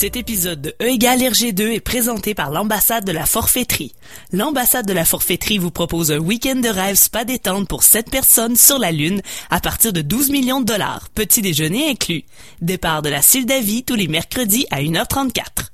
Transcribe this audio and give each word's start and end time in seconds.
Cet 0.00 0.16
épisode 0.16 0.62
de 0.62 0.74
E 0.80 0.86
égale 0.86 1.20
RG2 1.20 1.74
est 1.74 1.80
présenté 1.80 2.32
par 2.32 2.50
l'ambassade 2.50 3.04
de 3.04 3.12
la 3.12 3.26
forfaiterie. 3.26 3.92
L'ambassade 4.32 4.86
de 4.86 4.94
la 4.94 5.04
forfaiterie 5.04 5.58
vous 5.58 5.70
propose 5.70 6.10
un 6.10 6.16
week-end 6.16 6.56
de 6.56 6.70
rêve 6.70 6.96
spa 6.96 7.26
détente 7.26 7.68
pour 7.68 7.82
7 7.82 8.10
personnes 8.10 8.56
sur 8.56 8.78
la 8.78 8.92
Lune 8.92 9.20
à 9.50 9.60
partir 9.60 9.92
de 9.92 10.00
12 10.00 10.30
millions 10.30 10.62
de 10.62 10.64
dollars, 10.64 11.10
petit 11.10 11.42
déjeuner 11.42 11.90
inclus. 11.90 12.24
Départ 12.62 13.02
de 13.02 13.10
la 13.10 13.20
Sildavie 13.20 13.84
tous 13.84 13.94
les 13.94 14.08
mercredis 14.08 14.66
à 14.70 14.80
1h34. 14.80 15.68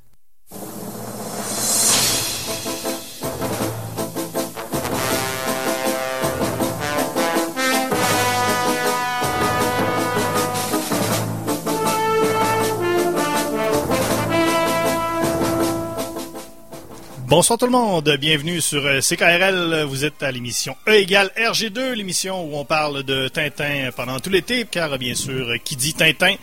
Bonsoir 17.27 17.59
tout 17.59 17.65
le 17.65 17.71
monde, 17.73 18.09
bienvenue 18.21 18.61
sur 18.61 18.85
euh, 18.85 19.01
CKRL. 19.01 19.83
Vous 19.83 20.05
êtes 20.05 20.23
à 20.23 20.31
l'émission 20.31 20.77
E 20.87 20.93
égale 20.93 21.29
RG2, 21.37 21.91
l'émission 21.91 22.45
où 22.45 22.55
on 22.55 22.63
parle 22.63 23.03
de 23.03 23.27
Tintin 23.27 23.89
pendant 23.93 24.17
tout 24.21 24.29
l'été, 24.29 24.65
car 24.69 24.97
bien 24.97 25.13
sûr, 25.13 25.45
qui 25.65 25.75
dit 25.75 25.93
Tintin 25.93 26.35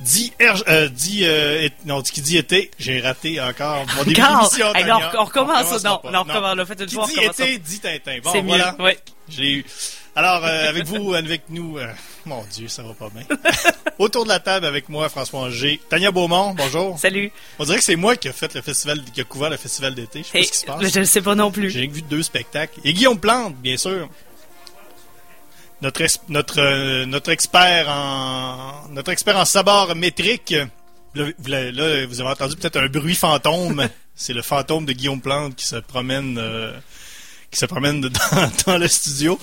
dit 0.00 0.32
R, 0.40 0.62
euh, 0.68 0.88
dit 0.88 1.26
euh, 1.26 1.66
et- 1.66 1.72
non, 1.84 2.00
qui 2.00 2.22
dit 2.22 2.38
été, 2.38 2.70
j'ai 2.78 3.00
raté 3.00 3.42
encore 3.42 3.84
mon 3.94 4.04
début 4.04 4.14
d'émission. 4.22 4.74
Hey, 4.74 4.90
on 4.90 4.96
recommence, 5.24 5.70
recommence 5.70 5.84
non, 5.84 6.00
non, 6.10 6.24
on 6.26 6.56
une 6.56 6.86
Qui 6.86 6.94
fois, 6.94 7.06
dit 7.06 7.20
été 7.20 7.58
dit 7.58 7.80
Tintin. 7.80 8.18
Bon, 8.24 8.42
voilà. 8.42 8.74
mieux, 8.78 8.84
ouais. 8.86 8.98
J'ai 9.28 9.52
eu. 9.52 9.64
Alors, 10.16 10.44
euh, 10.46 10.68
avec 10.70 10.86
vous, 10.86 11.12
avec 11.12 11.42
nous, 11.50 11.76
mon 12.26 12.42
Dieu, 12.44 12.68
ça 12.68 12.82
va 12.82 12.94
pas 12.94 13.08
bien. 13.10 13.24
Autour 13.98 14.24
de 14.24 14.28
la 14.30 14.40
table 14.40 14.66
avec 14.66 14.88
moi, 14.88 15.08
François 15.08 15.50
G. 15.50 15.80
Tania 15.88 16.10
Beaumont, 16.10 16.54
bonjour. 16.54 16.98
Salut. 16.98 17.30
On 17.58 17.64
dirait 17.64 17.78
que 17.78 17.84
c'est 17.84 17.96
moi 17.96 18.16
qui 18.16 18.28
a 18.28 18.32
fait 18.32 18.52
le 18.54 18.62
festival, 18.62 19.02
qui 19.12 19.20
a 19.20 19.24
couvert 19.24 19.50
le 19.50 19.56
festival 19.56 19.94
d'été. 19.94 20.22
Je 20.22 20.28
sais 20.28 20.38
Hey, 20.38 20.44
pas 20.44 20.46
ce 20.46 20.52
qui 20.52 20.58
se 20.58 20.66
passe. 20.66 20.92
je 20.92 21.00
ne 21.00 21.04
sais 21.04 21.20
pas 21.22 21.34
non 21.34 21.50
plus. 21.50 21.70
J'ai 21.70 21.86
vu 21.86 22.02
deux 22.02 22.22
spectacles. 22.22 22.80
Et 22.84 22.92
Guillaume 22.94 23.18
Plante, 23.20 23.54
bien 23.56 23.76
sûr. 23.76 24.08
Notre, 25.80 26.02
notre, 26.28 26.60
euh, 26.60 27.06
notre 27.06 27.30
expert 27.32 27.88
en 27.88 28.88
notre 28.90 29.10
expert 29.10 29.36
en 29.36 29.44
sabord 29.44 29.94
métrique. 29.96 30.54
Là, 31.14 31.24
vous, 31.38 31.48
l'avez- 31.50 31.72
là, 31.72 32.06
vous 32.06 32.20
avez 32.20 32.30
entendu 32.30 32.54
peut-être 32.56 32.76
un 32.78 32.86
bruit 32.86 33.16
fantôme. 33.16 33.88
C'est 34.14 34.32
le 34.32 34.42
fantôme 34.42 34.84
de 34.86 34.92
Guillaume 34.92 35.20
Plante 35.20 35.56
qui 35.56 35.64
se 35.66 35.76
promène 35.76 36.38
euh, 36.38 36.72
qui 37.50 37.58
se 37.58 37.66
promène 37.66 38.00
dans, 38.02 38.50
dans 38.66 38.78
le 38.78 38.86
studio. 38.86 39.38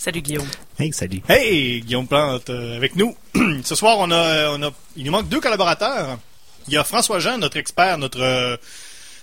Salut 0.00 0.22
Guillaume. 0.22 0.48
Hey, 0.78 0.92
salut. 0.94 1.20
Hey, 1.28 1.82
Guillaume 1.82 2.06
Plante 2.06 2.48
euh, 2.48 2.76
avec 2.76 2.96
nous. 2.96 3.14
Ce 3.64 3.74
soir, 3.74 3.98
on 3.98 4.10
a, 4.10 4.48
on 4.50 4.62
a, 4.62 4.70
il 4.96 5.04
nous 5.04 5.12
manque 5.12 5.28
deux 5.28 5.40
collaborateurs. 5.40 6.18
Il 6.68 6.72
y 6.72 6.78
a 6.78 6.84
François 6.84 7.18
Jean, 7.18 7.36
notre 7.36 7.58
expert, 7.58 7.98
notre 7.98 8.22
euh, 8.22 8.56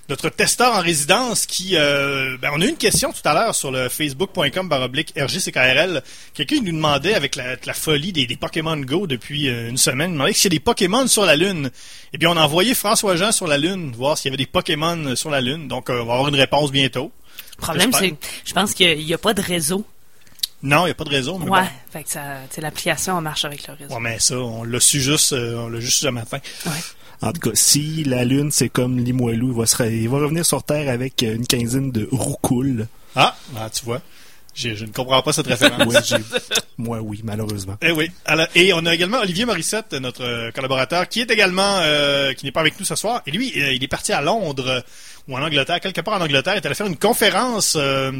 notre 0.09 0.29
testeur 0.29 0.73
en 0.73 0.81
résidence, 0.81 1.45
qui, 1.45 1.75
euh, 1.75 2.37
ben, 2.41 2.51
on 2.53 2.61
a 2.61 2.65
eu 2.65 2.69
une 2.69 2.77
question 2.77 3.11
tout 3.11 3.27
à 3.27 3.33
l'heure 3.33 3.55
sur 3.55 3.71
le 3.71 3.89
facebook.com 3.89 4.69
baroblique 4.69 5.13
RGCKRL. 5.17 6.01
Quelqu'un 6.33 6.61
nous 6.61 6.71
demandait 6.71 7.13
avec 7.13 7.35
la, 7.35 7.55
la 7.65 7.73
folie 7.73 8.13
des, 8.13 8.25
des 8.25 8.37
Pokémon 8.37 8.77
Go 8.77 9.07
depuis 9.07 9.49
euh, 9.49 9.69
une 9.69 9.77
semaine, 9.77 10.11
il 10.11 10.13
demandait 10.13 10.33
s'il 10.33 10.53
y 10.53 10.55
a 10.55 10.57
des 10.57 10.63
Pokémon 10.63 11.07
sur 11.07 11.25
la 11.25 11.35
Lune. 11.35 11.71
Eh 12.13 12.17
bien, 12.17 12.29
on 12.29 12.37
a 12.37 12.41
envoyé 12.41 12.73
François 12.73 13.15
Jean 13.15 13.31
sur 13.31 13.47
la 13.47 13.57
Lune, 13.57 13.91
voir 13.97 14.17
s'il 14.17 14.29
y 14.29 14.31
avait 14.31 14.43
des 14.43 14.49
Pokémon 14.49 15.15
sur 15.15 15.29
la 15.29 15.41
Lune. 15.41 15.67
Donc, 15.67 15.89
euh, 15.89 16.01
on 16.01 16.05
va 16.05 16.13
avoir 16.13 16.27
une 16.29 16.35
réponse 16.35 16.71
bientôt. 16.71 17.11
Le 17.57 17.61
problème, 17.61 17.91
c'est, 17.91 18.13
je 18.45 18.53
pense 18.53 18.73
qu'il 18.73 18.97
n'y 18.97 19.13
a, 19.13 19.17
pas 19.17 19.33
de 19.33 19.41
réseau. 19.41 19.83
Non, 20.63 20.81
il 20.81 20.85
n'y 20.85 20.91
a 20.91 20.95
pas 20.95 21.03
de 21.03 21.09
réseau. 21.09 21.37
Mais 21.37 21.49
Ouais. 21.49 21.61
bon. 21.61 21.67
Fait 21.91 22.03
que 22.03 22.09
ça, 22.09 22.23
l'application 22.57 23.21
marche 23.21 23.45
avec 23.45 23.67
le 23.67 23.73
réseau. 23.75 23.93
Ouais, 23.93 23.99
mais 24.01 24.19
ça, 24.19 24.37
on 24.37 24.63
l'a 24.63 24.79
su 24.79 24.99
juste, 25.01 25.33
euh, 25.33 25.55
on 25.57 25.69
l'a 25.69 25.79
juste 25.79 25.99
ce 25.99 26.07
matin. 26.07 26.39
Ouais. 26.65 26.71
En 27.21 27.31
tout 27.31 27.41
cas, 27.41 27.55
si 27.55 28.03
la 28.03 28.25
Lune, 28.25 28.51
c'est 28.51 28.69
comme 28.69 28.97
Limoilou, 28.99 29.51
il 29.51 29.57
va, 29.57 29.65
se 29.65 29.83
il 29.83 30.09
va 30.09 30.17
revenir 30.17 30.45
sur 30.45 30.63
Terre 30.63 30.89
avec 30.91 31.21
euh, 31.23 31.35
une 31.35 31.45
quinzaine 31.47 31.91
de 31.91 32.07
roucoules. 32.11 32.87
Ah, 33.15 33.35
ah, 33.55 33.69
tu 33.71 33.85
vois. 33.85 34.01
Je, 34.55 34.73
je 34.73 34.85
ne 34.85 34.91
comprends 34.91 35.21
pas 35.21 35.33
cette 35.33 35.45
référence. 35.45 35.85
Ouais, 36.11 36.17
Moi, 36.79 36.99
oui, 37.01 37.21
malheureusement. 37.23 37.75
Eh 37.81 37.91
oui. 37.91 38.09
Alors, 38.25 38.47
et 38.55 38.73
on 38.73 38.83
a 38.87 38.93
également 38.95 39.19
Olivier 39.19 39.45
Morissette, 39.45 39.93
notre 39.93 40.23
euh, 40.23 40.51
collaborateur, 40.51 41.07
qui 41.07 41.21
est 41.21 41.29
également, 41.29 41.77
euh, 41.81 42.33
qui 42.33 42.45
n'est 42.45 42.51
pas 42.51 42.61
avec 42.61 42.79
nous 42.79 42.85
ce 42.85 42.95
soir. 42.95 43.21
Et 43.27 43.31
lui, 43.31 43.53
euh, 43.61 43.73
il 43.73 43.83
est 43.83 43.87
parti 43.87 44.13
à 44.13 44.21
Londres 44.21 44.67
euh, 44.67 44.81
ou 45.27 45.37
en 45.37 45.41
Angleterre, 45.43 45.79
quelque 45.79 46.01
part 46.01 46.15
en 46.19 46.23
Angleterre. 46.23 46.55
Il 46.55 46.57
est 46.57 46.65
allé 46.65 46.73
faire 46.75 46.87
une 46.87 46.97
conférence, 46.97 47.75
euh, 47.79 48.11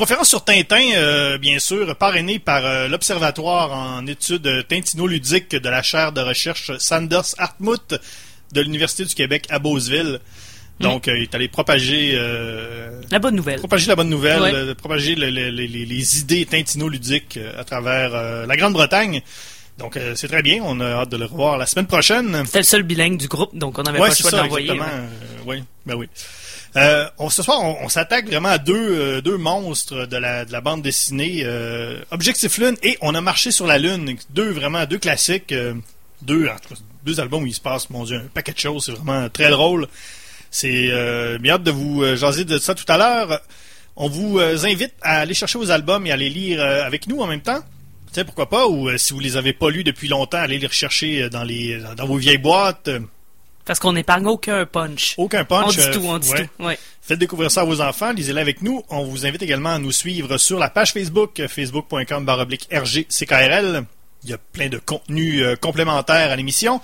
conférence 0.00 0.30
sur 0.30 0.42
Tintin, 0.42 0.80
euh, 0.94 1.36
bien 1.36 1.58
sûr, 1.58 1.94
parrainée 1.94 2.38
par 2.38 2.64
euh, 2.64 2.88
l'Observatoire 2.88 3.70
en 3.72 4.06
études 4.06 4.66
tintino-ludiques 4.66 5.50
de 5.54 5.68
la 5.68 5.82
chaire 5.82 6.12
de 6.12 6.22
recherche 6.22 6.72
Sanders 6.78 7.34
Hartmut 7.36 7.94
de 8.52 8.60
l'Université 8.62 9.04
du 9.04 9.14
Québec 9.14 9.44
à 9.50 9.58
Beauceville. 9.58 10.20
Donc, 10.80 11.06
euh, 11.06 11.18
il 11.18 11.24
est 11.24 11.34
allé 11.34 11.48
propager 11.48 12.18
La 13.10 13.18
bonne 13.18 13.36
nouvelle. 13.36 13.58
propager 13.58 13.88
la 13.88 13.96
bonne 13.96 14.08
nouvelle, 14.08 14.40
Ouais. 14.40 14.74
propager 14.74 15.16
le- 15.16 15.28
le- 15.28 15.50
le- 15.50 15.66
les, 15.66 16.18
idées 16.20 16.46
tintino-ludiques 16.46 17.38
à 17.58 17.64
travers 17.64 18.46
la 18.46 18.56
Grande-Bretagne. 18.56 19.20
Donc, 19.76 19.98
euh, 19.98 20.14
c'est 20.14 20.28
très 20.28 20.40
bien. 20.42 20.62
On 20.64 20.80
a 20.80 20.86
hâte 21.02 21.10
de 21.10 21.18
le 21.18 21.26
revoir 21.26 21.58
la 21.58 21.66
semaine 21.66 21.86
prochaine. 21.86 22.42
C'était 22.46 22.58
le 22.60 22.64
seul 22.64 22.82
bilingue 22.84 23.18
du 23.18 23.28
groupe, 23.28 23.54
donc 23.54 23.78
on 23.78 23.82
n'avait 23.82 23.98
Ouais, 24.00 24.08
pas 24.08 24.14
le 24.14 24.18
choix 24.18 24.30
de 24.30 24.36
l'envoyer. 24.38 24.70
ouais. 24.72 24.78
Euh, 24.80 25.06
oui, 25.46 25.62
ben 25.84 25.94
oui. 25.96 26.08
Euh, 26.76 27.08
on, 27.18 27.30
ce 27.30 27.42
soir, 27.42 27.58
on, 27.62 27.84
on 27.84 27.88
s'attaque 27.88 28.26
vraiment 28.26 28.50
à 28.50 28.58
deux, 28.58 28.74
euh, 28.76 29.20
deux 29.20 29.36
monstres 29.36 30.06
de 30.06 30.16
la, 30.16 30.44
de 30.44 30.52
la 30.52 30.60
bande 30.60 30.82
dessinée. 30.82 31.42
Euh, 31.44 32.00
Objectif 32.10 32.58
Lune 32.58 32.76
et 32.82 32.96
On 33.00 33.14
a 33.14 33.20
marché 33.20 33.50
sur 33.50 33.66
la 33.66 33.78
Lune. 33.78 34.16
Deux, 34.30 34.50
vraiment, 34.50 34.84
deux 34.86 34.98
classiques. 34.98 35.54
deux, 36.22 36.46
en 36.48 36.56
tout 36.56 36.74
cas, 36.74 36.80
deux 37.04 37.18
albums 37.18 37.42
où 37.42 37.46
il 37.46 37.54
se 37.54 37.60
passe, 37.60 37.90
mon 37.90 38.04
Dieu, 38.04 38.18
un 38.18 38.28
paquet 38.32 38.52
de 38.52 38.58
choses. 38.58 38.84
C'est 38.86 38.92
vraiment 38.92 39.28
très 39.28 39.50
drôle. 39.50 39.88
C'est 40.50 40.88
euh, 40.90 41.38
bien 41.38 41.54
hâte 41.54 41.62
de 41.62 41.70
vous 41.70 42.04
jaser 42.16 42.44
de 42.44 42.58
ça 42.58 42.74
tout 42.74 42.84
à 42.88 42.98
l'heure. 42.98 43.40
On 43.96 44.08
vous 44.08 44.38
invite 44.38 44.94
à 45.02 45.18
aller 45.18 45.34
chercher 45.34 45.58
vos 45.58 45.70
albums 45.70 46.06
et 46.06 46.12
à 46.12 46.16
les 46.16 46.30
lire 46.30 46.62
avec 46.62 47.06
nous 47.06 47.20
en 47.20 47.26
même 47.26 47.42
temps. 47.42 47.60
Tu 48.08 48.14
sais, 48.14 48.24
pourquoi 48.24 48.48
pas, 48.48 48.66
ou 48.66 48.96
si 48.96 49.12
vous 49.12 49.20
les 49.20 49.36
avez 49.36 49.52
pas 49.52 49.70
lus 49.70 49.84
depuis 49.84 50.08
longtemps, 50.08 50.38
allez 50.38 50.58
les 50.58 50.66
rechercher 50.66 51.28
dans 51.28 51.44
les 51.44 51.80
dans 51.96 52.06
vos 52.06 52.16
vieilles 52.16 52.38
boîtes. 52.38 52.88
Parce 53.70 53.78
qu'on 53.78 53.92
n'épargne 53.92 54.26
aucun 54.26 54.66
punch. 54.66 55.14
Aucun 55.16 55.44
punch. 55.44 55.64
on 55.64 55.70
dit 55.70 55.80
euh, 55.80 55.92
tout, 55.92 56.02
on 56.04 56.18
dit 56.18 56.32
ouais. 56.32 56.48
tout. 56.58 56.64
Ouais. 56.64 56.78
Faites 57.02 57.20
découvrir 57.20 57.52
ça 57.52 57.60
à 57.60 57.64
vos 57.64 57.80
enfants, 57.80 58.10
lisez-les 58.10 58.40
avec 58.40 58.62
nous. 58.62 58.82
On 58.88 59.04
vous 59.04 59.26
invite 59.26 59.42
également 59.42 59.68
à 59.68 59.78
nous 59.78 59.92
suivre 59.92 60.38
sur 60.38 60.58
la 60.58 60.68
page 60.68 60.92
Facebook, 60.92 61.40
facebook.com 61.46 62.28
RGCKRL. 62.28 63.84
Il 64.24 64.30
y 64.30 64.32
a 64.32 64.38
plein 64.38 64.68
de 64.70 64.78
contenus 64.78 65.44
euh, 65.44 65.54
complémentaires 65.54 66.32
à 66.32 66.34
l'émission. 66.34 66.80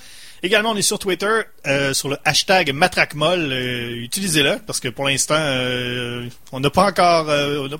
Également, 0.46 0.70
on 0.70 0.76
est 0.76 0.82
sur 0.82 0.98
Twitter, 0.98 1.40
euh, 1.66 1.92
sur 1.92 2.08
le 2.08 2.16
hashtag 2.24 2.72
MatraqueMolle. 2.72 3.50
Euh, 3.52 3.90
Utilisez-le, 3.96 4.58
parce 4.66 4.80
que 4.80 4.88
pour 4.88 5.06
l'instant, 5.06 5.34
euh, 5.38 6.26
on 6.52 6.60
n'a 6.60 6.70
pas 6.70 6.84
encore... 6.86 7.26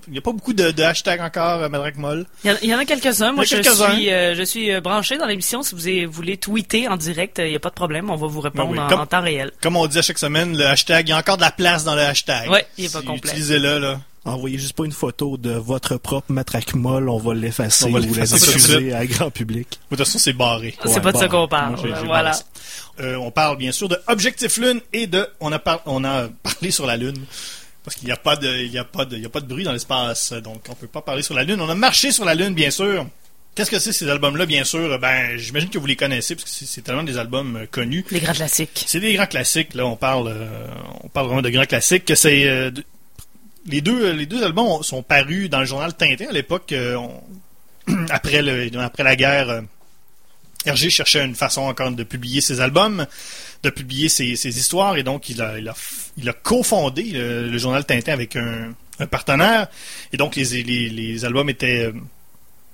il 0.07 0.13
n'y 0.13 0.19
a 0.19 0.21
pas 0.21 0.33
beaucoup 0.33 0.53
de, 0.53 0.71
de 0.73 0.83
hashtags 0.83 1.21
encore, 1.21 1.69
MatraqueMolle. 1.71 2.27
Il 2.45 2.51
y, 2.51 2.53
en- 2.53 2.57
il 2.63 2.69
y 2.71 2.75
en 2.75 2.79
a 2.79 2.85
quelques-uns. 2.85 3.33
Moi, 3.33 3.45
je 3.45 3.57
suis, 3.63 4.07
je 4.09 4.43
suis 4.45 4.81
branché 4.81 5.17
dans 5.17 5.27
l'émission. 5.27 5.63
Si 5.63 6.05
vous 6.05 6.13
voulez 6.13 6.37
tweeter 6.37 6.89
en 6.89 6.97
direct, 6.97 7.39
il 7.39 7.51
n'y 7.51 7.57
a 7.57 7.61
pas 7.61 7.71
de 7.71 7.75
problème. 7.75 8.11
On 8.11 8.17
va 8.17 8.27
vous 8.27 8.41
répondre 8.41 8.71
oui, 8.71 8.79
en, 8.79 8.89
comme- 8.89 9.01
en 9.01 9.07
temps 9.07 9.23
réel. 9.23 9.53
Comme 9.63 9.77
on 9.77 9.87
dit 9.87 9.99
à 9.99 10.03
chaque 10.03 10.19
semaine, 10.19 10.57
le 10.57 10.67
hashtag, 10.67 11.09
il 11.09 11.11
y 11.11 11.15
a 11.15 11.19
encore 11.19 11.37
de 11.37 11.43
la 11.43 11.51
place 11.53 11.85
dans 11.85 11.95
le 11.95 12.03
hashtag. 12.03 12.51
Ouais, 12.51 12.67
il 12.77 12.87
est 12.87 12.93
pas 12.93 13.01
Si- 13.01 13.07
complet. 13.07 13.31
Utilisez-le, 13.31 13.79
là. 13.79 14.01
Envoyez 14.27 14.59
juste 14.59 14.73
pas 14.75 14.85
une 14.85 14.93
photo 14.93 15.37
de 15.37 15.51
votre 15.53 15.97
propre 15.97 16.33
matraque 16.33 16.75
molle, 16.75 17.09
on 17.09 17.17
va 17.19 17.33
l'effacer 17.35 17.87
On 17.87 17.95
ou 17.95 18.15
la 18.15 18.27
diffuser 18.27 18.93
à 18.93 19.07
grand 19.07 19.31
public. 19.31 19.69
De 19.91 19.97
toute 19.97 20.05
façon, 20.05 20.19
c'est 20.19 20.33
barré. 20.33 20.75
C'est 20.85 20.95
Ouais, 20.97 21.01
pas 21.01 21.13
de 21.13 21.19
ça 21.19 21.29
qu'on 21.29 21.47
parle. 21.49 21.77
Moi, 21.77 22.03
voilà. 22.05 22.33
Euh, 23.01 23.17
on 23.17 23.31
parle 23.31 23.57
bien 23.57 23.73
sûr 23.73 23.89
de 23.89 23.97
Objectif 24.09 24.57
Lune 24.57 24.81
et 24.93 25.07
de 25.07 25.27
on 25.41 25.53
a 25.53 25.59
par- 25.59 25.83
on 25.87 26.03
a 26.05 26.29
parlé 26.43 26.71
sur 26.71 26.87
la 26.87 26.97
Lune 26.97 27.17
parce 27.85 27.95
qu'il 27.97 28.07
n'y 28.07 28.13
a 28.13 28.17
pas 28.17 28.35
de 28.37 28.49
il 28.65 28.73
y 28.73 28.79
a 28.79 28.85
pas 28.85 29.05
de 29.05 29.17
il 29.17 29.23
y 29.23 29.27
a 29.27 29.29
pas 29.29 29.41
de 29.41 29.47
bruit 29.47 29.63
dans 29.65 29.73
l'espace 29.73 30.33
donc 30.33 30.65
on 30.69 30.75
peut 30.75 30.87
pas 30.89 31.03
parler 31.03 31.23
sur 31.23 31.35
la 31.35 31.45
Lune. 31.45 31.61
On 31.61 31.69
a 31.69 31.75
marché 31.75 32.11
sur 32.11 32.25
la 32.25 32.35
Lune 32.35 32.55
bien 32.55 32.71
sûr. 32.71 33.07
Qu'est-ce 33.55 33.71
que 33.71 33.79
c'est 33.79 33.93
ces 33.93 34.09
albums-là 34.11 34.45
bien 34.45 34.65
sûr? 34.65 34.99
Ben 34.99 35.37
j'imagine 35.37 35.71
que 35.71 35.79
vous 35.79 35.87
les 35.87 35.95
connaissez 35.97 36.35
parce 36.35 36.45
que 36.51 36.51
c'est 36.67 36.81
tellement 36.83 37.05
des 37.05 37.17
albums 37.17 37.57
euh, 37.57 37.67
connus. 37.71 38.05
Les 38.11 38.21
grands 38.21 38.33
classiques. 38.35 38.85
C'est 38.87 39.01
des 39.01 39.15
grands 39.15 39.27
classiques 39.27 39.75
là. 39.75 39.87
On 39.87 39.97
parle 39.97 40.29
euh, 40.29 40.67
on 41.05 41.09
parle 41.09 41.27
vraiment 41.27 41.43
de 41.43 41.51
grands 41.51 41.65
classiques. 41.65 42.05
Que 42.07 42.15
c'est 42.15 42.47
euh, 42.49 42.71
les 43.67 43.81
deux 43.81 44.13
les 44.13 44.27
deux 44.27 44.43
albums 44.43 44.67
ont- 44.67 44.83
sont 44.83 45.03
parus 45.03 45.49
dans 45.51 45.61
le 45.61 45.67
journal 45.67 45.95
Tintin 45.95 46.27
à 46.29 46.33
l'époque 46.33 46.73
euh, 46.73 46.97
après 48.11 48.43
la 48.43 49.17
guerre. 49.17 49.51
euh, 49.51 49.61
Hergé 50.65 50.91
cherchait 50.91 51.25
une 51.25 51.37
façon 51.37 51.61
encore 51.63 51.93
de 51.93 52.03
publier 52.03 52.41
ses 52.41 52.61
albums, 52.61 53.07
de 53.63 53.71
publier 53.71 54.09
ses, 54.09 54.33
histoires, 54.47 54.97
et 54.97 55.05
donc 55.05 55.29
il 55.29 55.41
a, 55.41 55.59
il 55.59 56.29
a, 56.29 56.33
cofondé 56.33 57.05
le, 57.13 57.57
journal 57.57 57.85
Tintin 57.85 58.13
avec 58.13 58.35
un, 58.35 58.75
partenaire. 59.09 59.69
Et 60.13 60.17
donc 60.17 60.35
les, 60.35 60.65
les, 60.65 60.89
les 60.89 61.25
albums 61.25 61.49
étaient. 61.51 61.85
euh, 61.87 61.93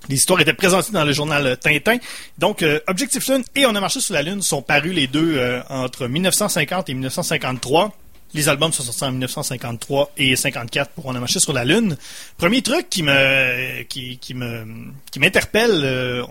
Les 0.09 0.17
histoires 0.17 0.41
étaient 0.41 0.55
présentées 0.55 0.93
dans 0.93 1.05
le 1.05 1.13
journal 1.13 1.57
Tintin. 1.59 1.99
Donc, 2.39 2.63
euh, 2.63 2.81
Objectif 2.87 3.29
Lune 3.29 3.45
et 3.55 3.67
On 3.67 3.75
a 3.75 3.81
marché 3.81 4.01
sur 4.01 4.15
la 4.15 4.23
Lune 4.23 4.41
sont 4.41 4.63
parus 4.63 4.95
les 4.95 5.07
deux 5.07 5.37
euh, 5.37 5.61
entre 5.69 6.07
1950 6.09 6.89
et 6.89 6.95
1953. 6.95 7.93
Les 8.35 8.49
albums 8.49 8.73
sont 8.73 8.83
sortis 8.83 9.05
en 9.05 9.11
1953 9.13 10.13
et 10.17 10.37
54 10.37 10.93
pour 10.93 11.07
On 11.07 11.15
a 11.15 11.21
marché 11.21 11.39
sur 11.39 11.53
la 11.53 11.65
Lune. 11.65 11.97
Premier 12.39 12.63
truc 12.63 12.89
qui 12.89 13.03
me 13.03 13.83
qui, 13.83 14.19
me 14.35 14.65
qui 15.11 15.19
m'interpelle, 15.19 15.83
euh, 15.85 16.25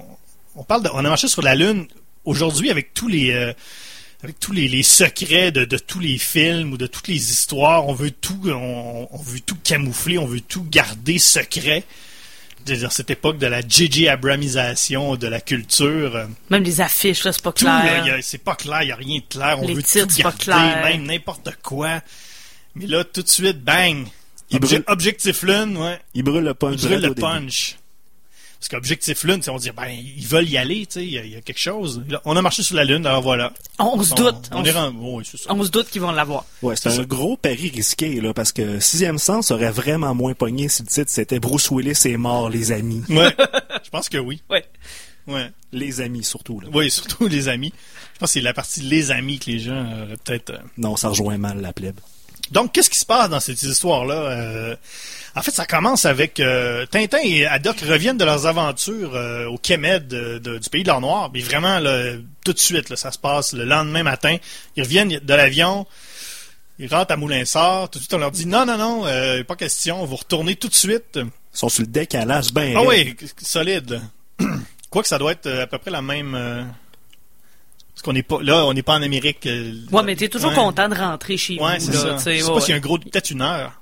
on 0.55 0.63
parle 0.63 0.83
de 0.83 0.89
On 0.93 0.99
a 0.99 1.09
marché 1.09 1.27
sur 1.27 1.43
la 1.43 1.53
Lune 1.53 1.87
aujourd'hui 2.25 2.71
avec 2.71 2.93
tous 2.95 3.07
les 3.07 3.31
euh, 3.31 4.83
secrets 4.83 5.51
de, 5.51 5.77
tous 5.77 5.99
les 5.99 6.17
films 6.17 6.73
ou 6.73 6.77
de 6.77 6.87
toutes 6.87 7.07
les 7.07 7.31
histoires. 7.31 7.87
On 7.87 7.93
veut 7.93 8.11
tout, 8.11 8.49
on 8.49 9.17
veut 9.17 9.39
tout 9.39 9.57
camoufler, 9.63 10.17
on 10.17 10.25
veut 10.25 10.41
tout 10.41 10.65
garder 10.69 11.19
secret. 11.19 11.83
Dire, 12.65 12.91
cette 12.91 13.09
époque 13.09 13.37
de 13.37 13.47
la 13.47 13.61
J.J. 13.67 14.07
Abramisation 14.07 15.15
de 15.15 15.27
la 15.27 15.41
culture. 15.41 16.15
euh, 16.15 16.25
Même 16.49 16.63
les 16.63 16.81
affiches, 16.81 17.23
là, 17.23 17.31
c'est 17.33 17.41
pas 17.41 17.51
tout, 17.51 17.65
là, 17.65 17.81
clair. 18.03 18.17
c'est 18.21 18.37
pas 18.37 18.55
clair, 18.55 18.81
il 18.83 18.85
n'y 18.87 18.91
a 18.91 18.95
rien 18.95 19.19
de 19.19 19.25
clair. 19.33 19.59
On 19.59 19.67
Les 19.67 19.73
veut 19.73 19.83
titres, 19.83 20.05
tout 20.07 20.13
c'est 20.13 20.23
pas 20.23 20.29
garder, 20.29 20.43
clair. 20.73 20.83
même 20.83 21.03
n'importe 21.05 21.49
quoi. 21.63 22.01
Mais 22.75 22.87
là, 22.87 23.03
tout 23.03 23.21
de 23.23 23.27
suite, 23.29 23.63
bang! 23.63 24.05
Il 24.49 24.57
Obje- 24.59 24.61
brûle- 24.79 24.83
Objectif 24.87 25.43
Lune, 25.43 25.77
ouais. 25.77 25.99
Il 26.13 26.23
brûle 26.23 26.43
le 26.43 26.53
punch 26.53 26.79
Il 26.81 26.87
brûle 26.87 27.01
le 27.01 27.13
punch. 27.15 27.77
Parce 28.61 28.69
qu'Objectif 28.69 29.23
Lune, 29.23 29.41
sais, 29.41 29.49
on 29.49 29.57
dit, 29.57 29.71
ben, 29.75 29.87
ils 29.89 30.23
veulent 30.27 30.47
y 30.47 30.55
aller, 30.55 30.85
tu 30.85 30.99
sais, 30.99 31.03
il 31.03 31.09
y, 31.11 31.17
a- 31.17 31.25
il 31.25 31.31
y 31.31 31.35
a 31.35 31.41
quelque 31.41 31.57
chose. 31.57 32.03
Là, 32.07 32.21
on 32.25 32.37
a 32.37 32.43
marché 32.43 32.61
sur 32.61 32.75
la 32.75 32.83
Lune, 32.83 33.07
alors 33.07 33.23
voilà. 33.23 33.53
On, 33.79 34.03
se 34.03 34.13
doute. 34.13 34.49
On, 34.51 34.57
On, 34.59 34.63
est 34.63 34.73
oui, 34.99 35.23
c'est 35.29 35.37
ça. 35.37 35.51
on 35.51 35.63
se 35.63 35.69
doute 35.71 35.89
qu'ils 35.89 36.01
vont 36.01 36.11
l'avoir. 36.11 36.45
Ouais, 36.61 36.75
c'est 36.75 36.83
C'est 36.83 36.89
un 36.89 37.01
ça. 37.01 37.05
gros 37.05 37.35
pari 37.37 37.69
risqué, 37.69 38.21
là, 38.21 38.35
parce 38.35 38.51
que 38.51 38.79
Sixième 38.79 39.17
Sens 39.17 39.49
aurait 39.49 39.71
vraiment 39.71 40.13
moins 40.13 40.35
pogné 40.35 40.69
si 40.69 40.83
le 40.83 40.87
titre 40.89 41.09
c'était 41.09 41.39
Bruce 41.39 41.71
Willis 41.71 41.99
est 42.05 42.17
mort, 42.17 42.51
les 42.51 42.71
amis. 42.71 43.01
Ouais. 43.09 43.35
Je 43.83 43.89
pense 43.89 44.09
que 44.09 44.19
oui. 44.19 44.43
Ouais. 44.47 44.63
Ouais. 45.25 45.49
Les 45.71 45.99
amis, 45.99 46.23
surtout, 46.23 46.59
là. 46.59 46.67
Oui, 46.71 46.91
surtout 46.91 47.27
les 47.27 47.47
amis. 47.47 47.73
Je 48.13 48.19
pense 48.19 48.29
que 48.29 48.33
c'est 48.33 48.41
la 48.41 48.53
partie 48.53 48.81
les 48.81 49.09
amis 49.09 49.39
que 49.39 49.49
les 49.49 49.57
gens 49.57 49.85
auraient 50.03 50.17
peut-être. 50.23 50.51
euh, 50.51 50.57
Non, 50.77 50.95
ça 50.97 51.09
rejoint 51.09 51.39
mal 51.39 51.61
la 51.61 51.73
plèbe. 51.73 51.99
Donc, 52.51 52.73
qu'est-ce 52.73 52.91
qui 52.91 52.99
se 52.99 53.05
passe 53.07 53.27
dans 53.29 53.39
cette 53.39 53.63
histoire-là? 53.63 54.13
Euh, 54.13 54.75
en 55.35 55.41
fait, 55.41 55.51
ça 55.51 55.65
commence 55.65 56.05
avec 56.05 56.39
euh, 56.39 56.85
Tintin 56.85 57.19
et 57.23 57.45
Haddock 57.45 57.79
reviennent 57.81 58.17
de 58.17 58.25
leurs 58.25 58.45
aventures 58.47 59.15
euh, 59.15 59.45
au 59.47 59.57
Kemed 59.57 60.07
de- 60.07 60.39
de- 60.39 60.57
du 60.57 60.69
pays 60.69 60.83
de 60.83 60.89
l'Or 60.89 60.99
Noir. 61.01 61.29
Mais 61.33 61.39
vraiment, 61.41 61.79
là, 61.79 62.13
tout 62.43 62.53
de 62.53 62.59
suite, 62.59 62.89
là, 62.89 62.95
ça 62.97 63.11
se 63.11 63.17
passe 63.17 63.53
le 63.53 63.63
lendemain 63.63 64.03
matin. 64.03 64.35
Ils 64.75 64.83
reviennent 64.83 65.19
de 65.19 65.33
l'avion. 65.33 65.85
Ils 66.79 66.93
rentrent 66.93 67.11
à 67.13 67.17
Moulinsart. 67.17 67.89
Tout 67.89 67.99
de 67.99 68.03
suite, 68.03 68.13
on 68.13 68.17
leur 68.17 68.31
dit 68.31 68.45
non, 68.45 68.65
non, 68.65 68.77
non, 68.77 69.05
euh, 69.05 69.43
pas 69.43 69.55
question. 69.55 70.03
Vous 70.05 70.15
retournez 70.15 70.55
tout 70.55 70.67
de 70.67 70.73
suite. 70.73 71.17
Ils 71.17 71.29
sont 71.57 71.69
sur 71.69 71.81
le 71.83 71.87
décalage, 71.87 72.51
ben. 72.53 72.73
Ah 72.75 72.81
oui, 72.83 73.15
solide. 73.41 74.01
là. 74.39 74.45
Quoi 74.89 75.01
que 75.03 75.07
ça 75.07 75.17
doit 75.17 75.31
être 75.33 75.45
euh, 75.47 75.63
à 75.63 75.67
peu 75.67 75.77
près 75.77 75.91
la 75.91 76.01
même. 76.01 76.33
euh, 76.35 76.63
Parce 77.93 78.01
qu'on 78.03 78.13
n'est 78.13 78.23
pas 78.23 78.39
là, 78.41 78.65
on 78.65 78.73
n'est 78.73 78.83
pas 78.83 78.93
en 78.95 79.01
Amérique. 79.01 79.45
euh, 79.45 79.73
Ouais, 79.91 80.03
mais 80.03 80.15
t'es 80.15 80.27
toujours 80.29 80.49
ouais. 80.49 80.55
content 80.55 80.89
de 80.89 80.95
rentrer 80.95 81.37
chez 81.37 81.59
Ouais, 81.59 81.77
vous. 81.77 81.85
c'est 81.85 81.97
ça. 81.97 82.09
tu 82.13 82.17
Je 82.17 82.17
sais, 82.41 82.43
ouais, 82.43 82.53
pas 82.53 82.61
s'il 82.61 82.69
y 82.71 82.73
a 82.73 82.77
un 82.77 82.79
gros, 82.81 82.97
peut-être 82.97 83.29
une 83.31 83.41
heure. 83.41 83.80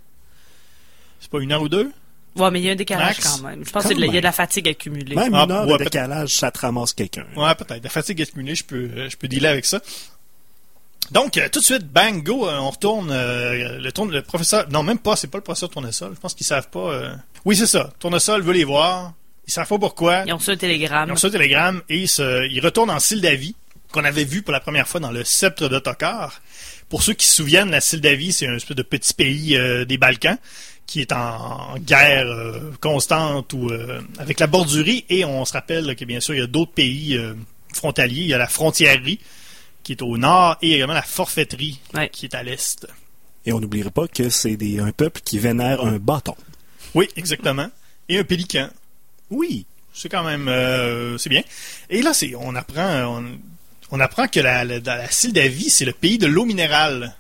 C'est 1.20 1.30
pas 1.30 1.40
une 1.40 1.52
heure 1.52 1.62
ou 1.62 1.70
deux? 1.70 1.92
Ouais, 2.36 2.52
mais 2.52 2.60
il 2.62 2.66
y 2.66 2.70
a 2.70 2.74
un 2.74 2.76
décalage 2.76 3.18
Max? 3.18 3.28
quand 3.38 3.44
même. 3.48 3.66
Je 3.66 3.72
pense 3.72 3.88
qu'il 3.88 4.00
y 4.00 4.04
a 4.06 4.12
de 4.12 4.20
la 4.20 4.32
fatigue 4.32 4.68
accumulée. 4.70 5.16
Même 5.16 5.34
Ah, 5.34 5.44
une 5.44 5.52
heure 5.52 5.68
ouais, 5.68 5.78
de 5.78 5.84
décalage, 5.84 6.36
ça 6.36 6.52
te 6.52 6.60
ramasse 6.60 6.94
quelqu'un. 6.94 7.26
Ouais, 7.36 7.54
peut-être. 7.56 7.84
La 7.84 7.90
fatigue 7.90 8.22
accumulée, 8.22 8.56
je 8.56 8.64
peux, 8.64 8.76
euh, 8.96 9.10
je 9.10 9.18
peux 9.18 9.28
dealer 9.28 9.48
avec 9.50 9.66
ça. 9.66 9.82
Donc, 11.12 11.38
euh, 11.38 11.50
tout 11.52 11.60
de 11.60 11.66
suite, 11.66 11.88
bang, 11.88 12.22
go, 12.24 12.48
euh, 12.48 12.58
on 12.60 12.70
retourne. 12.70 13.10
euh, 13.12 13.80
le, 13.80 13.92
tourne, 13.92 14.12
le 14.12 14.22
professeur. 14.22 14.70
Non, 14.70 14.84
même 14.84 15.00
pas, 15.00 15.16
c'est 15.16 15.28
pas 15.28 15.40
le 15.40 15.44
professeur 15.44 15.70
Tournesol. 15.70 16.14
Je 16.14 16.20
pense 16.20 16.36
qu'ils 16.36 16.46
savent 16.46 16.70
pas. 16.70 16.92
euh, 16.94 17.16
Oui, 17.46 17.56
c'est 17.56 17.66
ça. 17.68 17.92
Tournesol 18.00 18.42
veut 18.44 18.54
les 18.54 18.64
voir. 18.64 19.14
Ils 19.48 19.52
savent 19.52 19.68
pas 19.68 19.80
pourquoi. 19.80 20.24
Ils 20.28 20.34
ont 20.34 20.38
reçu 20.38 20.52
un 20.52 20.58
télégramme. 20.58 21.10
Ils 21.10 21.12
ont 21.12 21.16
reçu 21.16 21.26
un 21.26 21.32
télégramme 21.32 21.82
et 21.90 21.98
ils, 21.98 22.08
se- 22.08 22.48
ils 22.48 22.60
retournent 22.60 22.92
en 22.92 23.00
Sildavie, 23.00 23.56
qu'on 23.92 24.04
avait 24.06 24.24
vu 24.24 24.44
pour 24.44 24.54
la 24.54 24.60
première 24.60 24.88
fois 24.88 25.00
dans 25.00 25.12
le 25.12 25.24
sceptre 25.24 25.68
d'Ottokar. 25.68 26.42
Pour 26.90 27.02
ceux 27.02 27.14
qui 27.14 27.26
se 27.26 27.36
souviennent, 27.38 27.72
la 27.72 27.82
Sildavie, 27.82 28.32
c'est 28.32 28.48
un 28.48 28.56
espèce 28.56 28.78
de 28.78 28.84
petit 28.84 29.14
pays 29.16 29.58
euh, 29.58 29.86
des 29.86 29.98
Balkans 29.98 30.38
qui 30.90 31.02
est 31.02 31.12
en, 31.12 31.76
guerre 31.78 32.26
euh, 32.26 32.72
constante 32.82 33.54
ou 33.54 33.70
euh, 33.70 34.02
avec 34.18 34.40
la 34.40 34.48
bordurie. 34.48 35.06
Et 35.10 35.24
on 35.24 35.46
se 35.46 35.54
rappelle 35.54 35.96
que 35.96 36.04
bien 36.04 36.20
sûr, 36.20 36.34
il 36.34 36.40
y 36.40 36.44
a 36.44 36.48
d'autres 36.48 36.72
pays 36.72 37.16
euh, 37.16 37.36
frontaliers. 37.76 38.22
Il 38.22 38.28
y 38.28 38.34
a 38.34 38.40
la 38.40 38.48
frontièrerie 38.48 39.20
qui 39.84 39.92
est 39.92 40.02
au 40.02 40.18
nord 40.18 40.58
et 40.64 40.74
également 40.74 40.96
la 40.96 41.04
forfaiterie 41.04 41.80
Ouais. 41.94 42.10
qui 42.10 42.26
est 42.26 42.34
à 42.34 42.42
l'est. 42.42 42.88
Et 43.46 43.54
on 43.54 43.60
n'oubliera 43.60 43.92
pas 43.92 44.08
que 44.08 44.30
c'est 44.30 44.58
des- 44.58 44.80
un 44.80 44.92
peuple 44.92 45.22
qui 45.24 45.38
vénère 45.38 45.82
un 45.86 45.98
bâton. 46.00 46.36
Oui, 46.96 47.08
exactement. 47.16 47.70
Et 48.10 48.18
un 48.18 48.24
pélican. 48.24 48.70
Oui. 49.30 49.68
C'est 49.94 50.10
quand 50.10 50.24
même 50.24 50.48
euh, 50.48 51.20
c'est 51.20 51.30
bien. 51.30 51.44
Et 51.92 52.02
là, 52.02 52.16
c'est 52.16 52.34
on 52.36 52.56
apprend 52.56 53.20
on, 53.20 53.26
on 53.92 54.00
apprend 54.00 54.28
que 54.28 54.40
la, 54.40 54.66
la, 54.66 54.80
la 54.80 55.12
Sildavie, 55.12 55.70
c'est 55.70 55.86
le 55.86 55.94
pays 55.94 56.18
de 56.18 56.26
l'eau 56.26 56.46
minérale. 56.46 57.14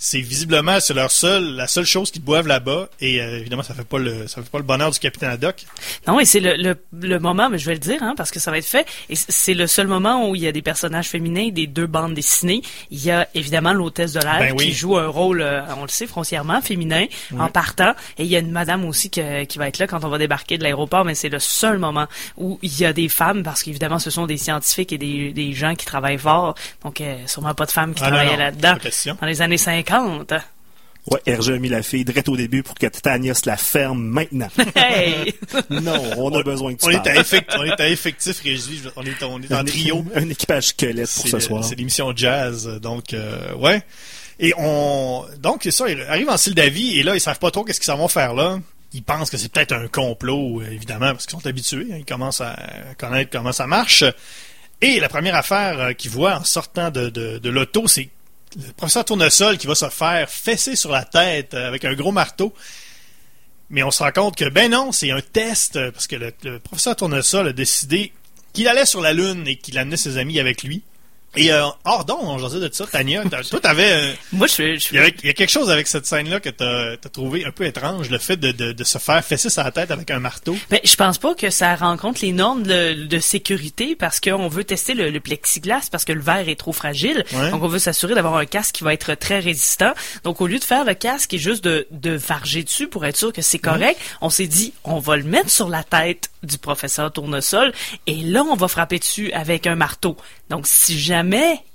C'est 0.00 0.20
visiblement 0.20 0.78
c'est 0.78 0.94
leur 0.94 1.10
seul 1.10 1.56
la 1.56 1.66
seule 1.66 1.84
chose 1.84 2.12
qu'ils 2.12 2.22
boivent 2.22 2.46
là-bas 2.46 2.88
et 3.00 3.20
euh, 3.20 3.40
évidemment 3.40 3.64
ça 3.64 3.74
fait 3.74 3.82
pas 3.84 3.98
le 3.98 4.28
ça 4.28 4.40
fait 4.40 4.48
pas 4.48 4.58
le 4.58 4.64
bonheur 4.64 4.92
du 4.92 4.98
capitaine 5.00 5.30
Haddock. 5.30 5.64
Non, 6.06 6.20
et 6.20 6.24
c'est 6.24 6.38
le, 6.38 6.54
le, 6.56 6.76
le 7.00 7.18
moment, 7.18 7.48
mais 7.50 7.58
je 7.58 7.66
vais 7.66 7.72
le 7.72 7.80
dire, 7.80 8.00
hein, 8.00 8.14
parce 8.16 8.30
que 8.30 8.38
ça 8.38 8.52
va 8.52 8.58
être 8.58 8.64
fait. 8.66 8.86
Et 9.10 9.16
c'est 9.16 9.54
le 9.54 9.66
seul 9.66 9.88
moment 9.88 10.28
où 10.28 10.36
il 10.36 10.42
y 10.42 10.46
a 10.46 10.52
des 10.52 10.62
personnages 10.62 11.08
féminins 11.08 11.48
des 11.48 11.66
deux 11.66 11.88
bandes 11.88 12.14
dessinées. 12.14 12.62
Il 12.92 13.04
y 13.04 13.10
a 13.10 13.26
évidemment 13.34 13.72
l'hôtesse 13.72 14.12
de 14.12 14.20
l'air 14.20 14.38
Ben 14.38 14.54
oui. 14.56 14.66
qui 14.66 14.72
joue 14.72 14.96
un 14.96 15.08
rôle, 15.08 15.40
euh, 15.42 15.62
on 15.76 15.82
le 15.82 15.88
sait, 15.88 16.06
foncièrement 16.06 16.60
féminin 16.60 17.06
en 17.36 17.48
partant. 17.48 17.92
Et 18.18 18.22
il 18.22 18.28
y 18.28 18.36
a 18.36 18.38
une 18.38 18.52
madame 18.52 18.84
aussi 18.84 19.10
que- 19.10 19.44
qui 19.44 19.58
va 19.58 19.66
être 19.66 19.78
là 19.78 19.88
quand 19.88 20.04
on 20.04 20.08
va 20.08 20.18
débarquer 20.18 20.58
de 20.58 20.62
l'aéroport, 20.62 21.04
mais 21.04 21.16
c'est 21.16 21.28
le 21.28 21.40
seul 21.40 21.78
moment 21.78 22.06
où 22.36 22.60
il 22.62 22.78
y 22.80 22.84
a 22.84 22.92
des 22.92 23.08
femmes, 23.08 23.42
parce 23.42 23.64
qu'évidemment 23.64 23.98
ce 23.98 24.10
sont 24.10 24.26
des 24.26 24.36
scientifiques 24.36 24.92
et 24.92 24.98
des, 24.98 25.32
des 25.32 25.54
gens 25.54 25.74
qui 25.74 25.86
travaillent 25.86 26.18
fort. 26.18 26.54
Donc 26.84 27.00
euh, 27.00 27.16
sûrement 27.26 27.54
pas 27.54 27.66
de 27.66 27.72
femmes 27.72 27.94
qui 27.94 28.02
Ah, 28.04 28.10
travaillaient 28.10 28.36
là-dedans 28.36 28.74
dans 29.20 29.26
les 29.26 29.42
années 29.42 29.56
50. 29.58 29.87
Ouais, 31.10 31.20
Hergé 31.24 31.54
a 31.54 31.58
mis 31.58 31.70
la 31.70 31.82
fille 31.82 32.04
direct 32.04 32.28
au 32.28 32.36
début 32.36 32.62
pour 32.62 32.74
que 32.74 32.86
Titania 32.86 33.32
se 33.32 33.48
la 33.48 33.56
ferme 33.56 34.02
maintenant. 34.02 34.48
Hey! 34.76 35.32
non, 35.70 36.02
on 36.18 36.34
a 36.38 36.42
besoin 36.42 36.74
que 36.74 36.80
tu 36.80 36.86
On 36.86 36.90
est, 36.90 36.96
à 36.96 37.00
parles. 37.00 37.16
effect- 37.18 37.54
on 37.58 37.64
est 37.64 37.80
à 37.80 37.88
effectif 37.88 38.42
on 38.96 39.02
est, 39.02 39.22
on 39.24 39.40
est 39.42 39.52
en 39.52 39.56
Un- 39.58 39.64
trio. 39.64 40.04
Un 40.14 40.28
équipage 40.28 40.66
squelette 40.68 41.10
pour 41.14 41.28
ce 41.28 41.36
le- 41.36 41.40
soir. 41.40 41.64
C'est 41.64 41.76
l'émission 41.76 42.12
jazz, 42.14 42.66
donc 42.82 43.14
euh, 43.14 43.54
ouais. 43.54 43.82
Et 44.38 44.52
on 44.58 45.24
donc 45.38 45.60
c'est 45.62 45.70
ça, 45.70 45.88
ils 45.88 46.02
arrivent 46.02 46.28
en 46.28 46.36
Sildavie 46.36 46.98
et 46.98 47.02
là 47.02 47.14
ils 47.14 47.20
savent 47.20 47.38
pas 47.38 47.50
trop 47.50 47.64
qu'est-ce 47.64 47.80
qu'ils 47.80 47.86
s'en 47.86 47.96
vont 47.96 48.08
faire 48.08 48.34
là. 48.34 48.58
Ils 48.92 49.02
pensent 49.02 49.30
que 49.30 49.36
c'est 49.38 49.50
peut-être 49.52 49.72
un 49.72 49.86
complot, 49.88 50.62
évidemment, 50.62 51.12
parce 51.12 51.26
qu'ils 51.26 51.38
sont 51.38 51.46
habitués. 51.46 51.86
hein, 51.92 51.96
ils 51.98 52.04
commencent 52.06 52.40
à 52.40 52.56
connaître 52.98 53.30
comment 53.30 53.52
ça 53.52 53.66
marche. 53.66 54.02
Et 54.80 55.00
la 55.00 55.08
première 55.08 55.34
affaire 55.34 55.78
euh, 55.80 55.92
qu'ils 55.92 56.10
voient 56.10 56.36
en 56.36 56.44
sortant 56.44 56.90
de, 56.90 57.08
de, 57.10 57.38
de 57.38 57.50
l'auto, 57.50 57.86
c'est 57.88 58.08
le 58.56 58.72
professeur 58.72 59.04
Tournesol 59.04 59.58
qui 59.58 59.66
va 59.66 59.74
se 59.74 59.88
faire 59.88 60.28
fesser 60.28 60.76
sur 60.76 60.90
la 60.90 61.04
tête 61.04 61.54
euh, 61.54 61.68
avec 61.68 61.84
un 61.84 61.94
gros 61.94 62.12
marteau. 62.12 62.54
Mais 63.70 63.82
on 63.82 63.90
se 63.90 64.02
rend 64.02 64.12
compte 64.12 64.36
que, 64.36 64.48
ben 64.48 64.70
non, 64.70 64.92
c'est 64.92 65.10
un 65.10 65.20
test, 65.20 65.76
euh, 65.76 65.90
parce 65.90 66.06
que 66.06 66.16
le, 66.16 66.32
le 66.42 66.58
professeur 66.58 66.96
Tournesol 66.96 67.48
a 67.48 67.52
décidé 67.52 68.12
qu'il 68.52 68.68
allait 68.68 68.86
sur 68.86 69.00
la 69.00 69.12
Lune 69.12 69.46
et 69.46 69.56
qu'il 69.56 69.78
amenait 69.78 69.96
ses 69.96 70.16
amis 70.16 70.40
avec 70.40 70.62
lui. 70.62 70.82
Et 71.36 71.52
euh, 71.52 71.66
hors 71.84 72.04
donc, 72.04 72.20
on 72.22 72.38
jasait 72.38 72.58
de 72.58 72.70
ça, 72.72 72.86
Tania. 72.86 73.22
Toi, 73.24 73.60
t'avais, 73.60 73.92
euh, 73.92 74.12
Moi, 74.32 74.46
je 74.46 74.52
suis... 74.52 74.88
il 74.92 74.96
y, 74.96 75.28
a 75.28 75.32
quelque 75.32 75.50
chose 75.50 75.70
avec 75.70 75.86
cette 75.86 76.06
scène-là 76.06 76.40
que 76.40 76.48
t'as 76.48 76.92
as 76.92 77.08
trouvé 77.12 77.44
un 77.44 77.50
peu 77.50 77.64
étrange, 77.64 78.08
le 78.08 78.18
fait 78.18 78.36
de, 78.36 78.50
de, 78.50 78.72
de 78.72 78.84
se 78.84 78.98
faire 78.98 79.22
fesser 79.22 79.48
la 79.56 79.70
tête 79.70 79.90
avec 79.90 80.10
un 80.10 80.20
marteau. 80.20 80.56
Mais 80.70 80.80
je 80.84 80.94
pense 80.96 81.18
pas 81.18 81.34
que 81.34 81.50
ça 81.50 81.74
rencontre 81.76 82.20
les 82.22 82.32
normes 82.32 82.62
de, 82.62 83.06
de 83.06 83.18
sécurité 83.18 83.94
parce 83.94 84.20
qu'on 84.20 84.48
veut 84.48 84.64
tester 84.64 84.94
le, 84.94 85.10
le 85.10 85.20
plexiglas 85.20 85.88
parce 85.90 86.04
que 86.04 86.12
le 86.12 86.20
verre 86.20 86.48
est 86.48 86.58
trop 86.58 86.72
fragile. 86.72 87.24
Ouais. 87.32 87.50
Donc 87.50 87.62
on 87.62 87.68
veut 87.68 87.78
s'assurer 87.78 88.14
d'avoir 88.14 88.36
un 88.36 88.46
casque 88.46 88.76
qui 88.76 88.84
va 88.84 88.94
être 88.94 89.14
très 89.14 89.38
résistant. 89.38 89.92
Donc 90.24 90.40
au 90.40 90.46
lieu 90.46 90.58
de 90.58 90.64
faire 90.64 90.84
le 90.84 90.94
casque 90.94 91.34
et 91.34 91.38
juste 91.38 91.62
de, 91.62 91.86
de 91.90 92.12
varger 92.12 92.64
dessus 92.64 92.88
pour 92.88 93.04
être 93.04 93.16
sûr 93.16 93.32
que 93.32 93.42
c'est 93.42 93.58
correct, 93.58 94.00
on 94.20 94.30
s'est 94.30 94.46
dit 94.46 94.72
on 94.84 94.98
va 94.98 95.16
le 95.16 95.24
mettre 95.24 95.50
sur 95.50 95.68
la 95.68 95.84
tête 95.84 96.30
du 96.42 96.56
professeur 96.56 97.12
Tournesol 97.12 97.72
et 98.06 98.14
là 98.14 98.42
on 98.44 98.54
va 98.54 98.68
frapper 98.68 98.98
dessus 98.98 99.30
avec 99.32 99.66
un 99.66 99.74
marteau. 99.74 100.16
Donc 100.48 100.66
si 100.66 100.98
jamais 100.98 101.17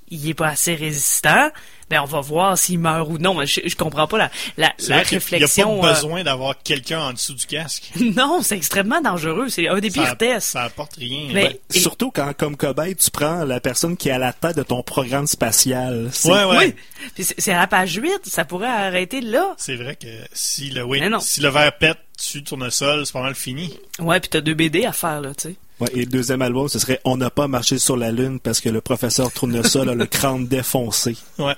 il 0.10 0.30
est 0.30 0.34
pas 0.34 0.50
assez 0.50 0.76
résistant, 0.76 1.50
ben 1.90 2.00
on 2.02 2.06
va 2.06 2.22
voir 2.22 2.58
s'il 2.58 2.78
meurt 2.80 3.08
ou 3.10 3.18
non. 3.18 3.44
Je, 3.46 3.62
je 3.66 3.76
comprends 3.76 4.08
pas 4.08 4.18
la, 4.18 4.32
la, 4.58 4.72
la 4.88 4.96
vrai 4.98 5.04
réflexion. 5.04 5.74
n'y 5.74 5.80
a 5.80 5.82
pas 5.82 5.88
euh, 5.90 5.94
besoin 5.94 6.24
d'avoir 6.24 6.62
quelqu'un 6.62 7.00
en 7.00 7.14
dessous 7.14 7.34
du 7.34 7.46
casque. 7.48 7.92
non, 8.00 8.42
c'est 8.44 8.56
extrêmement 8.56 9.02
dangereux. 9.02 9.50
C'est 9.50 9.68
un 9.68 9.80
des 9.80 9.90
Ça, 9.90 10.02
pires 10.04 10.18
tests. 10.18 10.50
ça 10.52 10.64
apporte 10.64 10.96
rien. 10.98 11.30
Mais- 11.34 11.44
Ouais. 11.46 11.60
Et- 11.74 11.80
Surtout 11.80 12.12
quand, 12.12 12.32
comme 12.38 12.56
cobaye, 12.58 12.96
tu 12.96 13.10
prends 13.12 13.44
la 13.44 13.60
personne 13.60 13.98
qui 13.98 14.10
est 14.10 14.14
à 14.14 14.18
la 14.20 14.34
tête 14.34 14.56
de 14.56 14.64
ton 14.64 14.84
programme 14.84 15.26
spatial. 15.28 16.10
Ouais, 16.26 16.44
ouais. 16.46 16.76
Oui. 17.18 17.26
C'est 17.38 17.52
à 17.52 17.60
la 17.60 17.68
page 17.68 17.96
8, 17.96 18.22
ça 18.26 18.46
pourrait 18.46 18.68
arrêter 18.68 19.20
là. 19.22 19.56
C'est 19.58 19.76
vrai 19.76 19.96
que 19.96 20.08
si 20.32 20.70
le, 20.70 20.84
oui, 20.84 21.02
si 21.22 21.42
le 21.42 21.50
verre 21.50 21.76
pète 21.78 21.98
dessus 22.18 22.42
de 22.42 22.48
tournesol, 22.48 23.06
c'est 23.06 23.14
pas 23.14 23.22
mal 23.22 23.36
fini. 23.36 23.78
Ouais, 24.00 24.20
puis 24.20 24.30
t'as 24.30 24.42
deux 24.42 24.54
BD 24.54 24.86
à 24.86 24.94
faire, 24.94 25.22
là, 25.22 25.34
tu 25.36 25.50
sais. 25.50 25.56
Ouais, 25.84 25.90
et 25.94 26.00
le 26.00 26.06
deuxième 26.06 26.42
album, 26.42 26.68
ce 26.70 26.80
serait 26.80 27.00
On 27.06 27.18
n'a 27.18 27.30
pas 27.30 27.48
marché 27.48 27.78
sur 27.80 27.98
la 27.98 28.12
Lune 28.12 28.40
parce 28.40 28.60
que 28.62 28.70
le 28.70 28.82
professeur 28.82 29.32
Tournesol 29.32 29.90
a 29.90 29.96
le 29.96 30.06
crâne 30.18 30.48
défoncé. 30.48 31.16
Ouais. 31.38 31.56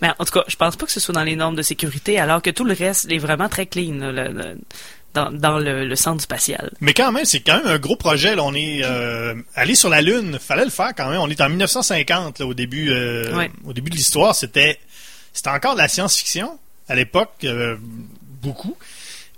Mais 0.00 0.10
en 0.18 0.24
tout 0.24 0.32
cas, 0.32 0.44
je 0.46 0.56
pense 0.56 0.76
pas 0.76 0.86
que 0.86 0.92
ce 0.92 1.00
soit 1.00 1.14
dans 1.14 1.24
les 1.24 1.34
normes 1.36 1.56
de 1.56 1.62
sécurité, 1.62 2.18
alors 2.20 2.40
que 2.40 2.50
tout 2.50 2.64
le 2.64 2.72
reste 2.74 3.10
est 3.10 3.18
vraiment 3.18 3.48
très 3.48 3.66
clean, 3.66 3.94
là, 3.94 4.12
le- 4.12 4.32
le- 4.32 4.58
dans, 5.14 5.30
dans 5.32 5.58
le, 5.58 5.86
le 5.86 5.96
centre 5.96 6.22
spatial. 6.22 6.70
Mais 6.80 6.92
quand 6.92 7.10
même, 7.10 7.24
c'est 7.24 7.40
quand 7.40 7.56
même 7.56 7.66
un 7.66 7.78
gros 7.78 7.96
projet. 7.96 8.36
Là. 8.36 8.42
On 8.44 8.52
est 8.54 8.80
euh, 8.84 9.34
allé 9.54 9.74
sur 9.74 9.88
la 9.88 10.02
Lune. 10.02 10.38
Fallait 10.38 10.64
le 10.66 10.70
faire 10.70 10.92
quand 10.94 11.08
même. 11.08 11.20
On 11.20 11.28
est 11.30 11.40
en 11.40 11.48
1950 11.48 12.38
là, 12.38 12.46
au 12.46 12.52
début. 12.54 12.90
euh, 12.90 13.34
Ouais. 13.34 13.50
Au 13.64 13.72
début 13.72 13.90
de 13.90 13.96
l'histoire, 13.96 14.34
c'était 14.34 14.78
c'était 15.32 15.48
encore 15.50 15.72
de 15.74 15.78
la 15.80 15.88
science-fiction 15.88 16.58
à 16.88 16.94
l'époque, 16.94 17.32
euh, 17.44 17.76
beaucoup. 18.42 18.76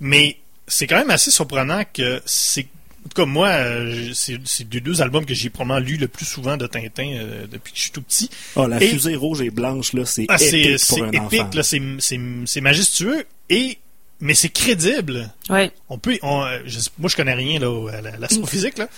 Mais 0.00 0.36
c'est 0.66 0.86
quand 0.88 0.98
même 0.98 1.10
assez 1.10 1.30
surprenant 1.30 1.82
que 1.94 2.20
c'est 2.26 2.66
En 3.08 3.14
tout 3.14 3.22
cas, 3.22 3.26
moi, 3.26 3.48
euh, 3.48 4.10
c'est 4.12 4.38
c'est 4.44 4.70
les 4.70 4.80
deux 4.80 5.00
albums 5.00 5.24
que 5.24 5.32
j'ai 5.32 5.48
probablement 5.48 5.78
lu 5.78 5.96
le 5.96 6.08
plus 6.08 6.26
souvent 6.26 6.58
de 6.58 6.66
Tintin 6.66 7.14
euh, 7.14 7.46
depuis 7.50 7.72
que 7.72 7.78
je 7.78 7.82
suis 7.84 7.90
tout 7.90 8.02
petit. 8.02 8.28
Oh, 8.54 8.66
la 8.66 8.82
Et- 8.82 8.88
fusée 8.90 9.16
rouge 9.16 9.40
et 9.40 9.48
blanche, 9.48 9.94
là, 9.94 10.04
c'est 10.04 10.26
Ah, 10.28 10.36
c'est 10.36 10.60
épique 10.60 10.78
c'est 10.78 10.86
pour 10.96 11.04
un 11.04 11.08
épique, 11.12 11.40
enfant. 11.40 11.50
là, 11.54 11.62
c'est 11.62 11.80
c'est- 12.00 12.20
c'est 12.44 12.60
majestueux 12.60 13.24
et 13.48 13.78
mais 14.20 14.34
c'est 14.34 14.50
crédible. 14.50 15.32
Ouais. 15.48 15.72
On 15.88 15.96
peut, 15.96 16.18
on, 16.22 16.42
euh, 16.44 16.58
je 16.66 16.80
moi 16.98 17.08
je 17.08 17.16
connais 17.16 17.32
rien 17.32 17.58
là 17.60 17.70
au- 17.70 17.88
à 17.88 18.02
la- 18.02 18.18
l'astrophysique 18.18 18.76
là, 18.76 18.88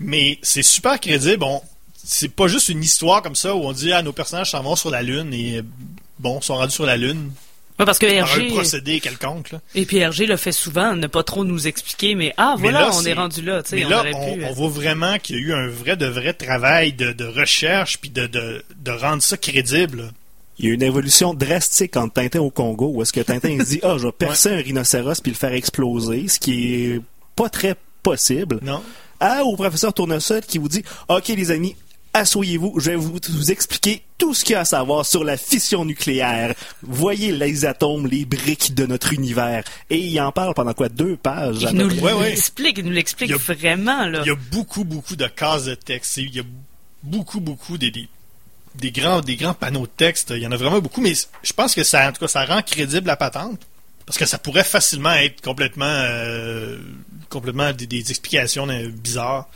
mais 0.00 0.38
c'est 0.40 0.62
super 0.62 0.98
crédible. 0.98 1.44
On, 1.44 1.60
c'est 2.02 2.28
pas 2.30 2.48
juste 2.48 2.70
une 2.70 2.82
histoire 2.82 3.20
comme 3.20 3.34
ça 3.36 3.54
où 3.54 3.60
on 3.66 3.72
dit 3.72 3.92
ah 3.92 4.00
nos 4.00 4.12
personnages 4.14 4.52
s'en 4.52 4.62
vont 4.62 4.74
sur 4.76 4.90
la 4.90 5.02
lune 5.02 5.34
et 5.34 5.60
bon 6.18 6.40
sont 6.40 6.54
rendus 6.56 6.72
sur 6.72 6.86
la 6.86 6.96
lune 6.96 7.30
Ouais, 7.78 7.84
parce 7.84 7.98
que 7.98 8.06
par 8.20 8.38
un 8.38 8.48
procédé 8.50 9.00
quelconque. 9.00 9.50
Là. 9.50 9.60
et 9.74 9.84
puis 9.84 9.96
Hergé 9.96 10.26
le 10.26 10.36
fait 10.36 10.52
souvent, 10.52 10.94
ne 10.94 11.08
pas 11.08 11.24
trop 11.24 11.44
nous 11.44 11.66
expliquer, 11.66 12.14
mais 12.14 12.32
ah, 12.36 12.54
Mais 12.56 12.70
voilà, 12.70 12.86
là, 12.86 12.90
on 12.94 13.04
est 13.04 13.12
rendu 13.14 13.42
là, 13.42 13.64
tu 13.64 13.70
sais, 13.70 13.76
Mais 13.76 13.84
on 13.86 13.88
là, 13.88 13.98
aurait 14.00 14.14
on, 14.14 14.34
pu... 14.34 14.44
on 14.44 14.52
voit 14.52 14.68
vraiment 14.68 15.18
qu'il 15.18 15.36
y 15.36 15.38
a 15.40 15.42
eu 15.42 15.52
un 15.54 15.66
vrai 15.66 15.96
de 15.96 16.06
vrai 16.06 16.34
travail 16.34 16.92
de, 16.92 17.12
de 17.12 17.24
recherche 17.24 17.98
puis 17.98 18.10
de, 18.10 18.28
de, 18.28 18.64
de 18.76 18.90
rendre 18.92 19.22
ça 19.22 19.36
crédible. 19.36 20.12
Il 20.60 20.66
y 20.66 20.70
a 20.70 20.74
une 20.74 20.84
évolution 20.84 21.34
drastique 21.34 21.96
entre 21.96 22.14
Tintin 22.14 22.40
au 22.40 22.50
Congo, 22.50 22.92
où 22.94 23.02
est-ce 23.02 23.12
que 23.12 23.20
Tintin 23.20 23.58
se 23.58 23.64
dit, 23.70 23.80
ah, 23.82 23.96
je 23.98 24.06
vais 24.06 24.12
percer 24.12 24.50
un 24.50 24.58
rhinocéros 24.58 25.20
puis 25.20 25.32
le 25.32 25.36
faire 25.36 25.52
exploser, 25.52 26.28
ce 26.28 26.38
qui 26.38 26.74
est 26.74 27.00
pas 27.34 27.48
très 27.48 27.74
possible. 28.04 28.60
Non. 28.62 28.82
À 29.18 29.42
au 29.42 29.56
professeur 29.56 29.92
Tournesol 29.92 30.42
qui 30.42 30.58
vous 30.58 30.68
dit, 30.68 30.84
ok 31.08 31.28
les 31.28 31.50
amis, 31.50 31.74
asseyez-vous, 32.14 32.78
je 32.78 32.90
vais 32.90 32.96
vous, 32.96 33.18
vous 33.28 33.50
expliquer 33.52 34.02
tout 34.16 34.32
ce 34.32 34.44
qu'il 34.44 34.52
y 34.54 34.56
a 34.56 34.60
à 34.60 34.64
savoir 34.64 35.04
sur 35.04 35.24
la 35.24 35.36
fission 35.36 35.84
nucléaire. 35.84 36.54
Voyez 36.82 37.32
les 37.32 37.64
atomes, 37.66 38.06
les 38.06 38.24
briques 38.24 38.74
de 38.74 38.86
notre 38.86 39.12
univers. 39.12 39.64
Et 39.90 39.98
il 39.98 40.20
en 40.20 40.32
parle 40.32 40.54
pendant 40.54 40.72
quoi, 40.72 40.88
deux 40.88 41.16
pages? 41.16 41.66
il 41.70 41.76
nous 41.76 41.88
l'explique, 42.22 42.78
il 42.78 42.84
nous 42.84 42.90
l'explique 42.92 43.28
Il 43.30 43.32
y 43.32 43.34
a- 43.34 43.54
vraiment, 43.54 44.06
là. 44.06 44.20
Il 44.24 44.28
y 44.28 44.30
a 44.30 44.36
beaucoup, 44.50 44.84
beaucoup 44.84 45.16
de 45.16 45.26
cases 45.26 45.64
de 45.66 45.74
texte. 45.74 46.16
Il 46.16 46.34
y 46.34 46.40
a 46.40 46.44
beaucoup, 47.02 47.40
beaucoup 47.40 47.76
des, 47.76 47.90
des, 47.90 48.08
des 48.76 48.90
grands, 48.92 49.20
des 49.20 49.36
grands 49.36 49.54
panneaux 49.54 49.82
de 49.86 49.92
texte. 49.96 50.32
Il 50.34 50.42
y 50.42 50.46
en 50.46 50.52
a 50.52 50.56
vraiment 50.56 50.80
beaucoup, 50.80 51.00
mais 51.00 51.12
je 51.42 51.52
pense 51.52 51.74
que 51.74 51.84
ça, 51.84 52.08
en 52.08 52.12
tout 52.12 52.20
cas, 52.20 52.28
ça 52.28 52.44
rend 52.46 52.62
crédible 52.62 53.06
la 53.08 53.16
patente. 53.16 53.60
Parce 54.06 54.18
que 54.18 54.26
ça 54.26 54.38
pourrait 54.38 54.64
facilement 54.64 55.12
être 55.14 55.40
complètement, 55.40 55.86
euh, 55.88 56.78
complètement 57.30 57.72
des, 57.72 57.86
des 57.86 58.10
explications 58.10 58.68
euh, 58.68 58.88
bizarres. 58.88 59.48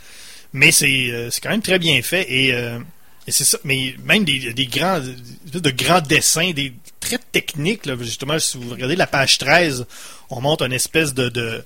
Mais 0.52 0.72
c'est, 0.72 1.10
euh, 1.10 1.30
c'est 1.30 1.40
quand 1.42 1.50
même 1.50 1.62
très 1.62 1.78
bien 1.78 2.00
fait 2.02 2.26
et, 2.32 2.52
euh, 2.54 2.78
et 3.26 3.32
c'est 3.32 3.44
ça. 3.44 3.58
Mais 3.64 3.94
même 4.04 4.24
des, 4.24 4.52
des 4.52 4.66
grands, 4.66 5.00
de 5.00 5.70
grands 5.70 6.00
dessins, 6.00 6.52
des 6.52 6.72
très 7.00 7.18
techniques. 7.18 7.86
Là, 7.86 7.94
justement, 8.00 8.38
si 8.38 8.56
vous 8.56 8.70
regardez 8.70 8.96
la 8.96 9.06
page 9.06 9.38
13, 9.38 9.86
on 10.30 10.40
montre 10.40 10.64
une 10.64 10.72
espèce 10.72 11.14
de, 11.14 11.28
de 11.28 11.64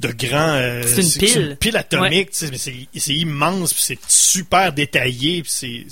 de 0.00 0.08
grand 0.10 0.54
euh, 0.54 0.82
C'est 0.86 1.02
une 1.36 1.56
pile. 1.56 1.76
atomique 1.76 2.30
mais 2.50 2.58
c'est 2.58 3.14
immense 3.14 3.74
c'est 3.76 3.98
super 4.08 4.72
détaillé 4.72 5.42
c'est 5.46 5.84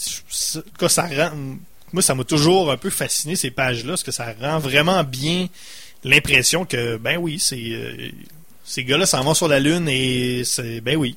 ça 0.88 1.06
rend 1.06 1.32
moi 1.92 2.02
ça 2.02 2.14
m'a 2.14 2.24
toujours 2.24 2.72
un 2.72 2.76
peu 2.78 2.90
fasciné 2.90 3.36
ces 3.36 3.50
pages 3.50 3.84
là 3.84 3.90
parce 3.92 4.02
que 4.02 4.10
ça 4.10 4.34
rend 4.40 4.58
vraiment 4.58 5.04
bien 5.04 5.48
l'impression 6.02 6.64
que 6.64 6.96
ben 6.96 7.18
oui 7.18 7.38
c'est 7.38 7.60
euh, 7.60 8.08
ces 8.64 8.84
gars-là 8.84 9.04
s'en 9.06 9.22
vont 9.22 9.34
sur 9.34 9.48
la 9.48 9.60
lune 9.60 9.86
et 9.88 10.42
c'est 10.44 10.80
ben 10.80 10.96
oui 10.96 11.14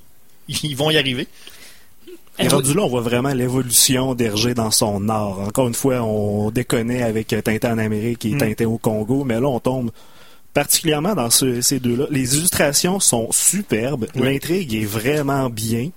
ils 0.47 0.75
vont 0.75 0.89
y 0.91 0.97
arriver 0.97 1.27
Et 2.39 2.47
rendu 2.47 2.73
là, 2.73 2.81
on 2.83 2.87
voit 2.87 3.01
vraiment 3.01 3.33
l'évolution 3.33 4.15
d'Hergé 4.15 4.53
dans 4.53 4.71
son 4.71 5.07
art. 5.09 5.39
Encore 5.39 5.67
une 5.67 5.73
fois, 5.75 6.01
on 6.01 6.49
déconnait 6.51 7.03
avec 7.03 7.27
Tintin 7.43 7.73
en 7.73 7.77
Amérique 7.77 8.25
et 8.25 8.33
Mm. 8.35 8.37
Tintin 8.39 8.65
au 8.65 8.77
Congo, 8.77 9.23
mais 9.23 9.39
là, 9.39 9.47
on 9.47 9.59
tombe 9.59 9.91
particulièrement 10.53 11.15
dans 11.15 11.29
ce- 11.29 11.61
ces 11.61 11.79
deux-là. 11.79 12.05
Les 12.11 12.37
illustrations 12.37 12.99
sont 12.99 13.29
superbes. 13.31 14.07
Oui. 14.15 14.21
L'intrigue 14.33 14.73
est 14.75 14.85
vraiment 14.85 15.49
bien. 15.49 15.89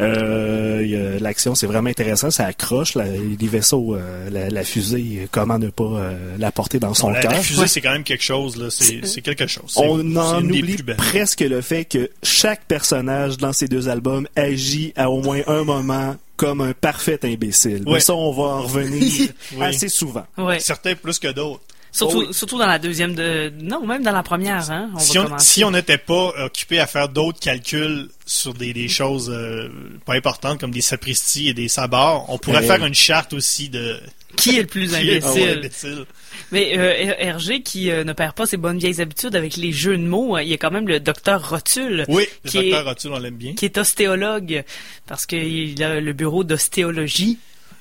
Euh, 0.00 1.18
L'action, 1.20 1.54
c'est 1.54 1.66
vraiment 1.66 1.90
intéressant. 1.90 2.30
Ça 2.30 2.46
accroche. 2.46 2.94
la- 2.94 3.04
les 3.06 3.46
vaisseaux, 3.48 3.94
euh, 3.96 4.30
la, 4.30 4.48
la 4.48 4.64
fusée, 4.64 5.28
comment 5.30 5.58
ne 5.58 5.68
pas 5.70 5.84
euh, 5.84 6.36
la 6.38 6.52
porter 6.52 6.78
dans 6.78 6.94
son 6.94 7.12
cœur. 7.12 7.32
la 7.32 7.40
fusée 7.40 7.66
c'est 7.66 7.80
quand 7.80 7.92
même 7.92 8.04
quelque 8.04 8.22
chose 8.24 8.56
là 8.56 8.68
c'est 8.70 9.04
c'est 9.06 9.20
quelque 9.22 9.46
chose 9.46 9.72
On 9.76 10.16
en 10.16 10.42
oublie 10.44 10.76
presque 10.96 11.40
le 11.40 11.60
fait 11.60 11.84
que 11.84 12.10
chaque 12.22 12.64
personnage 12.66 13.36
dans 13.38 13.52
ces 13.52 13.68
deux 13.68 13.88
albums 13.88 14.26
agit 14.36 14.92
à 14.96 15.10
au 15.10 15.20
moins 15.22 15.40
un 15.46 15.64
moment 15.64 16.16
comme 16.36 16.60
un 16.60 16.72
parfait 16.72 17.18
imbécile. 17.24 17.82
Mais 17.86 17.98
ça, 18.00 18.14
on 18.14 18.30
va 18.32 18.42
en 18.44 18.62
revenir 18.62 19.28
Oui. 19.56 19.64
assez 19.64 19.88
souvent. 19.88 20.24
Ouais. 20.36 20.60
certains 20.60 20.94
plus 20.94 21.18
que 21.18 21.28
d'autres 21.32 21.60
Surtout, 21.90 22.18
Oh 22.22 22.24
oui. 22.28 22.34
surtout 22.34 22.58
dans 22.58 22.66
la 22.66 22.78
deuxième 22.78 23.14
de... 23.14 23.50
Non, 23.60 23.84
même 23.86 24.02
dans 24.02 24.12
la 24.12 24.22
première, 24.22 24.70
hein. 24.70 24.90
On 24.94 24.98
si 24.98 25.16
va 25.16 25.28
on 25.34 25.38
si 25.38 25.64
on 25.64 25.70
n'était 25.70 25.98
pas 25.98 26.32
occupé 26.44 26.78
à 26.80 26.86
faire 26.86 27.08
d'autres 27.08 27.40
calculs 27.40 28.08
sur 28.26 28.52
des, 28.54 28.72
des 28.72 28.88
choses 28.88 29.30
euh, 29.30 29.68
pas 30.04 30.14
importantes 30.14 30.60
comme 30.60 30.70
des 30.70 30.80
sapristis 30.82 31.48
et 31.48 31.54
des 31.54 31.68
sabords, 31.68 32.26
on 32.28 32.38
pourrait 32.38 32.60
Eh 32.62 32.66
faire 32.66 32.84
une 32.84 32.94
charte 32.94 33.32
aussi 33.32 33.68
de 33.70 33.98
Qui 34.36 34.56
est 34.58 34.62
le 34.62 34.66
plus 34.66 34.92
est 34.94 34.98
imbécile? 34.98 35.46
le 35.46 35.52
imbécile. 35.58 36.04
Mais 36.52 36.78
euh, 36.78 36.92
Her- 36.92 37.16
Hergé, 37.18 37.62
qui 37.62 37.90
euh, 37.90 38.04
ne 38.04 38.12
perd 38.12 38.34
pas 38.34 38.46
ses 38.46 38.58
bonnes 38.58 38.78
vieilles 38.78 39.00
habitudes 39.00 39.34
avec 39.34 39.56
les 39.56 39.72
jeux 39.72 39.96
de 39.96 40.02
mots, 40.06 40.36
euh, 40.36 40.42
il 40.42 40.48
y 40.48 40.54
a 40.54 40.56
quand 40.58 40.70
même 40.70 40.86
le 40.86 41.00
docteur 41.00 41.48
Rotule, 41.50 42.04
Oui, 42.08 42.26
le 42.44 42.50
Qui 42.50 42.58
est- 42.58 42.62
docteur 42.70 42.84
Rotule, 42.84 43.10
on 43.14 43.18
l'aime 43.18 43.36
bien. 43.36 43.54
qui 43.54 43.64
est 43.64 43.76
ostéologue, 43.78 44.62
parce 45.06 45.24
qu'il 45.26 45.82
a 45.82 46.00
le 46.00 46.12
bureau 46.12 46.44
d'ostéologie. 46.44 47.38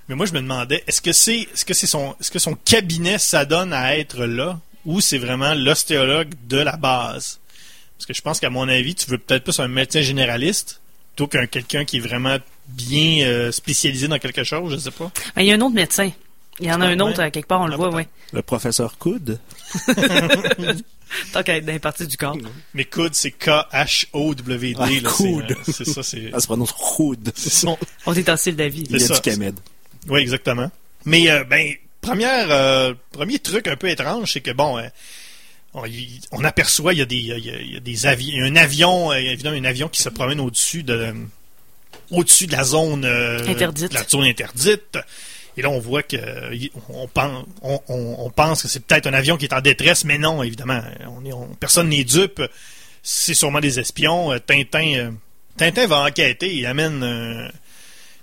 Mais 0.09 0.15
moi, 0.15 0.25
je 0.25 0.33
me 0.33 0.39
demandais, 0.41 0.83
est-ce 0.87 1.01
que 1.01 1.11
c'est 1.11 1.39
est-ce 1.53 1.65
que 1.65 1.73
c'est 1.73 1.87
son 1.87 2.15
est-ce 2.21 2.31
que 2.31 2.39
son 2.39 2.55
cabinet 2.55 3.17
s'adonne 3.17 3.73
à 3.73 3.97
être 3.97 4.25
là 4.25 4.59
ou 4.85 5.01
c'est 5.01 5.17
vraiment 5.17 5.53
l'ostéologue 5.53 6.33
de 6.47 6.57
la 6.57 6.77
base? 6.77 7.39
Parce 7.97 8.05
que 8.05 8.13
je 8.13 8.21
pense 8.21 8.39
qu'à 8.39 8.49
mon 8.49 8.69
avis, 8.69 8.95
tu 8.95 9.09
veux 9.09 9.17
peut-être 9.17 9.43
plus 9.43 9.59
un 9.59 9.67
médecin 9.67 10.01
généraliste 10.01 10.79
plutôt 11.15 11.27
qu'un 11.27 11.47
quelqu'un 11.47 11.83
qui 11.83 11.97
est 11.97 12.01
vraiment 12.01 12.37
bien 12.67 13.25
euh, 13.27 13.51
spécialisé 13.51 14.07
dans 14.07 14.19
quelque 14.19 14.43
chose, 14.43 14.71
je 14.73 14.77
sais 14.77 14.91
pas. 14.91 15.11
Mais 15.35 15.43
il 15.45 15.47
y 15.47 15.51
a 15.51 15.55
un 15.55 15.61
autre 15.61 15.73
médecin. 15.75 16.09
Il 16.59 16.67
y 16.67 16.71
en 16.71 16.79
a 16.81 16.87
Ah, 16.87 16.89
un 16.89 16.99
autre, 17.01 17.19
à 17.19 17.29
quelque 17.29 17.45
part, 17.47 17.61
on 17.61 17.67
le 17.67 17.73
Ah, 17.73 17.77
voit, 17.77 17.93
oui. 17.93 18.03
Le 18.33 18.41
professeur 18.41 18.97
Coude. 18.97 19.39
Tant 21.31 21.41
qu'à 21.43 21.57
être 21.57 21.65
dans 21.65 21.71
les 21.71 21.79
parties 21.79 22.05
du 22.07 22.17
corps. 22.17 22.37
Mais 22.73 22.83
coude, 22.85 23.13
c'est 23.15 23.31
K-H-O-W-D. 23.31 24.75
Ah, 24.79 24.87
coude. 25.09 25.51
euh, 25.51 25.71
C'est 25.71 25.85
ça, 25.85 26.03
c'est 26.03 26.31
Ça 26.31 26.39
se 26.39 26.45
prononce 26.47 26.71
Coude. 26.73 27.31
c'est 27.35 27.49
son, 27.49 27.77
On 28.05 28.13
est 28.13 28.27
en 28.29 28.35
style 28.37 28.55
d'avis. 28.55 28.83
Il 28.89 28.99
y 28.99 29.03
a 29.03 29.07
du 29.07 29.21
Kamed. 29.21 29.55
Oui, 30.07 30.21
exactement. 30.21 30.71
Mais 31.05 31.29
euh, 31.29 31.43
ben, 31.43 31.73
première, 32.01 32.51
euh, 32.51 32.93
premier 33.11 33.39
truc 33.39 33.67
un 33.67 33.75
peu 33.75 33.89
étrange, 33.89 34.33
c'est 34.33 34.41
que 34.41 34.51
bon, 34.51 34.77
euh, 34.77 34.87
on, 35.73 35.85
y- 35.85 36.19
on 36.31 36.43
aperçoit 36.43 36.93
il 36.93 36.99
y 36.99 37.01
a 37.01 37.05
des, 37.05 37.17
y 37.17 37.31
a, 37.31 37.37
y 37.37 37.77
a 37.77 37.79
des 37.79 38.05
avions, 38.07 38.43
un 38.43 38.55
avion, 38.55 39.11
euh, 39.11 39.15
évidemment 39.15 39.55
un 39.57 39.63
avion 39.65 39.87
qui 39.89 40.01
se 40.01 40.09
promène 40.09 40.39
au-dessus 40.39 40.83
de, 40.83 41.13
au-dessus 42.11 42.47
de 42.47 42.51
la 42.53 42.63
zone 42.63 43.05
Interdite. 43.05 43.89
de 43.89 43.95
la 43.95 44.03
zone 44.07 44.25
interdite. 44.25 44.97
Et 45.59 45.63
là, 45.63 45.69
on 45.71 45.79
voit 45.79 46.03
que 46.03 46.17
on 46.89 47.07
pense, 47.07 47.45
on, 47.63 48.29
pense 48.29 48.61
que 48.61 48.67
c'est 48.67 48.85
peut-être 48.85 49.07
un 49.07 49.13
avion 49.13 49.37
qui 49.37 49.45
est 49.45 49.53
en 49.53 49.61
détresse, 49.61 50.05
mais 50.05 50.19
non, 50.19 50.43
évidemment, 50.43 50.81
on 51.07 51.47
personne 51.59 51.89
n'est 51.89 52.03
dupe. 52.03 52.41
C'est 53.01 53.33
sûrement 53.33 53.59
des 53.59 53.79
espions. 53.79 54.37
Tintin, 54.45 55.15
Tintin 55.57 55.87
va 55.87 56.03
enquêter. 56.03 56.53
Il 56.53 56.65
amène, 56.67 57.51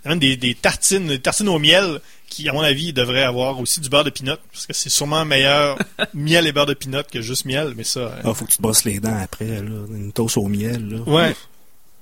il 0.04 0.08
amène 0.08 0.18
des, 0.18 0.37
des 0.37 0.54
tartines, 0.54 1.06
des 1.08 1.20
tartines 1.20 1.49
au 1.49 1.58
miel 1.58 2.00
qui, 2.28 2.49
à 2.49 2.52
mon 2.52 2.61
avis, 2.61 2.92
devraient 2.92 3.23
avoir 3.23 3.58
aussi 3.61 3.80
du 3.80 3.88
beurre 3.88 4.04
de 4.04 4.11
pinot, 4.11 4.37
parce 4.52 4.66
que 4.66 4.73
c'est 4.73 4.90
sûrement 4.90 5.25
meilleur 5.25 5.78
miel 6.14 6.46
et 6.46 6.52
beurre 6.52 6.66
de 6.66 6.75
pinot 6.75 7.02
que 7.11 7.20
juste 7.23 7.44
miel. 7.44 7.75
Mais 7.76 7.84
ça, 7.84 8.00
euh, 8.00 8.20
Ah, 8.25 8.34
faut 8.34 8.44
que 8.44 8.50
tu 8.50 8.56
te 8.58 8.62
brosses 8.62 8.84
les 8.84 9.00
dents 9.00 9.16
après, 9.16 9.46
là. 9.46 9.61
Une 9.62 10.12
toast 10.12 10.37
au 10.37 10.46
miel, 10.49 10.88
là. 10.88 10.99
Ouais. 11.02 11.37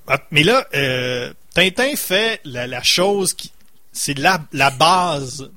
Ah, 0.07 0.19
Mais 0.31 0.43
là, 0.43 0.65
euh, 0.73 1.31
Tintin 1.53 1.95
fait 1.95 2.41
la, 2.45 2.67
la 2.67 2.83
chose 2.83 3.33
qui. 3.33 3.51
C'est 3.91 4.17
la, 4.17 4.43
la 4.53 4.71
base 4.71 5.49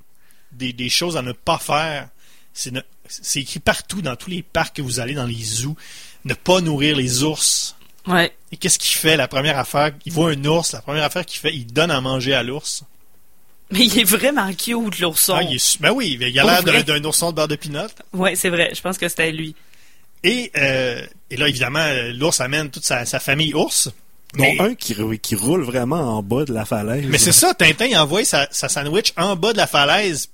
des, 0.52 0.72
des 0.74 0.88
choses 0.90 1.16
à 1.16 1.22
ne 1.22 1.32
pas 1.32 1.58
faire. 1.58 2.08
C'est 2.52 2.70
ne- 2.70 2.80
c'est 3.08 3.40
écrit 3.40 3.60
partout 3.60 4.02
dans 4.02 4.16
tous 4.16 4.30
les 4.30 4.42
parcs 4.42 4.76
que 4.76 4.82
vous 4.82 5.00
allez, 5.00 5.14
dans 5.14 5.26
les 5.26 5.42
zoos. 5.42 5.76
Ne 6.24 6.34
pas 6.34 6.60
nourrir 6.60 6.96
les 6.96 7.22
ours. 7.22 7.75
Ouais. 8.06 8.32
Et 8.52 8.56
qu'est-ce 8.56 8.78
qu'il 8.78 8.96
fait 8.96 9.16
la 9.16 9.26
première 9.28 9.58
affaire? 9.58 9.92
Il 10.04 10.12
voit 10.12 10.30
un 10.30 10.44
ours. 10.44 10.72
La 10.72 10.80
première 10.80 11.04
affaire 11.04 11.26
qu'il 11.26 11.40
fait, 11.40 11.54
il 11.54 11.66
donne 11.66 11.90
à 11.90 12.00
manger 12.00 12.34
à 12.34 12.42
l'ours. 12.42 12.82
Mais 13.72 13.80
il 13.86 13.98
est 13.98 14.04
vraiment 14.04 14.48
cute, 14.52 15.00
l'ourson. 15.00 15.34
Ah, 15.36 15.42
il 15.42 15.56
est 15.56 15.80
ben 15.80 15.90
oui, 15.90 16.16
il 16.20 16.38
a 16.38 16.60
l'air 16.62 16.84
d'un- 16.84 17.04
ourson 17.04 17.30
de 17.30 17.36
beurre 17.36 17.48
de 17.48 17.56
pinot. 17.56 17.88
Ouais, 18.12 18.36
c'est 18.36 18.48
vrai. 18.48 18.70
Je 18.74 18.80
pense 18.80 18.96
que 18.96 19.08
c'était 19.08 19.32
lui. 19.32 19.56
Et, 20.22 20.52
euh, 20.56 21.04
et 21.30 21.36
là, 21.36 21.48
évidemment, 21.48 21.84
l'ours 22.14 22.40
amène 22.40 22.70
toute 22.70 22.84
sa, 22.84 23.04
sa 23.04 23.18
famille 23.18 23.54
ours. 23.54 23.88
Non, 24.36 24.44
Mais- 24.44 24.60
un 24.60 24.74
qui, 24.74 24.94
rou- 24.94 25.16
qui 25.20 25.34
roule 25.34 25.62
vraiment 25.64 26.16
en 26.18 26.22
bas 26.22 26.44
de 26.44 26.52
la 26.52 26.64
falaise. 26.64 27.06
Mais 27.08 27.18
c'est 27.18 27.32
ça, 27.32 27.54
Tintin, 27.54 27.86
il 27.86 27.96
envoie 27.96 28.24
sa, 28.24 28.46
sa 28.52 28.68
sandwich 28.68 29.12
en 29.16 29.34
bas 29.36 29.52
de 29.52 29.56
la 29.58 29.66
falaise, 29.66 30.28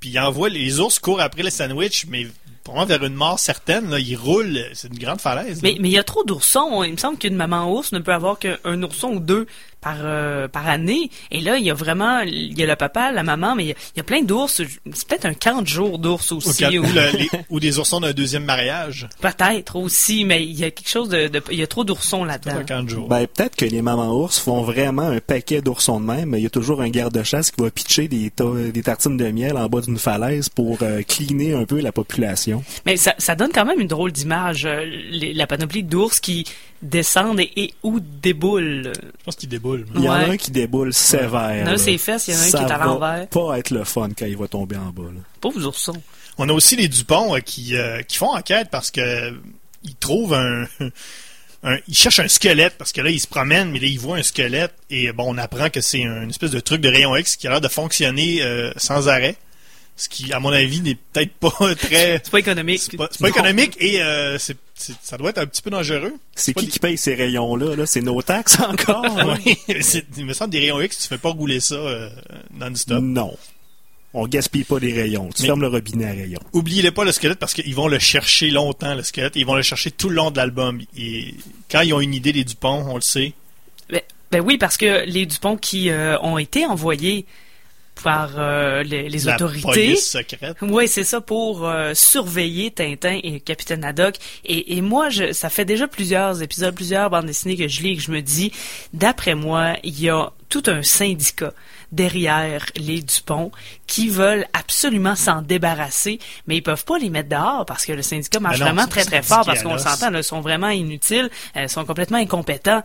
puis 0.00 0.10
il 0.10 0.18
envoie 0.20 0.48
les 0.48 0.78
ours 0.80 0.98
courent 0.98 1.20
après 1.20 1.42
le 1.42 1.50
sandwich, 1.50 2.06
mais 2.08 2.26
probablement 2.66 2.98
vers 2.98 3.08
une 3.08 3.14
mort 3.14 3.38
certaine, 3.38 3.90
là, 3.90 3.98
il 3.98 4.16
roule, 4.16 4.58
c'est 4.74 4.88
une 4.88 4.98
grande 4.98 5.20
falaise. 5.20 5.62
Mais 5.62 5.76
mais 5.80 5.88
il 5.88 5.92
y 5.92 5.98
a 5.98 6.04
trop 6.04 6.24
d'oursons. 6.24 6.82
Il 6.82 6.92
me 6.92 6.96
semble 6.96 7.18
qu'une 7.18 7.36
maman 7.36 7.72
ours 7.72 7.92
ne 7.92 7.98
peut 8.00 8.12
avoir 8.12 8.38
qu'un 8.38 8.82
ourson 8.82 9.14
ou 9.14 9.20
deux. 9.20 9.46
Par 9.80 9.96
euh, 10.00 10.48
par 10.48 10.68
année. 10.68 11.10
Et 11.30 11.40
là, 11.40 11.58
il 11.58 11.64
y 11.64 11.70
a 11.70 11.74
vraiment, 11.74 12.20
il 12.20 12.58
y 12.58 12.62
a 12.62 12.66
le 12.66 12.76
papa, 12.76 13.12
la 13.12 13.22
maman, 13.22 13.54
mais 13.54 13.64
il 13.64 13.68
y 13.68 13.72
a, 13.72 13.74
il 13.94 13.98
y 13.98 14.00
a 14.00 14.04
plein 14.04 14.22
d'ours. 14.22 14.62
C'est 14.92 15.06
peut-être 15.08 15.26
un 15.26 15.34
camp 15.34 15.62
de 15.62 15.66
jour 15.68 15.98
d'ours 15.98 16.30
Ou, 16.32 16.38
aussi. 16.38 16.64
ou- 16.78 16.82
ou 16.84 16.92
le- 16.92 17.16
les- 17.18 17.30
ou 17.50 17.60
des 17.60 17.78
oursons 17.78 18.00
d'un 18.00 18.12
deuxième 18.12 18.44
mariage. 18.44 19.08
Peut-être 19.20 19.76
aussi, 19.76 20.24
mais 20.24 20.42
il 20.44 20.58
y 20.58 20.64
a 20.64 20.70
quelque 20.70 20.88
chose 20.88 21.08
de, 21.08 21.28
de- 21.28 21.42
il 21.50 21.58
y 21.58 21.62
a 21.62 21.66
trop 21.66 21.84
d'oursons 21.84 22.24
Un 22.24 22.26
là-dedans. 22.26 22.64
camp 22.66 22.82
de 22.82 22.88
jour. 22.88 23.08
Ben, 23.08 23.26
peut-être 23.26 23.54
que 23.56 23.64
les 23.64 23.82
mamans 23.82 24.12
ours 24.16 24.38
font 24.38 24.62
vraiment 24.62 25.02
un 25.08 25.20
paquet 25.20 25.60
d'oursons 25.62 26.00
de 26.00 26.06
même, 26.06 26.30
mais 26.30 26.40
il 26.40 26.42
y 26.42 26.46
a 26.46 26.50
toujours 26.50 26.80
un 26.82 26.88
garde-chasse 26.88 27.50
qui 27.50 27.62
va 27.62 27.70
pitcher 27.70 28.08
des, 28.08 28.30
ta- 28.30 28.44
des 28.72 28.82
tartines 28.82 29.16
de 29.16 29.30
miel 29.30 29.56
en 29.56 29.68
bas 29.68 29.80
d'une 29.82 29.98
falaise 29.98 30.48
pour 30.48 30.78
euh, 30.82 31.02
cleaner 31.02 31.54
un 31.54 31.64
peu 31.64 31.80
la 31.80 31.92
population. 31.92 32.64
Mais 32.86 32.96
ça, 32.96 33.14
ça 33.18 33.36
donne 33.36 33.50
quand 33.52 33.64
même 33.64 33.80
une 33.80 33.88
drôle 33.88 34.10
d'image, 34.12 34.64
euh, 34.66 34.84
la 35.34 35.46
panoplie 35.46 35.82
d'ours 35.84 36.18
qui 36.20 36.44
descendent 36.82 37.40
et, 37.40 37.50
et 37.56 37.74
ou 37.82 38.00
déboulent. 38.00 38.92
Je 38.94 39.24
pense 39.24 39.36
qu'il 39.36 39.48
déboule. 39.48 39.86
Il 39.94 40.02
y 40.04 40.08
en 40.08 40.12
a 40.12 40.24
Ouais. 40.24 40.30
un 40.30 40.36
qui 40.36 40.50
déboule 40.50 40.92
sévère. 40.92 41.54
Il 41.54 41.60
y 41.60 41.62
en 41.62 41.66
a 41.66 41.68
un 41.68 41.72
là. 41.72 41.78
ses 41.78 41.98
fesses, 41.98 42.28
il 42.28 42.34
y 42.34 42.36
en 42.36 42.40
a 42.40 42.42
un 42.42 42.46
Ça 42.48 42.58
qui 42.58 42.64
est 42.64 42.70
à 42.72 42.78
va 42.78 42.84
l'envers. 42.86 43.28
pas 43.28 43.58
être 43.58 43.70
le 43.70 43.84
fun 43.84 44.08
quand 44.16 44.26
il 44.26 44.36
va 44.36 44.48
tomber 44.48 44.76
en 44.76 44.90
bas. 44.90 45.02
là. 45.04 45.20
Pauvres 45.40 45.64
oursons. 45.66 46.00
On 46.38 46.48
a 46.48 46.52
aussi 46.52 46.76
les 46.76 46.88
Dupont 46.88 47.34
euh, 47.34 47.40
qui, 47.40 47.76
euh, 47.76 48.02
qui 48.02 48.16
font 48.18 48.34
enquête 48.34 48.68
parce 48.70 48.90
que 48.90 49.00
euh, 49.00 49.32
ils 49.84 49.94
trouvent 49.96 50.34
un, 50.34 50.66
un- 51.62 51.78
Ils 51.88 51.94
cherchent 51.96 52.20
un 52.20 52.28
squelette 52.28 52.74
parce 52.78 52.92
que 52.92 53.00
là, 53.00 53.10
ils 53.10 53.20
se 53.20 53.26
promènent, 53.26 53.70
mais 53.70 53.78
là, 53.78 53.86
ils 53.86 53.98
voient 53.98 54.18
un 54.18 54.22
squelette 54.22 54.74
et 54.90 55.12
bon, 55.12 55.34
on 55.34 55.38
apprend 55.38 55.70
que 55.70 55.80
c'est 55.80 56.00
une 56.00 56.28
espèce 56.30 56.50
de 56.50 56.60
truc 56.60 56.80
de 56.82 56.88
rayon 56.88 57.16
X 57.16 57.36
qui 57.36 57.46
a 57.46 57.50
l'air 57.50 57.60
de 57.60 57.68
fonctionner 57.68 58.42
euh, 58.42 58.70
sans 58.76 59.08
arrêt. 59.08 59.36
Ce 59.98 60.08
qui, 60.10 60.30
à 60.32 60.40
mon 60.40 60.50
avis, 60.50 60.80
n'est 60.82 60.94
peut-être 60.96 61.32
pas 61.34 61.50
très. 61.74 62.20
C'est 62.22 62.30
pas 62.30 62.38
économique. 62.40 62.80
C'est 62.82 62.96
pas, 62.96 63.08
c'est 63.10 63.20
pas 63.20 63.28
économique 63.30 63.76
et 63.80 64.02
euh, 64.02 64.36
c'est- 64.38 64.58
c'est- 64.74 64.92
ça 65.02 65.16
doit 65.16 65.30
être 65.30 65.38
un 65.38 65.46
petit 65.46 65.62
peu 65.62 65.70
dangereux. 65.70 66.12
C'est 66.34 66.52
qui 66.52 66.66
des- 66.66 66.70
qui 66.72 66.78
paye 66.78 66.98
ces 66.98 67.14
rayons-là? 67.14 67.76
Là? 67.76 67.86
C'est 67.86 68.02
nos 68.02 68.20
taxes 68.20 68.60
encore? 68.60 69.04
Oui, 69.44 69.56
il 70.18 70.24
me 70.26 70.32
semble 70.34 70.50
des 70.50 70.58
rayons 70.60 70.80
X, 70.82 70.98
tu 71.02 71.08
fais 71.08 71.16
pas 71.18 71.30
rouler 71.30 71.60
ça 71.60 71.76
euh, 71.76 72.10
non-stop. 72.52 73.00
Non. 73.02 73.34
On 74.12 74.26
gaspille 74.26 74.64
pas 74.64 74.78
les 74.78 74.92
rayons. 74.94 75.28
Tu 75.34 75.42
Mais- 75.42 75.48
fermes 75.48 75.60
le 75.62 75.68
robinet 75.68 76.06
à 76.06 76.12
rayons. 76.12 76.40
Oubliez 76.52 76.90
pas 76.90 77.04
le 77.04 77.12
squelette 77.12 77.38
parce 77.38 77.52
qu'ils 77.54 77.74
vont 77.74 77.88
le 77.88 77.98
chercher 77.98 78.50
longtemps, 78.50 78.94
le 78.94 79.02
squelette. 79.02 79.32
Ils 79.36 79.44
vont 79.46 79.54
le 79.54 79.62
chercher 79.62 79.90
tout 79.90 80.08
le 80.10 80.14
long 80.16 80.30
de 80.30 80.36
l'album. 80.36 80.80
Et 80.96 81.34
quand 81.70 81.80
ils 81.82 81.92
ont 81.94 82.00
une 82.00 82.14
idée 82.14 82.32
des 82.32 82.44
Dupont, 82.44 82.84
on 82.88 82.94
le 82.96 83.00
sait. 83.02 83.32
Ben, 83.90 84.00
ben 84.30 84.40
oui, 84.40 84.56
parce 84.58 84.76
que 84.76 85.04
les 85.06 85.24
Dupont 85.26 85.56
qui 85.56 85.90
euh, 85.90 86.18
ont 86.20 86.38
été 86.38 86.64
envoyés 86.66 87.26
par 88.02 88.32
euh, 88.38 88.82
les, 88.82 89.08
les 89.08 89.18
La 89.20 89.34
autorités. 89.36 89.62
police 89.62 90.06
secrète. 90.10 90.56
Oui, 90.62 90.86
c'est 90.88 91.04
ça 91.04 91.20
pour 91.20 91.66
euh, 91.66 91.92
surveiller 91.94 92.70
Tintin 92.70 93.18
et 93.22 93.40
Capitaine 93.40 93.84
Haddock. 93.84 94.16
Et, 94.44 94.76
et 94.76 94.80
moi, 94.80 95.08
je, 95.10 95.32
ça 95.32 95.48
fait 95.50 95.64
déjà 95.64 95.88
plusieurs 95.88 96.42
épisodes, 96.42 96.74
plusieurs 96.74 97.10
bandes 97.10 97.26
dessinées 97.26 97.56
que 97.56 97.68
je 97.68 97.82
lis 97.82 97.90
et 97.92 97.96
que 97.96 98.02
je 98.02 98.10
me 98.10 98.20
dis, 98.22 98.52
d'après 98.92 99.34
moi, 99.34 99.74
il 99.82 100.00
y 100.00 100.08
a 100.10 100.30
tout 100.48 100.62
un 100.66 100.82
syndicat 100.82 101.52
derrière 101.92 102.64
les 102.76 103.02
Dupont 103.02 103.50
qui 103.86 104.08
veulent 104.08 104.46
absolument 104.52 105.16
s'en 105.16 105.42
débarrasser, 105.42 106.18
mais 106.46 106.56
ils 106.56 106.62
peuvent 106.62 106.84
pas 106.84 106.98
les 106.98 107.10
mettre 107.10 107.28
dehors 107.28 107.64
parce 107.66 107.84
que 107.86 107.92
le 107.92 108.02
syndicat 108.02 108.40
marche 108.40 108.58
non, 108.60 108.66
vraiment 108.66 108.86
très 108.86 109.04
très 109.04 109.22
fort 109.22 109.44
parce 109.44 109.62
qu'on 109.62 109.78
s'entend, 109.78 110.12
ils 110.14 110.22
sont 110.24 110.40
vraiment 110.40 110.68
inutiles, 110.68 111.30
euh, 111.56 111.62
ils 111.62 111.68
sont 111.68 111.84
complètement 111.84 112.18
incompétents. 112.18 112.82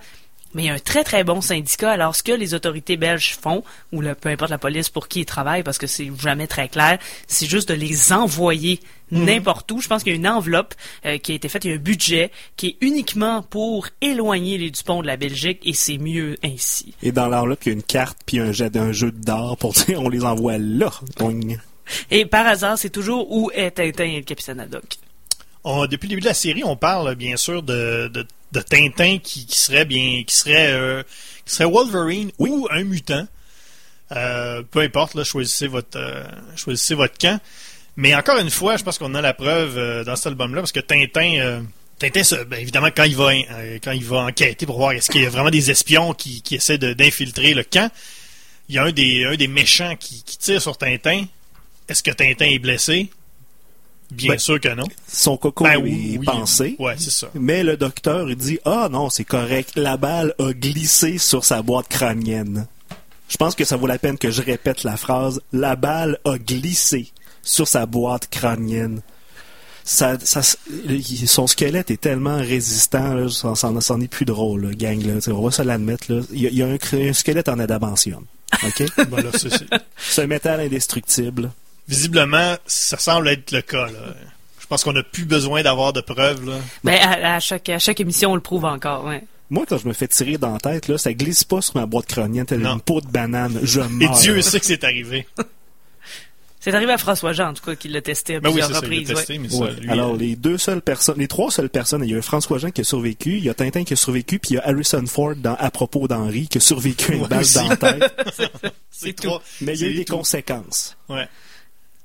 Mais 0.54 0.64
il 0.64 0.66
y 0.66 0.70
a 0.70 0.74
un 0.74 0.80
très 0.80 1.04
très 1.04 1.24
bon 1.24 1.42
syndicat. 1.42 1.92
Alors 1.92 2.16
ce 2.16 2.24
que 2.24 2.32
les 2.32 2.54
autorités 2.54 2.98
belges 2.98 3.38
font, 3.42 3.64
ou 3.92 4.02
le, 4.02 4.16
peu 4.16 4.30
importe 4.30 4.52
la 4.52 4.58
police 4.58 4.90
pour 4.90 5.08
qui 5.08 5.22
ils 5.22 5.26
travaillent, 5.26 5.64
parce 5.64 5.78
que 5.78 5.88
c'est 5.88 6.12
jamais 6.20 6.48
très 6.48 6.68
clair, 6.68 7.00
c'est 7.28 7.46
juste 7.48 7.70
de 7.70 7.74
les 7.74 8.12
envoyer 8.14 8.80
n'importe 9.12 9.72
où. 9.72 9.82
Je 9.82 9.88
pense 9.88 10.04
qu'il 10.04 10.14
y 10.14 10.16
a 10.16 10.18
une 10.18 10.28
enveloppe 10.28 10.74
euh, 11.06 11.18
qui 11.18 11.34
a 11.34 11.36
été 11.36 11.50
faite, 11.50 11.66
il 11.66 11.72
y 11.72 11.74
a 11.74 11.76
un 11.76 11.80
budget 11.80 12.32
qui 12.56 12.68
est 12.68 12.78
uniquement 12.82 13.42
pour 13.44 13.88
éloigner 14.02 14.58
les 14.58 14.72
Dupont 14.72 15.02
de 15.02 15.08
la 15.08 15.18
Belgique, 15.18 15.60
et 15.64 15.74
c'est 15.74 15.98
mieux 15.98 16.38
ainsi. 16.44 16.94
Et 17.04 17.12
dans 17.12 17.28
l'enveloppe, 17.28 17.60
il 17.66 17.70
y 17.70 17.72
a 17.72 17.74
une 17.74 17.84
carte 17.84 18.18
puis 18.26 18.40
un, 18.40 18.52
jet, 18.52 18.76
un 18.78 18.92
jeu 18.92 19.12
d'or 19.12 19.58
pour 19.58 19.74
dire 19.74 20.02
on 20.02 20.10
les 20.10 20.24
envoie 20.24 20.58
là. 20.58 20.92
Et 22.10 22.26
par 22.26 22.48
hasard, 22.48 22.78
c'est 22.78 22.90
toujours 22.90 23.30
où 23.32 23.52
est 23.54 23.72
Tintin 23.72 24.06
et 24.06 24.18
le 24.18 24.24
capitaine 24.24 24.60
Haddock? 24.62 24.98
On- 25.64 25.86
depuis 25.88 26.08
le 26.08 26.12
début 26.12 26.22
de 26.22 26.28
la 26.28 26.34
série, 26.34 26.64
on 26.64 26.76
parle 26.78 27.16
bien 27.16 27.36
sûr 27.36 27.64
de, 27.64 28.08
de, 28.08 28.26
de 28.52 28.62
Tintin 28.62 29.18
qui, 29.20 29.46
qui 29.46 29.60
serait 29.60 29.86
bien, 29.86 30.24
qui 30.26 30.36
serait, 30.36 30.72
euh, 30.72 31.04
qui 31.46 31.56
serait 31.56 31.70
Wolverine 31.70 32.32
ou 32.38 32.68
un 32.72 32.84
mutant. 32.84 33.28
Euh, 34.12 34.62
peu 34.70 34.80
importe, 34.82 35.16
là, 35.16 35.24
choisissez 35.24 35.68
votre, 35.68 35.98
euh, 35.98 36.24
choisissez 36.56 36.96
votre 36.96 37.18
camp. 37.18 37.40
Mais 37.96 38.16
encore 38.16 38.38
une 38.38 38.50
fois, 38.50 38.78
je 38.78 38.84
pense 38.84 38.98
qu'on 38.98 39.16
a 39.16 39.22
la 39.22 39.34
preuve 39.34 40.06
dans 40.06 40.16
cet 40.16 40.28
album-là 40.28 40.62
parce 40.62 40.72
que 40.72 40.80
Tintin, 40.80 41.64
Tintin, 42.02 42.44
ben, 42.46 42.60
évidemment, 42.60 42.90
quand 42.96 43.04
il 43.04 43.16
va, 43.16 43.32
euh, 43.32 43.78
quand 43.84 43.92
il 43.92 44.04
va 44.04 44.22
enquêter 44.22 44.66
pour 44.66 44.78
voir 44.78 44.94
est-ce 44.94 45.12
qu'il 45.12 45.22
y 45.22 45.26
a 45.26 45.30
vraiment 45.30 45.52
des 45.52 45.70
espions 45.70 46.14
qui, 46.14 46.42
qui 46.42 46.56
essaient 46.56 46.80
d'infiltrer 46.80 47.54
le 47.54 47.64
camp, 47.64 47.92
il 48.70 48.76
y 48.76 48.80
a 48.80 48.84
un 48.84 48.92
des, 48.92 49.26
un 49.26 49.36
des 49.36 49.48
méchants 49.48 49.96
qui, 49.98 50.24
qui 50.24 50.38
tire 50.38 50.60
sur 50.60 50.78
Tintin. 50.78 51.26
Est-ce 51.88 52.02
que 52.02 52.10
Tintin 52.10 52.46
est 52.46 52.60
blessé? 52.60 53.12
Bien 54.12 54.34
Ben, 54.34 54.40
sûr 54.40 54.60
que 54.60 54.70
non. 54.76 54.84
Son 55.08 55.38
coco 55.38 55.64
Ben 55.64 55.74
est 55.74 55.78
oui, 55.82 56.18
oui. 56.20 56.26
pensé. 56.26 56.76
Ouais, 56.80 56.96
c'est 56.98 57.10
ça. 57.12 57.30
Mais 57.34 57.64
le 57.64 57.78
docteur 57.78 58.30
il 58.30 58.36
dit 58.36 58.60
Ah 58.66 58.90
non, 58.92 59.10
c'est 59.10 59.24
correct. 59.24 59.72
La 59.76 59.98
balle 59.98 60.34
a 60.40 60.52
glissé 60.54 61.18
sur 61.18 61.46
sa 61.46 61.62
boîte 61.62 61.88
crânienne. 61.88 62.68
Je 63.30 63.38
pense 63.38 63.56
que 63.56 63.64
ça 63.64 63.78
vaut 63.78 63.88
la 63.88 63.98
peine 63.98 64.18
que 64.18 64.30
je 64.30 64.42
répète 64.42 64.84
la 64.84 64.98
phrase 64.98 65.40
La 65.54 65.76
balle 65.78 66.20
a 66.26 66.38
glissé 66.38 67.08
sur 67.42 67.68
sa 67.68 67.86
boîte 67.86 68.28
crânienne. 68.30 69.02
Ça, 69.84 70.18
ça, 70.24 70.42
il- 70.88 71.28
son 71.28 71.48
squelette 71.48 71.90
est 71.90 72.00
tellement 72.00 72.38
résistant, 72.38 73.16
là, 73.16 73.30
ça, 73.30 73.56
ça, 73.56 73.72
ça 73.82 73.94
en 73.96 74.02
est 74.02 74.08
plus 74.08 74.26
drôle, 74.26 74.68
là, 74.68 74.74
gang. 74.76 75.02
Là, 75.02 75.14
on 75.34 75.42
va 75.42 75.50
se 75.50 75.64
l'admettre. 75.64 76.06
Il 76.32 76.42
y 76.42 76.46
a, 76.46 76.50
il 76.50 76.56
y 76.58 76.62
a 76.62 76.68
un, 76.68 77.14
squelette 77.14 77.50
en 77.50 77.58
adamantium. 77.58 78.26
OK? 78.64 78.84
C'est- 79.38 79.50
c'est 79.98 80.22
un 80.24 80.28
métal 80.28 80.60
indestructible. 80.60 81.52
Visiblement, 81.88 82.56
ça 82.66 82.98
semble 82.98 83.28
être 83.30 83.52
le 83.52 83.62
cas. 83.62 83.88
Là. 83.88 84.14
Je 84.60 84.68
pense 84.68 84.84
qu'on 84.84 84.94
n'a 84.94 85.04
plus 85.04 85.26
besoin 85.26 85.62
d'avoir 85.64 85.92
de 85.94 86.02
preuves. 86.02 86.48
Là. 86.48 86.58
Ben, 86.84 86.98
à, 87.02 87.36
à 87.36 87.40
chaque, 87.40 87.68
à 87.70 87.80
chaque 87.80 88.00
émission, 88.00 88.32
on 88.32 88.36
le 88.36 88.42
prouve 88.42 88.66
encore. 88.66 89.04
Ouais. 89.06 89.24
Moi, 89.50 89.66
quand 89.68 89.78
je 89.78 89.88
me 89.88 89.92
fais 89.94 90.08
tirer 90.08 90.38
dans 90.38 90.54
la 90.54 90.60
tête, 90.60 90.88
là, 90.88 90.98
ça 90.98 91.14
glisse 91.14 91.44
pas 91.44 91.62
sur 91.62 91.76
ma 91.76 91.86
boîte 91.86 92.06
crânienne 92.06 92.46
telle 92.46 92.60
Non. 92.62 92.76
une 92.76 92.82
peau 92.82 93.02
de 93.02 93.08
banane. 93.08 93.60
Je 93.64 93.82
Et 93.82 93.88
meurs. 93.90 94.18
Dieu 94.20 94.42
sait 94.42 94.60
que 94.62 94.66
c'est 94.66 94.84
arrivé. 94.86 95.28
C'est 96.64 96.76
arrivé 96.76 96.92
à 96.92 97.00
François 97.00 97.34
Jean, 97.34 97.50
en 97.50 97.54
tout 97.56 97.64
cas, 97.64 97.74
qui 97.74 97.88
l'a 97.88 98.02
testé 98.04 98.36
à 98.36 98.40
Ben 98.40 98.50
oui, 98.50 98.60
plusieurs 98.60 98.70
il 98.70 98.76
reprises. 98.76 99.08
l'a 99.10 99.16
ouais. 99.16 99.20
testé, 99.22 99.40
mais 99.40 99.50
ça, 99.50 99.58
Ouais. 99.64 99.72
lui, 99.80 99.90
Alors, 99.90 100.14
euh, 100.14 100.18
les 100.18 100.36
deux 100.36 100.60
seules 100.60 100.84
personnes, 100.84 101.18
les 101.18 101.28
trois 101.28 101.50
seules 101.50 101.72
personnes, 101.72 102.04
il 102.06 102.12
y 102.12 102.16
a 102.16 102.22
François 102.22 102.60
Jean 102.60 102.70
qui 102.70 102.82
a 102.82 102.84
survécu, 102.84 103.38
il 103.40 103.44
y 103.44 103.50
a 103.50 103.56
Tintin 103.56 103.84
qui 103.84 103.94
a 103.94 103.96
survécu, 103.96 104.38
puis 104.38 104.52
il 104.52 104.54
y 104.58 104.60
a 104.60 104.68
Harrison 104.68 105.04
Ford 105.08 105.34
dans 105.36 105.56
À 105.56 105.72
propos 105.72 106.08
d'Henri 106.08 106.48
qui 106.48 106.60
a 106.60 106.62
survécu 106.62 107.14
à 107.14 107.16
une 107.16 107.26
balle 107.26 107.46
dans 107.56 107.68
la 107.68 107.78
tête. 107.78 108.26
c'est 108.92 109.14
tout. 109.14 109.24
trois- 109.24 109.42
Mais 109.62 109.74
il 109.76 109.82
y 109.82 109.86
a 109.86 109.88
eu 109.88 109.94
des 109.96 110.06
tout. 110.06 110.16
conséquences. 110.18 110.96
Ouais, 111.10 111.28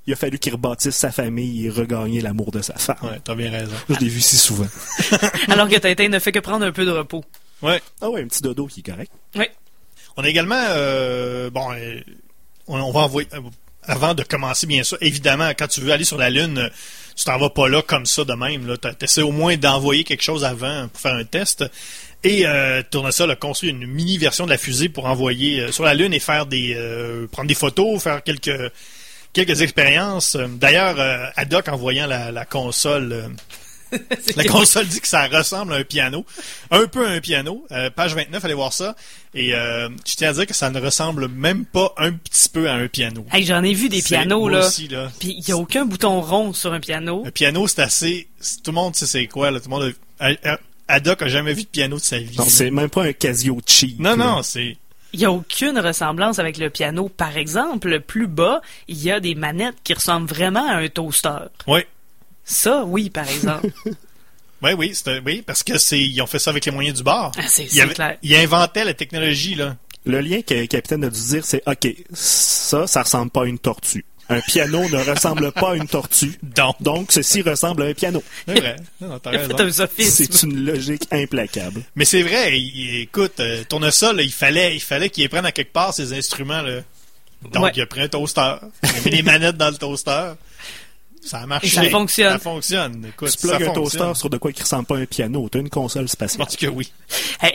Il 0.06 0.12
a 0.12 0.16
fallu 0.16 0.38
qu'il 0.38 0.52
rebâtisse 0.52 0.94
sa 0.96 1.10
famille 1.10 1.66
et 1.66 1.70
regagner 1.70 2.20
l'amour 2.20 2.52
de 2.52 2.62
sa 2.62 2.74
femme. 2.74 2.96
ouais, 3.02 3.20
t'as 3.24 3.34
bien 3.34 3.50
raison. 3.50 3.72
Je 3.88 3.96
l'ai 3.96 4.08
vu 4.08 4.20
si 4.20 4.36
souvent. 4.36 4.68
Alors 5.48 5.68
que 5.68 5.76
Tintin 5.76 6.08
ne 6.08 6.18
fait 6.18 6.32
que 6.32 6.38
prendre 6.38 6.64
un 6.64 6.72
peu 6.72 6.84
de 6.84 6.90
repos. 6.92 7.24
Ouais. 7.62 7.82
Ah 8.00 8.10
ouais, 8.10 8.22
un 8.22 8.28
petit 8.28 8.42
dodo 8.42 8.66
qui 8.66 8.80
est 8.80 8.82
correct. 8.84 9.10
Oui. 9.34 9.46
On 10.16 10.22
a 10.22 10.28
également, 10.28 10.54
euh, 10.70 11.50
bon, 11.50 11.72
euh, 11.72 12.00
on, 12.68 12.78
on 12.80 12.92
va 12.92 13.00
envoyer, 13.00 13.28
euh, 13.34 13.40
avant 13.82 14.14
de 14.14 14.22
commencer, 14.22 14.66
bien 14.66 14.82
sûr, 14.82 14.98
évidemment, 15.00 15.50
quand 15.50 15.68
tu 15.68 15.80
veux 15.80 15.92
aller 15.92 16.04
sur 16.04 16.18
la 16.18 16.30
Lune, 16.30 16.70
tu 17.16 17.24
t'en 17.24 17.38
vas 17.38 17.50
pas 17.50 17.68
là 17.68 17.82
comme 17.82 18.06
ça 18.06 18.24
de 18.24 18.32
même. 18.34 18.76
Tu 18.80 19.04
essaies 19.04 19.22
au 19.22 19.32
moins 19.32 19.56
d'envoyer 19.56 20.04
quelque 20.04 20.22
chose 20.22 20.44
avant 20.44 20.88
pour 20.88 21.00
faire 21.00 21.14
un 21.14 21.24
test. 21.24 21.64
Et 22.24 22.46
euh, 22.46 22.82
Tournesol 22.90 23.30
a 23.30 23.36
construit 23.36 23.70
une 23.70 23.86
mini 23.86 24.18
version 24.18 24.46
de 24.46 24.50
la 24.50 24.58
fusée 24.58 24.88
pour 24.88 25.06
envoyer 25.06 25.60
euh, 25.60 25.72
sur 25.72 25.84
la 25.84 25.94
Lune 25.94 26.12
et 26.12 26.18
faire 26.18 26.46
des 26.46 26.74
euh, 26.76 27.26
prendre 27.28 27.46
des 27.46 27.54
photos, 27.54 28.02
faire 28.02 28.22
quelques 28.22 28.72
quelques 29.44 29.60
expériences. 29.62 30.36
D'ailleurs, 30.36 30.98
euh, 30.98 31.26
Haddock 31.36 31.68
en 31.68 31.76
voyant 31.76 32.06
la, 32.06 32.32
la 32.32 32.44
console 32.44 33.12
euh, 33.12 33.28
la 34.36 34.44
console 34.44 34.86
dit 34.86 35.00
que 35.00 35.06
ça 35.06 35.26
ressemble 35.28 35.72
à 35.72 35.76
un 35.76 35.84
piano. 35.84 36.24
Un 36.70 36.86
peu 36.86 37.06
à 37.06 37.10
un 37.10 37.20
piano. 37.20 37.64
Euh, 37.70 37.88
page 37.90 38.14
29, 38.14 38.44
allez 38.44 38.54
voir 38.54 38.72
ça. 38.72 38.96
Et 39.34 39.54
euh, 39.54 39.88
je 40.06 40.16
tiens 40.16 40.30
à 40.30 40.32
dire 40.32 40.46
que 40.46 40.54
ça 40.54 40.70
ne 40.70 40.80
ressemble 40.80 41.28
même 41.28 41.64
pas 41.64 41.92
un 41.96 42.12
petit 42.12 42.48
peu 42.48 42.68
à 42.68 42.74
un 42.74 42.88
piano. 42.88 43.24
Hey, 43.32 43.44
j'en 43.44 43.62
ai 43.62 43.74
vu 43.74 43.88
des 43.88 44.02
pianos, 44.02 44.48
là. 44.48 44.66
aussi, 44.66 44.88
là. 44.88 45.10
Puis 45.20 45.36
il 45.38 45.44
n'y 45.46 45.52
a 45.52 45.56
aucun 45.56 45.84
bouton 45.84 46.20
rond 46.20 46.52
sur 46.52 46.72
un 46.72 46.80
piano. 46.80 47.22
Un 47.26 47.30
piano, 47.30 47.68
c'est 47.68 47.80
assez... 47.82 48.26
Tout 48.64 48.70
le 48.70 48.74
monde 48.74 48.96
sait 48.96 49.06
c'est 49.06 49.26
quoi. 49.28 49.50
Là. 49.52 49.60
Tout 49.60 49.68
le 49.70 49.76
monde 49.76 49.94
a- 50.18 50.30
a- 50.52 50.58
a- 50.88 51.28
jamais 51.28 51.52
vu 51.54 51.62
de 51.62 51.68
piano 51.68 51.96
de 51.96 52.02
sa 52.02 52.18
vie. 52.18 52.36
Non, 52.36 52.44
c'est 52.48 52.70
même 52.70 52.90
pas 52.90 53.04
un 53.04 53.12
Casio 53.12 53.60
cheap. 53.66 54.00
non, 54.00 54.10
là. 54.10 54.16
non, 54.16 54.42
c'est... 54.42 54.76
Il 55.16 55.20
n'y 55.20 55.24
a 55.24 55.32
aucune 55.32 55.78
ressemblance 55.78 56.38
avec 56.38 56.58
le 56.58 56.68
piano. 56.68 57.08
Par 57.08 57.38
exemple, 57.38 58.00
plus 58.00 58.26
bas, 58.26 58.60
il 58.86 59.02
y 59.02 59.10
a 59.10 59.18
des 59.18 59.34
manettes 59.34 59.76
qui 59.82 59.94
ressemblent 59.94 60.28
vraiment 60.28 60.68
à 60.68 60.74
un 60.74 60.88
toaster. 60.88 61.46
Oui. 61.66 61.80
Ça, 62.44 62.84
oui, 62.84 63.08
par 63.08 63.26
exemple. 63.26 63.70
Oui, 64.62 64.72
oui, 64.76 64.94
c'est- 64.94 65.20
oui, 65.24 65.40
parce 65.40 65.62
que 65.62 65.78
c'est 65.78 65.98
ils 65.98 66.20
ont 66.20 66.26
fait 66.26 66.38
ça 66.38 66.50
avec 66.50 66.66
les 66.66 66.70
moyens 66.70 66.98
du 66.98 67.02
bord. 67.02 67.32
Ah, 67.38 67.42
c'est 67.48 67.64
clair. 67.64 68.18
ils 68.22 68.36
inventaient 68.36 68.84
la 68.84 68.92
technologie, 68.92 69.54
là. 69.54 69.76
Le 70.04 70.20
lien 70.20 70.42
que 70.42 70.52
le 70.52 70.66
capitaine 70.66 71.02
a 71.04 71.08
dû 71.08 71.18
dire, 71.18 71.44
c'est 71.46 71.62
OK, 71.66 71.88
ça, 72.12 72.86
ça 72.86 73.02
ressemble 73.02 73.30
pas 73.30 73.42
à 73.44 73.46
une 73.46 73.58
tortue. 73.58 74.04
Un 74.28 74.40
piano 74.40 74.88
ne 74.88 74.96
ressemble 75.10 75.52
pas 75.52 75.70
à 75.72 75.74
une 75.76 75.86
tortue. 75.86 76.38
Donc. 76.42 76.76
Donc, 76.80 77.12
ceci 77.12 77.42
ressemble 77.42 77.82
à 77.82 77.86
un 77.86 77.94
piano. 77.94 78.22
C'est 78.48 78.58
vrai. 78.60 78.76
C'est 80.10 80.42
une 80.42 80.64
logique 80.64 81.06
implacable. 81.12 81.82
Mais 81.94 82.04
c'est 82.04 82.22
vrai, 82.22 82.58
il- 82.58 83.02
écoute, 83.02 83.38
euh, 83.40 83.62
Tournesol, 83.68 84.20
il 84.20 84.32
fallait, 84.32 84.74
il 84.74 84.80
fallait 84.80 85.10
qu'il 85.10 85.28
prenne 85.28 85.46
à 85.46 85.52
quelque 85.52 85.72
part 85.72 85.94
ses 85.94 86.12
instruments. 86.12 86.62
Là. 86.62 86.80
Donc, 87.52 87.64
Ouais. 87.64 87.72
il 87.76 87.82
a 87.82 87.86
pris 87.86 88.00
un 88.02 88.08
toaster. 88.08 88.56
Il 88.82 88.88
a 88.88 88.92
mis 89.04 89.10
des 89.10 89.22
manettes 89.22 89.56
dans 89.56 89.70
le 89.70 89.76
toaster. 89.76 90.32
Ça 91.26 91.38
a 91.40 91.46
marché. 91.46 91.66
Et 91.66 91.70
ça 91.70 91.82
fonctionne. 91.90 92.32
Ça 92.32 92.38
fonctionne. 92.38 93.06
Écoute, 93.08 93.30
Tu 93.38 93.46
plugues 93.48 93.62
un 93.64 93.72
toaster 93.72 94.12
sur 94.14 94.30
de 94.30 94.38
quoi 94.38 94.52
qui 94.52 94.62
ressemble 94.62 94.86
pas 94.86 94.96
à 94.96 95.00
un 95.00 95.06
piano. 95.06 95.48
T'as 95.50 95.58
une 95.58 95.68
console 95.70 96.02
Je 96.06 96.12
spatiale. 96.12 96.46
pense 96.46 96.56
que 96.56 96.66
oui. 96.66 96.92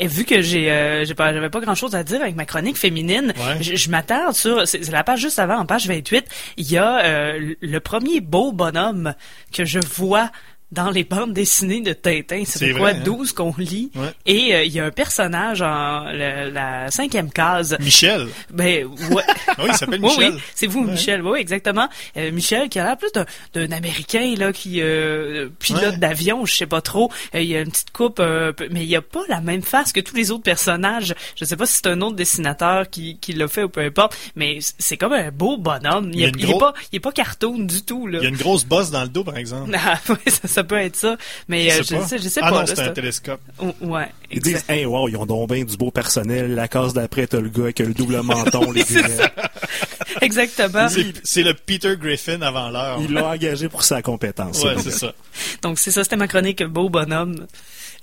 Vu 0.01 0.25
que 0.25 0.41
j'ai 0.41 0.71
euh, 0.71 1.05
j'ai 1.05 1.13
pas 1.15 1.33
j'avais 1.33 1.49
pas 1.49 1.59
grand 1.59 1.75
chose 1.75 1.95
à 1.95 2.03
dire 2.03 2.21
avec 2.21 2.35
ma 2.35 2.45
chronique 2.45 2.77
féminine, 2.77 3.33
Ouais. 3.37 3.61
je, 3.63 3.75
je 3.75 3.89
m'attarde 3.89 4.35
sur 4.35 4.67
c'est 4.67 4.83
c'est 4.83 4.91
la 4.91 5.03
page 5.03 5.19
juste 5.21 5.39
avant 5.39 5.57
en 5.57 5.65
page 5.65 5.87
28, 5.87 6.25
il 6.57 6.71
y 6.71 6.77
a 6.77 7.03
euh, 7.05 7.53
le 7.61 7.79
premier 7.79 8.19
beau 8.21 8.51
bonhomme 8.51 9.13
que 9.53 9.65
je 9.65 9.79
vois 9.95 10.29
dans 10.71 10.89
les 10.89 11.03
bandes 11.03 11.33
dessinées 11.33 11.81
de 11.81 11.93
Tintin, 11.93 12.43
C'est 12.45 12.71
quoi, 12.71 12.79
vrai, 12.79 12.91
hein? 12.93 13.01
12 13.03 13.33
qu'on 13.33 13.53
lit, 13.57 13.91
Ouais. 13.95 14.07
et 14.25 14.55
euh, 14.55 14.63
il 14.63 14.71
y 14.71 14.79
a 14.79 14.85
un 14.85 14.91
personnage 14.91 15.61
en 15.61 16.05
le- 16.11 16.49
la 16.49 16.89
cinquième 16.91 17.29
case, 17.31 17.75
Michel. 17.79 18.27
ben 18.51 18.85
ouais, 19.11 19.23
Ah 19.47 19.53
oui, 19.59 19.65
il 19.69 19.73
s'appelle 19.75 19.99
Oui, 20.01 20.09
Michel. 20.09 20.33
oui, 20.35 20.39
c'est 20.55 20.67
vous, 20.67 20.85
Ouais. 20.85 20.91
Michel. 20.91 21.21
Oui, 21.23 21.39
exactement. 21.39 21.89
Euh, 22.17 22.31
Michel, 22.31 22.69
qui 22.69 22.79
a 22.79 22.85
l'air 22.85 22.97
plus 22.97 23.11
d'un, 23.13 23.71
Américain 23.71 24.33
là, 24.37 24.53
qui 24.53 24.81
euh, 24.81 25.49
pilote 25.59 25.97
d'avion, 25.99 26.45
je 26.45 26.55
sais 26.55 26.65
pas 26.65 26.81
trop. 26.81 27.11
Euh, 27.35 27.41
il 27.41 27.55
a 27.55 27.61
une 27.61 27.71
petite 27.71 27.91
coupe, 27.91 28.19
euh, 28.19 28.53
mais 28.71 28.85
il 28.85 28.95
a 28.95 29.01
pas 29.01 29.23
la 29.29 29.41
même 29.41 29.61
face 29.61 29.91
que 29.91 29.99
tous 29.99 30.15
les 30.15 30.31
autres 30.31 30.43
personnages. 30.43 31.13
Je 31.35 31.45
sais 31.45 31.55
pas 31.57 31.65
si 31.65 31.75
c'est 31.77 31.87
un 31.87 32.01
autre 32.01 32.15
dessinateur 32.15 32.89
qui, 32.89 33.17
qui 33.19 33.33
l'a 33.33 33.47
fait 33.47 33.63
ou 33.63 33.69
peu 33.69 33.81
importe, 33.81 34.15
mais 34.35 34.59
c'est 34.79 34.97
comme 34.97 35.13
un 35.13 35.31
beau 35.31 35.57
bonhomme. 35.57 36.11
Il, 36.13 36.19
Il 36.19 36.21
y 36.21 36.25
a 36.25 36.55
est- 36.55 36.59
pas, 36.59 36.73
il 36.91 36.95
est 36.97 36.99
pas 36.99 37.11
cartoon 37.11 37.59
du 37.59 37.81
tout 37.83 38.07
là. 38.07 38.19
Il 38.19 38.23
y 38.23 38.25
a 38.27 38.29
une 38.29 38.37
grosse 38.37 38.65
bosse 38.65 38.91
dans 38.91 39.03
le 39.03 39.09
dos, 39.09 39.23
par 39.23 39.37
exemple. 39.37 39.71
Ah, 39.83 39.99
ouais, 40.09 40.31
ça, 40.31 40.47
ça 40.47 40.60
peut 40.63 40.77
être 40.77 40.95
ça, 40.95 41.17
mais 41.47 41.71
euh, 41.71 41.77
je, 41.77 41.83
sais, 42.05 42.17
je 42.17 42.27
sais 42.29 42.39
ah 42.43 42.49
pas. 42.49 42.59
non, 42.61 42.65
c'est 42.65 42.79
un 42.79 42.89
télescope. 42.89 43.41
Oh, 43.59 43.73
ouais, 43.81 44.07
Ils 44.31 44.41
disent, 44.41 44.63
hey, 44.69 44.85
wow, 44.85 45.07
ils 45.09 45.15
ont 45.17 45.25
donc 45.25 45.51
bien 45.51 45.63
du 45.63 45.77
beau 45.77 45.91
personnel. 45.91 46.55
La 46.55 46.67
case 46.67 46.93
d'après, 46.93 47.27
t'as 47.27 47.39
le 47.39 47.49
gars 47.49 47.63
avec 47.63 47.79
le 47.79 47.93
double 47.93 48.21
menton, 48.21 48.71
les 48.71 48.83
C'est 48.85 49.01
lunettes. 49.01 49.31
exactement. 50.21 50.89
C'est- 50.89 51.13
C'est 51.23 51.43
le 51.43 51.53
Peter 51.53 51.95
Griffin 51.97 52.41
avant 52.41 52.69
l'heure. 52.69 52.99
Ils 53.01 53.11
l'ont 53.13 53.25
engagé 53.27 53.69
pour 53.69 53.83
sa 53.83 54.01
compétence. 54.01 54.63
Ouais, 54.63 54.75
ça. 54.75 54.81
c'est 54.83 54.91
ça. 54.91 55.13
Donc 55.61 55.79
c'est 55.79 55.91
ça, 55.91 56.03
c'était 56.03 56.15
ma 56.17 56.27
chronique 56.27 56.63
beau 56.63 56.89
bonhomme. 56.89 57.47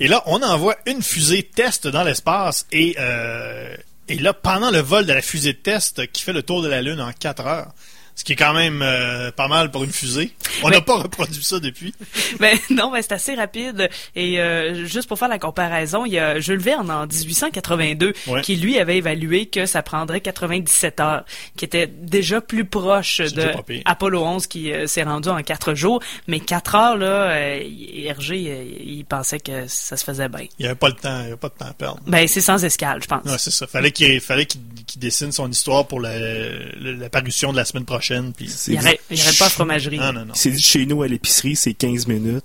Et 0.01 0.09
là, 0.09 0.23
on 0.27 0.43
envoie 0.43 0.77
une 0.87 1.03
fusée 1.03 1.43
test 1.43 1.89
dans 1.89 2.05
l'espace 2.05 2.67
et, 2.71 2.95
euh, 3.01 3.75
et 4.09 4.17
là, 4.19 4.33
pendant 4.33 4.71
le 4.71 4.79
vol 4.79 5.07
de 5.07 5.13
la 5.13 5.23
fusée 5.23 5.53
de 5.53 5.59
test 5.59 6.07
qui 6.13 6.23
fait 6.23 6.33
le 6.33 6.43
tour 6.43 6.63
de 6.63 6.69
la 6.69 6.81
Lune 6.83 7.01
en 7.01 7.11
4 7.13 7.47
heures, 7.47 7.73
ce 8.19 8.25
qui 8.25 8.33
est 8.33 8.37
quand 8.37 8.53
même 8.53 8.83
euh, 8.83 9.31
pas 9.31 9.47
mal 9.47 9.71
pour 9.71 9.85
une 9.85 9.93
fusée. 9.93 10.33
On 10.65 10.71
n'a 10.71 10.81
pas 10.81 10.97
reproduit 10.97 11.45
ça 11.45 11.61
depuis. 11.61 11.95
Ben 12.41 12.59
non, 12.71 12.91
mais 12.91 13.01
c'est 13.03 13.13
assez 13.13 13.35
rapide. 13.37 13.89
Et 14.17 14.41
euh, 14.41 14.85
juste 14.87 15.09
pour 15.09 15.19
faire 15.19 15.29
la 15.29 15.39
comparaison, 15.39 16.05
il 16.05 16.13
y 16.15 16.19
a 16.19 16.41
Jules 16.41 16.59
Verne 16.59 16.91
en 16.91 17.07
1882 17.07 18.13
Ouais. 18.27 18.43
qui 18.43 18.57
lui 18.57 18.79
avait 18.79 18.99
évalué 18.99 19.47
que 19.47 19.67
ça 19.67 19.83
prendrait 19.83 20.21
97 20.21 20.99
heures, 21.01 21.25
qui 21.57 21.65
était 21.65 21.87
déjà 21.87 22.41
plus 22.41 22.65
proche 22.65 23.19
de. 23.19 23.53
Apollo 23.85 24.21
11 24.25 24.47
qui 24.49 24.73
euh, 24.73 24.87
s'est 24.89 25.05
rendu 25.05 25.29
en 25.29 25.41
4 25.41 25.75
jours. 25.75 26.03
Mais 26.27 26.41
4 26.41 26.75
heures 26.75 26.97
là, 26.97 27.37
Hergé, 27.39 28.47
euh, 28.49 28.65
il 28.85 29.05
pensait 29.05 29.39
que 29.41 29.67
ça 29.69 29.97
se 29.97 30.05
faisait 30.05 30.29
bien. 30.29 30.47
Il 30.59 30.63
n'y 30.63 30.67
avait 30.67 30.75
pas 30.75 30.89
le 30.89 30.95
temps, 30.95 31.21
il 31.21 31.25
y 31.25 31.27
avait 31.29 31.37
pas 31.37 31.49
de 31.51 31.55
temps 31.55 31.67
à 31.71 31.73
perdre. 31.75 32.01
Ben 32.09 32.27
c'est 32.27 32.41
sans 32.41 32.65
escale, 32.65 33.01
je 33.03 33.07
pense. 33.09 33.25
Ouais, 33.25 33.39
c'est 33.39 33.53
ça. 33.53 33.67
Fallait 33.69 33.93
qu'il 33.93 34.21
fallait 34.21 34.47
qu'il 34.47 34.61
dessine 34.97 35.31
son 35.31 35.49
histoire 35.51 35.87
pour 35.87 36.01
la, 36.01 36.19
la, 36.19 36.93
la 36.93 37.09
parution 37.11 37.53
de 37.53 37.57
la 37.57 37.65
semaine 37.65 37.85
prochaine. 37.85 38.08
Puis... 38.37 38.51
Il 38.69 38.75
il 39.11 39.21
arrête 39.21 39.39
pas 39.39 39.47
à 39.47 39.51
fromagerie. 39.51 39.99
Non, 39.99 40.13
non, 40.13 40.25
non. 40.27 40.35
Chez 40.35 40.87
nous 40.87 41.03
à 41.03 41.09
l'épicerie, 41.09 41.57
c'est 41.57 41.75
15 41.75 42.07
minutes. 42.07 42.45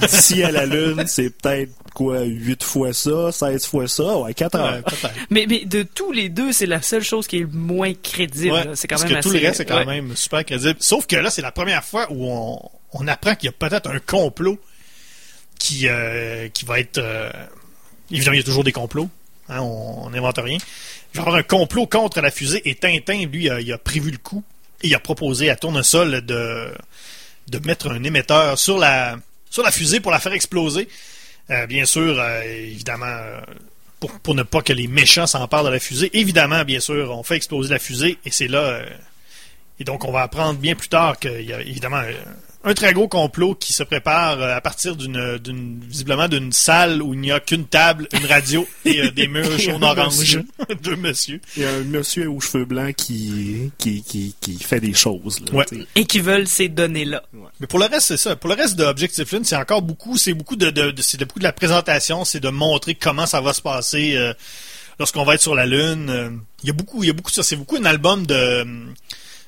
D'ici 0.00 0.42
à 0.42 0.50
la 0.52 0.66
Lune, 0.66 1.04
c'est 1.06 1.30
peut-être 1.30 1.72
quoi, 1.94 2.22
8 2.22 2.62
fois 2.62 2.92
ça, 2.92 3.32
16 3.32 3.66
fois 3.66 3.88
ça, 3.88 4.18
ouais, 4.18 4.32
4 4.34 4.54
heures. 4.54 4.74
Ouais. 4.74 5.10
Mais, 5.30 5.46
mais 5.48 5.64
de 5.64 5.82
tous 5.82 6.12
les 6.12 6.28
deux, 6.28 6.52
c'est 6.52 6.66
la 6.66 6.80
seule 6.80 7.02
chose 7.02 7.26
qui 7.26 7.36
est 7.38 7.40
le 7.40 7.48
moins 7.48 7.92
crédible. 7.94 8.52
Ouais, 8.54 8.64
là. 8.64 8.76
c'est 8.76 8.86
quand 8.86 8.96
parce 8.96 9.10
même 9.10 9.18
que 9.20 9.22
tout 9.28 9.32
le 9.32 9.40
reste, 9.40 9.56
c'est 9.56 9.64
quand 9.64 9.76
ouais. 9.78 9.84
même 9.84 10.14
super 10.16 10.44
crédible. 10.44 10.76
Sauf 10.78 11.06
que 11.06 11.16
là, 11.16 11.28
c'est 11.30 11.42
la 11.42 11.50
première 11.52 11.84
fois 11.84 12.06
où 12.10 12.24
on, 12.30 12.60
on 12.92 13.08
apprend 13.08 13.34
qu'il 13.34 13.46
y 13.46 13.48
a 13.48 13.52
peut-être 13.52 13.90
un 13.90 13.98
complot 13.98 14.58
qui, 15.58 15.88
euh, 15.88 16.48
qui 16.48 16.64
va 16.64 16.78
être... 16.80 16.98
euh, 16.98 17.30
évidemment, 18.10 18.34
il 18.34 18.38
y 18.38 18.42
a 18.42 18.44
toujours 18.44 18.64
des 18.64 18.72
complots. 18.72 19.08
hein, 19.48 19.60
on 19.60 20.08
n'invente 20.10 20.38
rien. 20.38 20.58
Il 21.12 21.16
va 21.18 21.24
y 21.24 21.26
avoir 21.26 21.34
un 21.36 21.42
complot 21.42 21.86
contre 21.86 22.20
la 22.20 22.30
fusée 22.30 22.62
et 22.64 22.76
Tintin, 22.76 23.26
lui, 23.26 23.50
a- 23.50 23.60
il 23.60 23.72
a 23.72 23.78
prévu 23.78 24.12
le 24.12 24.18
coup 24.18 24.44
il 24.82 24.94
a 24.94 24.98
proposé 24.98 25.50
à 25.50 25.56
Tournesol 25.56 26.24
de, 26.24 26.72
mettre 27.64 27.90
un 27.90 28.02
émetteur 28.02 28.58
sur 28.58 28.78
la, 28.78 29.16
sur 29.50 29.62
la 29.62 29.70
fusée 29.70 30.00
pour 30.00 30.10
la 30.10 30.20
faire 30.20 30.32
exploser. 30.32 30.88
Euh, 31.50 31.66
bien 31.66 31.84
sûr, 31.84 32.18
euh, 32.18 32.42
évidemment, 32.42 33.06
euh, 33.06 33.40
pour, 34.22 34.34
ne 34.34 34.42
pas 34.42 34.62
que 34.62 34.72
les 34.72 34.86
méchants 34.86 35.26
s'emparent 35.26 35.64
de 35.64 35.70
la 35.70 35.80
fusée. 35.80 36.10
Évidemment, 36.18 36.64
bien 36.64 36.80
sûr, 36.80 37.10
on 37.10 37.22
fait 37.22 37.36
exploser 37.36 37.70
la 37.70 37.78
fusée 37.78 38.18
et 38.24 38.30
c'est 38.30 38.48
là. 38.48 38.82
et 39.78 39.84
donc, 39.84 40.04
on 40.04 40.12
va 40.12 40.22
apprendre 40.22 40.58
bien 40.58 40.74
plus 40.74 40.88
tard 40.88 41.18
qu'il 41.18 41.42
y 41.42 41.52
a 41.52 41.60
évidemment 41.60 42.02
un 42.62 42.74
très 42.74 42.92
gros 42.92 43.08
complot 43.08 43.54
qui 43.54 43.72
se 43.72 43.82
prépare 43.82 44.40
euh, 44.40 44.54
à 44.54 44.60
partir 44.60 44.94
d'une, 44.96 45.38
d'une 45.38 45.80
visiblement 45.82 46.28
d'une 46.28 46.52
salle 46.52 47.00
où 47.02 47.14
il 47.14 47.20
n'y 47.20 47.32
a 47.32 47.40
qu'une 47.40 47.64
table, 47.66 48.06
une 48.12 48.26
radio 48.26 48.68
et 48.84 49.00
euh, 49.00 49.10
des 49.10 49.28
murs 49.28 49.58
jaunes 49.58 49.82
orange. 49.82 50.18
monsieur. 50.18 50.44
Deux 50.82 50.96
monsieur. 50.96 51.40
Il 51.56 51.62
y 51.62 51.66
a 51.66 51.70
un 51.70 51.84
monsieur 51.84 52.28
aux 52.30 52.40
cheveux 52.40 52.66
blancs 52.66 52.94
qui, 52.94 53.70
qui, 53.78 54.02
qui, 54.02 54.34
qui 54.40 54.58
fait 54.62 54.80
des 54.80 54.92
choses. 54.92 55.40
Là, 55.40 55.52
Ouais. 55.58 55.64
Et 55.96 56.04
qui 56.04 56.20
veulent 56.20 56.46
ces 56.46 56.68
données-là. 56.68 57.22
Mais 57.60 57.66
pour 57.66 57.78
le 57.78 57.86
reste, 57.86 58.08
c'est 58.08 58.16
ça. 58.18 58.36
Pour 58.36 58.50
le 58.50 58.56
reste 58.56 58.76
de 58.76 58.84
Objective 58.84 59.26
Lune, 59.32 59.44
c'est 59.44 59.56
encore 59.56 59.80
beaucoup, 59.82 60.18
c'est 60.18 60.34
beaucoup 60.34 60.56
de, 60.56 60.68
de, 60.70 60.90
de- 60.90 61.02
c'est 61.02 61.18
beaucoup 61.24 61.38
de 61.38 61.44
la 61.44 61.52
présentation, 61.52 62.24
c'est 62.26 62.40
de 62.40 62.48
montrer 62.50 62.94
comment 62.94 63.24
ça 63.26 63.40
va 63.40 63.52
se 63.54 63.62
passer 63.62 64.16
euh, 64.16 64.34
lorsqu'on 64.98 65.24
va 65.24 65.34
être 65.36 65.40
sur 65.42 65.54
la 65.54 65.64
Lune. 65.66 66.10
Euh, 66.10 66.30
Il 66.62 66.66
y 66.66 66.70
a 66.70 66.74
beaucoup, 66.74 67.02
il 67.02 67.06
y 67.06 67.10
a 67.10 67.14
beaucoup 67.14 67.30
de 67.30 67.34
ça. 67.36 67.42
C'est 67.42 67.56
beaucoup 67.56 67.76
un 67.76 67.84
album 67.86 68.26
de, 68.26 68.66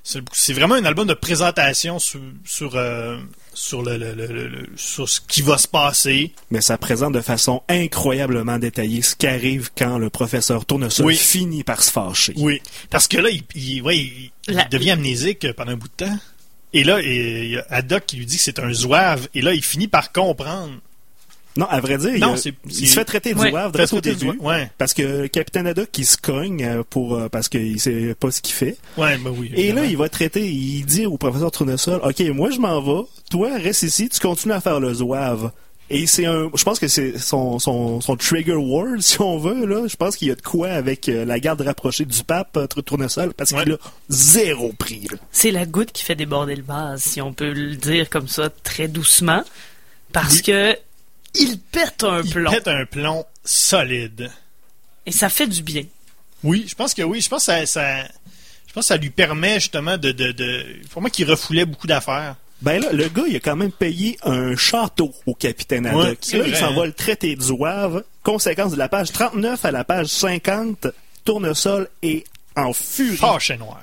c'est 0.05 0.53
vraiment 0.53 0.75
un 0.75 0.85
album 0.85 1.07
de 1.07 1.15
présentation 1.15 1.99
sur 1.99 2.21
sur 2.45 2.75
euh, 2.75 3.19
sur 3.55 3.83
le, 3.83 3.97
le- 3.99 4.15
le- 4.15 4.27
le- 4.27 4.49
le- 4.49 4.69
sur 4.77 5.09
ce 5.09 5.21
qui 5.21 5.43
va 5.43 5.59
se 5.59 5.69
passer. 5.69 6.33
Mais 6.51 6.61
ça 6.61 6.77
présente 6.79 7.13
de 7.15 7.21
façon 7.21 7.63
incroyablement 7.69 8.59
détaillée 8.59 9.03
ce 9.03 9.15
qui 9.15 9.27
arrive 9.29 9.71
quand 9.77 9.99
le 9.99 10.11
professeur 10.11 10.65
Tournesol 10.67 11.07
Oui. 11.07 11.17
finit 11.17 11.63
par 11.63 11.83
se 11.83 11.91
fâcher. 11.93 12.33
Oui. 12.37 12.61
Parce 12.91 13.07
que 13.07 13.19
là, 13.19 13.31
il, 13.31 13.43
il, 13.55 13.83
ouais, 13.83 13.99
il- 13.99 14.31
il 14.49 14.55
La- 14.55 14.65
devient 14.65 14.91
amnésique 14.93 15.47
pendant 15.53 15.73
un 15.73 15.77
bout 15.77 15.89
de 15.89 16.05
temps. 16.07 16.19
Et 16.73 16.85
là, 16.85 17.01
il 17.01 17.51
y 17.51 17.57
a 17.59 17.67
Haddock 17.71 18.05
qui 18.07 18.17
lui 18.17 18.27
dit 18.27 18.39
que 18.39 18.43
c'est 18.43 18.59
un 18.59 18.73
zouave. 18.73 19.29
Et 19.35 19.43
là, 19.43 19.53
il 19.55 19.63
finit 19.63 19.89
par 19.89 20.11
comprendre. 20.11 20.73
Non, 21.57 21.67
à 21.67 21.81
vrai 21.81 21.99
dire, 21.99 22.15
il, 22.15 22.89
se 22.89 22.95
fait 22.95 23.05
traiter 23.05 23.35
de 23.35 23.39
Ouais, 23.39 23.51
zouave 23.51 23.73
Fait 23.73 23.79
direct 23.87 23.93
au 23.93 24.01
début. 24.01 24.19
zouave. 24.21 24.37
Ouais. 24.41 24.71
Parce 24.79 24.95
que 24.95 25.03
le 25.03 25.29
capitaine 25.29 25.67
Haddock, 25.67 25.89
il 25.99 26.07
se 26.07 26.17
cogne 26.17 26.65
euh, 26.65 26.83
pour, 26.89 27.15
euh, 27.17 27.29
parce 27.29 27.49
qu'il 27.49 27.79
sait 27.81 28.15
pas 28.19 28.31
ce 28.31 28.41
qu'il 28.41 28.55
fait. 28.55 28.77
Ouais, 28.97 29.19
ben 29.19 29.31
oui. 29.37 29.51
Et 29.55 29.73
là, 29.73 29.85
il 29.85 29.97
va 29.97 30.09
traiter, 30.09 30.49
il 30.51 30.85
dit 30.85 31.05
au 31.07 31.19
professeur 31.19 31.51
Tournesol, 31.51 32.01
OK, 32.03 32.21
moi 32.35 32.51
je 32.51 32.59
m'en 32.59 32.81
vais, 32.81 33.07
toi 33.31 33.51
reste 33.59 33.83
ici, 33.83 34.09
tu 34.09 34.19
continues 34.19 34.55
à 34.55 34.61
faire 34.61 34.81
le 34.81 34.95
zouave. 34.95 35.51
Et 35.91 36.07
c'est 36.07 36.25
un, 36.25 36.49
je 36.55 36.65
pense 36.65 36.79
que 36.79 36.89
c'est 36.89 37.19
son, 37.19 37.59
son, 37.59 38.01
son 38.01 38.17
trigger 38.17 38.55
word, 38.55 38.97
si 39.01 39.21
on 39.21 39.37
veut, 39.37 39.67
là. 39.67 39.87
Je 39.89 39.97
pense 39.97 40.17
qu'il 40.17 40.29
y 40.29 40.31
a 40.31 40.35
de 40.35 40.41
quoi 40.41 40.69
avec 40.71 41.07
euh, 41.11 41.27
la 41.27 41.39
garde 41.39 41.61
rapprochée 41.61 42.07
du 42.07 42.23
pape, 42.25 42.57
euh, 42.57 42.67
Tournesol, 42.67 43.35
parce 43.35 43.53
Ouais. 43.53 43.65
qu'il 43.65 43.73
a 43.75 43.79
zéro 44.09 44.73
prix, 44.79 45.07
là. 45.11 45.19
C'est 45.33 45.51
la 45.51 45.67
goutte 45.67 45.93
qui 45.93 46.03
fait 46.05 46.15
déborder 46.15 46.57
le 46.57 46.63
vase, 46.63 47.03
si 47.03 47.21
on 47.21 47.35
peut 47.35 47.53
le 47.53 47.77
dire 47.77 48.09
comme 48.09 48.27
ça, 48.29 48.49
très 48.65 48.89
doucement. 48.89 49.43
Parce 50.13 50.37
Oui. 50.37 50.43
que 50.43 50.77
il 51.35 51.59
pète 51.59 52.05
un 52.05 52.23
il 52.23 52.31
plomb. 52.33 52.51
pète 52.51 52.69
un 52.69 52.85
plomb 52.87 53.25
solide. 53.45 54.31
Et 55.07 55.13
ça 55.13 55.29
fait 55.29 55.47
du 55.47 55.63
bien. 55.63 55.85
Oui, 56.45 56.65
je 56.69 56.75
pense 56.75 56.95
que 56.95 57.03
oui. 57.03 57.21
Je 57.21 57.29
pense 57.29 57.47
que 57.47 57.53
ça, 57.53 57.67
ça- 57.67 58.05
je 58.67 58.73
pense 58.73 58.85
que 58.85 58.89
ça 58.89 58.97
lui 58.97 59.11
permet 59.11 59.55
justement 59.61 59.97
de, 59.99 60.13
de, 60.13 60.33
de 60.33 60.65
pour 60.91 61.01
moi 61.03 61.11
qu'il 61.11 61.29
refoulait 61.31 61.65
beaucoup 61.65 61.87
d'affaires. 61.87 62.37
Ben 62.63 62.81
là, 62.81 62.93
le 62.93 63.09
gars, 63.09 63.25
il 63.29 63.35
a 63.37 63.41
quand 63.41 63.57
même 63.57 63.73
payé 63.73 64.17
un 64.23 64.55
château 64.57 65.13
au 65.27 65.35
capitaine 65.35 65.85
Haddock. 65.87 66.19
Ouais, 66.33 66.39
là, 66.39 66.45
il 66.47 66.57
s'en 66.57 66.71
hein. 66.73 66.77
va 66.77 66.87
le 66.87 66.93
traiter 66.93 67.35
de 67.35 67.43
zouave. 67.43 68.05
Conséquence 68.23 68.73
de 68.73 68.77
la 68.79 68.89
page 68.89 69.11
39 69.11 69.65
à 69.65 69.71
la 69.73 69.83
page 69.85 70.07
50, 70.07 70.87
Tournesol 71.25 71.89
est 72.03 72.25
en 72.57 72.73
furie. 72.73 73.17
Fâché 73.17 73.57
noir. 73.57 73.81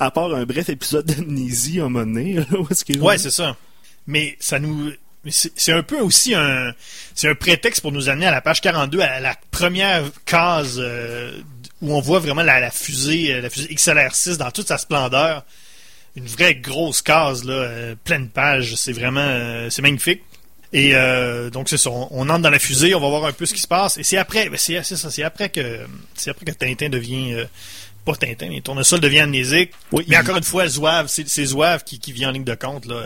À 0.00 0.10
part 0.10 0.34
un 0.34 0.44
bref 0.44 0.70
épisode 0.70 1.04
d'amnésie 1.06 1.80
à 1.80 1.84
un 1.84 1.88
moment 1.90 2.06
donné. 2.06 2.34
là, 2.34 2.44
où 2.58 2.66
est-ce 2.70 2.84
qu'il- 2.84 3.00
Ouais, 3.02 3.18
c'est 3.18 3.30
ça. 3.30 3.56
Mais 4.06 4.36
ça 4.40 4.58
nous. 4.58 4.90
Mais 5.24 5.30
C'est 5.32 5.72
un 5.72 5.82
peu 5.82 5.98
aussi 6.00 6.34
un. 6.34 6.72
C'est 7.14 7.28
un 7.28 7.34
prétexte 7.34 7.80
pour 7.80 7.92
nous 7.92 8.08
amener 8.08 8.26
à 8.26 8.30
la 8.30 8.40
page 8.40 8.60
42, 8.60 9.00
à 9.00 9.20
la 9.20 9.36
première 9.50 10.02
case 10.26 10.76
euh, 10.78 11.38
où 11.82 11.94
on 11.94 12.00
voit 12.00 12.18
vraiment 12.18 12.42
la, 12.42 12.60
la 12.60 12.70
fusée, 12.70 13.32
euh, 13.34 13.40
la 13.40 13.50
fusée 13.50 13.68
XLR6 13.74 14.36
dans 14.36 14.50
toute 14.50 14.68
sa 14.68 14.78
splendeur. 14.78 15.44
Une 16.16 16.26
vraie 16.26 16.54
grosse 16.54 17.02
case, 17.02 17.44
là, 17.44 17.52
euh, 17.54 17.94
pleine 18.04 18.28
page. 18.28 18.74
C'est 18.76 18.92
vraiment. 18.92 19.20
euh, 19.20 19.68
c'est 19.70 19.82
magnifique. 19.82 20.22
Et 20.72 20.94
euh, 20.94 21.50
donc 21.50 21.68
c'est 21.68 21.76
ça, 21.76 21.90
on, 21.90 22.08
on 22.10 22.28
entre 22.28 22.40
dans 22.42 22.50
la 22.50 22.58
fusée, 22.58 22.94
on 22.96 23.00
va 23.00 23.08
voir 23.08 23.24
un 23.26 23.32
peu 23.32 23.46
ce 23.46 23.54
qui 23.54 23.60
se 23.60 23.68
passe. 23.68 23.96
Et 23.96 24.02
c'est 24.02 24.16
après, 24.16 24.48
ben, 24.48 24.56
c'est 24.58 24.82
c'est 24.82 24.96
ça, 24.96 25.08
c'est 25.10 25.22
après 25.22 25.48
que 25.48 25.80
c'est 26.14 26.30
après 26.30 26.46
que 26.46 26.50
Tintin 26.50 26.88
devient 26.88 27.34
euh, 27.34 27.44
pas 28.04 28.16
Tintin, 28.16 28.48
mais 28.48 28.60
Tournesol 28.60 28.98
devient 28.98 29.20
amnésique. 29.20 29.70
Oui, 29.92 30.04
mais 30.08 30.16
il- 30.16 30.18
encore 30.18 30.36
une 30.36 30.42
fois, 30.42 30.66
Zouave, 30.66 31.06
c'est 31.06 31.28
c'est 31.28 31.44
Zouave 31.44 31.84
qui, 31.84 32.00
qui 32.00 32.10
vient 32.12 32.30
en 32.30 32.32
ligne 32.32 32.42
de 32.44 32.54
compte. 32.56 32.86
là. 32.86 33.04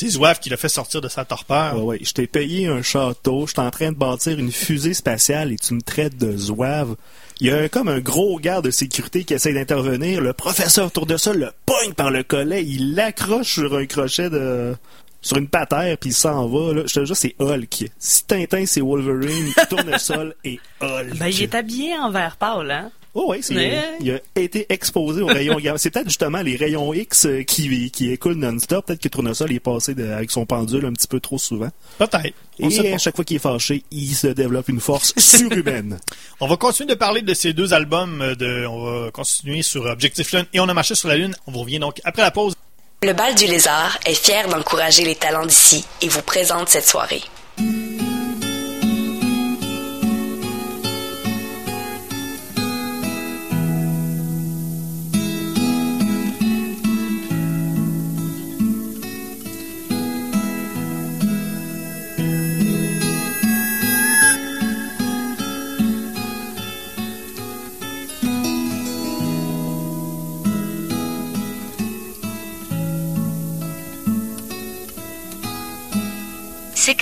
C'est 0.00 0.10
Zouave 0.10 0.38
qui 0.38 0.48
l'a 0.48 0.56
fait 0.56 0.68
sortir 0.68 1.00
de 1.00 1.08
sa 1.08 1.24
torpeur. 1.24 1.74
Ouais, 1.76 1.82
ouais. 1.82 1.98
Je 2.02 2.12
t'ai 2.12 2.28
payé 2.28 2.68
un 2.68 2.82
château, 2.82 3.46
je 3.46 3.52
suis 3.52 3.60
en 3.60 3.70
train 3.70 3.90
de 3.90 3.96
bâtir 3.96 4.38
une 4.38 4.52
fusée 4.52 4.94
spatiale 4.94 5.50
et 5.52 5.56
tu 5.56 5.74
me 5.74 5.80
traites 5.82 6.16
de 6.16 6.36
zouave. 6.36 6.94
Il 7.40 7.48
y 7.48 7.50
a 7.50 7.56
un- 7.62 7.68
comme 7.68 7.88
un 7.88 7.98
gros 7.98 8.38
garde 8.38 8.66
de 8.66 8.70
sécurité 8.70 9.24
qui 9.24 9.34
essaie 9.34 9.52
d'intervenir. 9.52 10.20
Le 10.20 10.32
professeur 10.34 10.92
Tournesol 10.92 11.38
le 11.38 11.50
pogne 11.66 11.94
par 11.94 12.12
le 12.12 12.22
collet, 12.22 12.64
il 12.64 12.94
l'accroche 12.94 13.54
sur 13.54 13.76
un 13.76 13.86
crochet 13.86 14.30
de 14.30 14.76
sur 15.20 15.36
une 15.36 15.48
patère 15.48 15.98
puis 15.98 16.10
il 16.10 16.14
s'en 16.14 16.46
va. 16.46 16.74
Là. 16.74 16.82
Je 16.86 16.94
te 17.00 17.04
jure, 17.04 17.16
c'est 17.16 17.34
Hulk. 17.40 17.86
Si 17.98 18.24
Tintin 18.24 18.66
c'est 18.66 18.80
Wolverine, 18.80 19.52
Tournesol 19.68 20.36
et 20.44 20.60
Hulk. 20.80 21.16
Ben, 21.18 21.26
il 21.26 21.42
est 21.42 21.54
habillé 21.56 21.98
en 21.98 22.12
vert 22.12 22.36
pâle, 22.36 22.70
hein? 22.70 22.92
Oh 23.14 23.26
oui, 23.30 23.38
c'est, 23.40 23.54
Ouais. 23.54 23.82
il 24.00 24.12
a 24.12 24.40
été 24.40 24.66
exposé 24.68 25.22
aux 25.22 25.26
rayons 25.26 25.56
gamma. 25.56 25.78
C'est 25.78 25.90
peut-être 25.90 26.08
justement 26.08 26.40
les 26.42 26.56
rayons 26.56 26.92
X 26.94 27.26
euh, 27.26 27.42
qui, 27.42 27.90
qui 27.90 28.10
écoulent 28.12 28.34
non-stop. 28.36 28.86
Peut-être 28.86 29.00
que 29.00 29.08
Tournesol 29.08 29.50
est 29.52 29.60
passé 29.60 29.94
de- 29.94 30.08
avec 30.10 30.30
son 30.30 30.46
pendule 30.46 30.84
un 30.86 30.92
petit 30.92 31.08
peu 31.08 31.18
trop 31.18 31.38
souvent. 31.38 31.70
Peut-être. 31.98 32.34
On 32.60 32.68
Et 32.70 32.76
pas. 32.90 32.94
à 32.94 32.98
chaque 32.98 33.16
fois 33.16 33.24
qu'il 33.24 33.36
est 33.36 33.40
fâché, 33.40 33.82
il 33.90 34.14
se 34.14 34.28
développe 34.28 34.68
une 34.68 34.80
force 34.80 35.14
surhumaine. 35.16 35.98
On 36.40 36.46
va 36.46 36.56
continuer 36.56 36.92
de 36.92 36.98
parler 36.98 37.22
de 37.22 37.34
ces 37.34 37.52
deux 37.52 37.72
albums. 37.74 38.20
euh, 38.22 38.34
De, 38.34 38.66
on 38.66 38.84
va 39.04 39.10
continuer 39.10 39.62
sur 39.62 39.84
Objectif 39.86 40.30
Lune 40.32 40.46
et 40.52 40.60
On 40.60 40.68
a 40.68 40.74
marché 40.74 40.94
sur 40.94 41.08
la 41.08 41.16
Lune. 41.16 41.34
On 41.46 41.52
vous 41.52 41.60
revient 41.60 41.78
donc 41.80 42.00
après 42.04 42.22
la 42.22 42.30
pause. 42.30 42.54
Le 43.02 43.12
Bal 43.12 43.34
du 43.34 43.46
Lézard 43.46 43.98
est 44.06 44.14
fier 44.14 44.48
d'encourager 44.48 45.04
les 45.04 45.14
talents 45.14 45.46
d'ici 45.46 45.84
et 46.02 46.08
vous 46.08 46.22
présente 46.22 46.68
cette 46.68 46.86
soirée. 46.86 47.22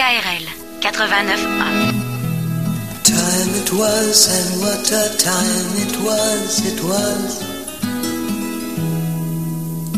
CKRL 0.07 0.47
89.1. 0.83 1.43
Time 3.03 3.51
it 3.61 3.73
was, 3.73 4.19
and 4.37 4.61
what 4.63 4.87
a 4.87 5.05
time 5.19 5.71
it 5.83 5.97
was, 6.07 6.61
it 6.65 6.81
was. 6.85 7.43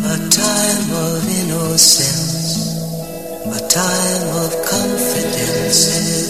A 0.01 0.17
time 0.33 0.91
of 1.05 1.29
innocence, 1.41 2.73
a 3.45 3.61
time 3.69 4.29
of 4.45 4.51
confidences. 4.65 6.28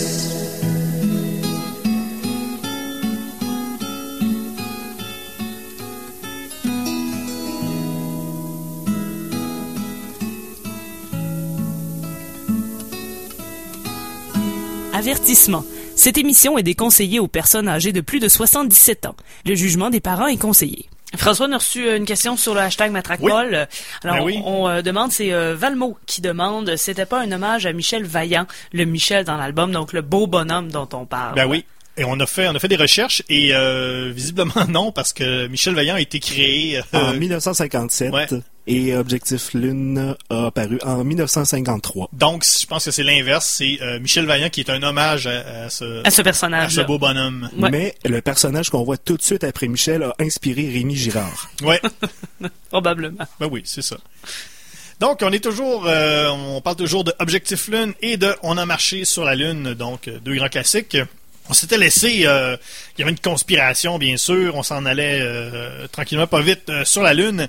Avertissement. 15.09 15.64
Cette 15.97 16.18
émission 16.18 16.59
est 16.59 16.62
déconseillée 16.62 17.18
aux 17.18 17.29
personnes 17.29 17.66
âgées 17.66 17.92
de 17.92 18.03
plus 18.03 18.21
de 18.21 18.29
77 18.29 19.07
ans. 19.07 19.16
Le 19.47 19.55
jugement 19.55 19.88
des 19.88 20.01
parents 20.01 20.27
est 20.27 20.37
conseillé. 20.37 20.85
François 21.16 21.47
on 21.49 21.53
a 21.53 21.57
reçu 21.57 21.88
euh, 21.88 21.97
une 21.97 22.05
question 22.05 22.37
sur 22.37 22.53
le 22.53 22.61
hashtag 22.61 22.92
Matraqueball. 22.92 23.55
Euh, 23.55 23.64
Alors, 24.05 24.16
Ben 24.18 24.25
oui. 24.25 24.38
on, 24.44 24.64
on, 24.64 24.68
euh, 24.68 24.83
demande, 24.83 25.11
c'est 25.11 25.33
euh, 25.33 25.55
Valmo 25.57 25.97
qui 26.05 26.21
demande, 26.21 26.77
c'était 26.77 27.07
pas 27.07 27.21
un 27.23 27.33
hommage 27.33 27.64
à 27.64 27.73
Michel 27.73 28.05
Vaillant, 28.05 28.47
le 28.75 28.85
Michel 28.85 29.25
dans 29.25 29.38
l'album, 29.38 29.73
donc 29.73 29.94
le 29.94 30.03
beau 30.03 30.27
bonhomme 30.27 30.71
dont 30.71 30.88
on 30.92 31.07
parle. 31.07 31.37
Ben 31.37 31.47
oui. 31.49 31.64
Et 31.97 32.05
on 32.05 32.21
a 32.21 32.27
fait, 32.27 32.47
on 32.47 32.55
a 32.55 32.59
fait 32.59 32.68
des 32.68 32.77
recherches 32.77 33.23
et 33.31 33.55
euh, 33.55 34.12
visiblement 34.14 34.53
non 34.68 34.92
parce 34.92 35.14
que 35.14 35.47
Michel 35.47 35.75
Vaillant 35.75 35.94
a 35.94 36.01
été 36.03 36.21
créé. 36.21 36.77
euh, 36.79 36.83
en 36.92 37.14
1957. 37.14 38.12
ouais. 38.12 38.27
Et 38.70 38.94
Objectif 38.94 39.54
Lune 39.54 40.14
a 40.28 40.46
apparu 40.46 40.78
en 40.85 41.02
1953. 41.02 42.11
donc, 42.12 42.44
je 42.44 42.66
pense 42.66 42.85
que 42.85 42.90
c'est 42.90 43.02
l'inverse. 43.02 43.46
C'est 43.57 43.78
euh, 43.81 43.98
Michel 43.98 44.26
Vaillant 44.26 44.50
qui 44.50 44.61
est 44.61 44.68
un 44.70 44.83
hommage 44.83 45.26
à, 45.26 45.64
à 45.64 45.70
ce, 45.70 46.07
À 46.07 46.11
ce 46.11 46.20
à 46.20 46.24
personnage. 46.24 46.74
ce 46.74 46.83
beau 46.83 46.98
bonhomme. 46.98 47.48
Ouais. 47.59 47.70
Mais 47.70 47.94
le 48.04 48.20
personnage 48.20 48.68
qu'on 48.68 48.85
voit 48.85 48.98
tout 48.98 49.16
de 49.16 49.22
suite 49.22 49.42
après 49.42 49.68
Michel 49.68 50.02
a 50.02 50.14
inspiré 50.20 50.68
Rémi 50.68 50.94
Girard. 50.94 51.50
Ouais. 51.62 51.81
Probablement. 52.70 53.26
Ben 53.40 53.48
oui, 53.50 53.62
c'est 53.64 53.83
ça. 53.83 53.96
Donc, 55.00 55.20
on 55.22 55.33
est 55.33 55.42
toujours, 55.42 55.87
euh, 55.87 56.28
on 56.28 56.61
parle 56.61 56.76
toujours 56.76 57.04
de 57.04 57.14
Objectif 57.20 57.68
Lune 57.68 57.94
et 58.02 58.16
de 58.16 58.35
On 58.42 58.59
a 58.59 58.66
marché 58.66 59.04
sur 59.04 59.24
la 59.24 59.35
Lune, 59.35 59.72
donc 59.74 60.09
euh, 60.09 60.18
deux 60.24 60.35
grands 60.35 60.48
classiques. 60.48 60.96
On 61.50 61.54
s'était 61.54 61.78
laissé, 61.78 62.26
euh, 62.26 62.57
il 62.96 63.00
y 63.00 63.02
avait 63.02 63.12
une 63.12 63.18
conspiration, 63.18 63.96
bien 63.98 64.18
sûr, 64.18 64.54
on 64.54 64.62
s'en 64.62 64.85
allait 64.85 65.20
euh, 65.22 65.87
tranquillement, 65.88 66.26
pas 66.26 66.42
vite, 66.42 66.68
euh, 66.68 66.85
sur 66.85 67.02
la 67.02 67.14
Lune, 67.14 67.48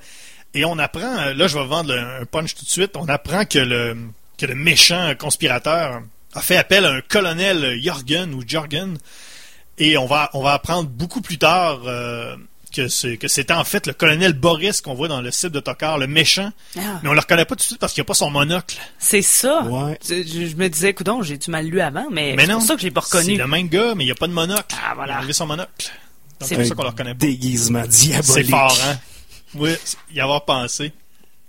et 0.54 0.66
on 0.66 0.78
apprend, 0.80 1.18
euh, 1.20 1.34
là 1.34 1.48
je 1.48 1.58
vais 1.58 1.66
vendre 1.66 1.94
un 1.94 2.26
punch 2.26 2.56
tout 2.56 2.66
de 2.66 2.70
suite, 2.70 2.92
on 2.96 3.08
apprend 3.08 3.46
que 3.46 3.60
le, 3.60 3.98
que 4.38 4.46
le 4.46 4.56
méchant 4.56 5.14
conspirateur 5.18 6.02
a 6.34 6.42
fait 6.42 6.58
appel 6.58 6.86
à 6.86 6.92
un 6.92 7.02
colonel 7.02 7.80
Jorgen 7.82 8.34
ou 8.34 8.44
Jorgen, 8.48 8.98
et 9.78 9.98
on 9.98 10.06
va, 10.06 10.30
on 10.34 10.42
va 10.44 10.54
apprendre 10.54 10.90
beaucoup 10.90 11.22
plus 11.22 11.38
tard 11.38 11.82
euh, 11.86 12.36
que 12.76 12.88
c'est 12.88 13.18
que 13.18 13.28
c'était 13.28 13.54
en 13.54 13.64
fait 13.64 13.88
le 13.88 13.94
colonel 13.94 14.34
Boris 14.34 14.82
qu'on 14.82 14.94
voit 14.94 15.08
dans 15.08 15.22
le 15.22 15.32
site 15.32 15.50
de 15.52 15.60
Tokar, 15.60 15.98
le 15.98 16.06
méchant. 16.06 16.52
Ah. 16.78 17.00
Mais 17.02 17.10
on 17.10 17.14
le 17.14 17.20
reconnaît 17.20 17.46
pas 17.46 17.56
tout 17.56 17.62
de 17.62 17.64
suite 17.64 17.80
parce 17.80 17.94
qu'il 17.94 18.02
n'a 18.02 18.06
pas 18.06 18.14
son 18.14 18.30
monocle. 18.30 18.78
C'est 19.00 19.22
ça. 19.24 19.64
Ouais. 19.64 19.98
Je, 20.08 20.56
me 20.56 20.68
disais, 20.68 20.94
coudon, 20.94 21.24
j'ai 21.24 21.38
du 21.38 21.50
mal 21.50 21.66
lu 21.66 21.82
avant, 21.82 22.06
mais, 22.12 22.36
Mais 22.36 22.46
c'est 22.46 22.52
pour 22.52 22.62
ça 22.62 22.76
que 22.76 22.82
je 22.82 22.86
l'ai 22.86 22.92
pas 22.92 23.02
C'est 23.02 23.18
reconnu. 23.20 23.38
le 23.38 23.48
même 23.48 23.70
gars, 23.70 23.96
mais 23.96 24.04
il 24.04 24.08
n'y 24.08 24.12
a 24.12 24.16
pas 24.16 24.28
de 24.28 24.34
monocle. 24.34 24.76
Ah, 24.86 24.94
voilà. 24.96 25.14
Il 25.14 25.16
a 25.16 25.20
enlevé 25.20 25.34
son 25.34 25.48
monocle. 25.48 25.70
C'est 26.42 26.48
c'est 26.50 26.56
pour 26.58 26.66
ça 26.66 26.76
qu'on 26.76 26.84
le 26.84 26.90
reconnaît 26.90 27.14
pas. 27.16 27.26
Déguisement 27.26 27.84
C'est 27.90 28.12
diabolique. 28.12 28.50
fort, 28.52 28.78
hein? 28.86 28.98
Oui, 29.56 29.72
y 30.14 30.20
avoir 30.20 30.46
pensé. 30.46 30.92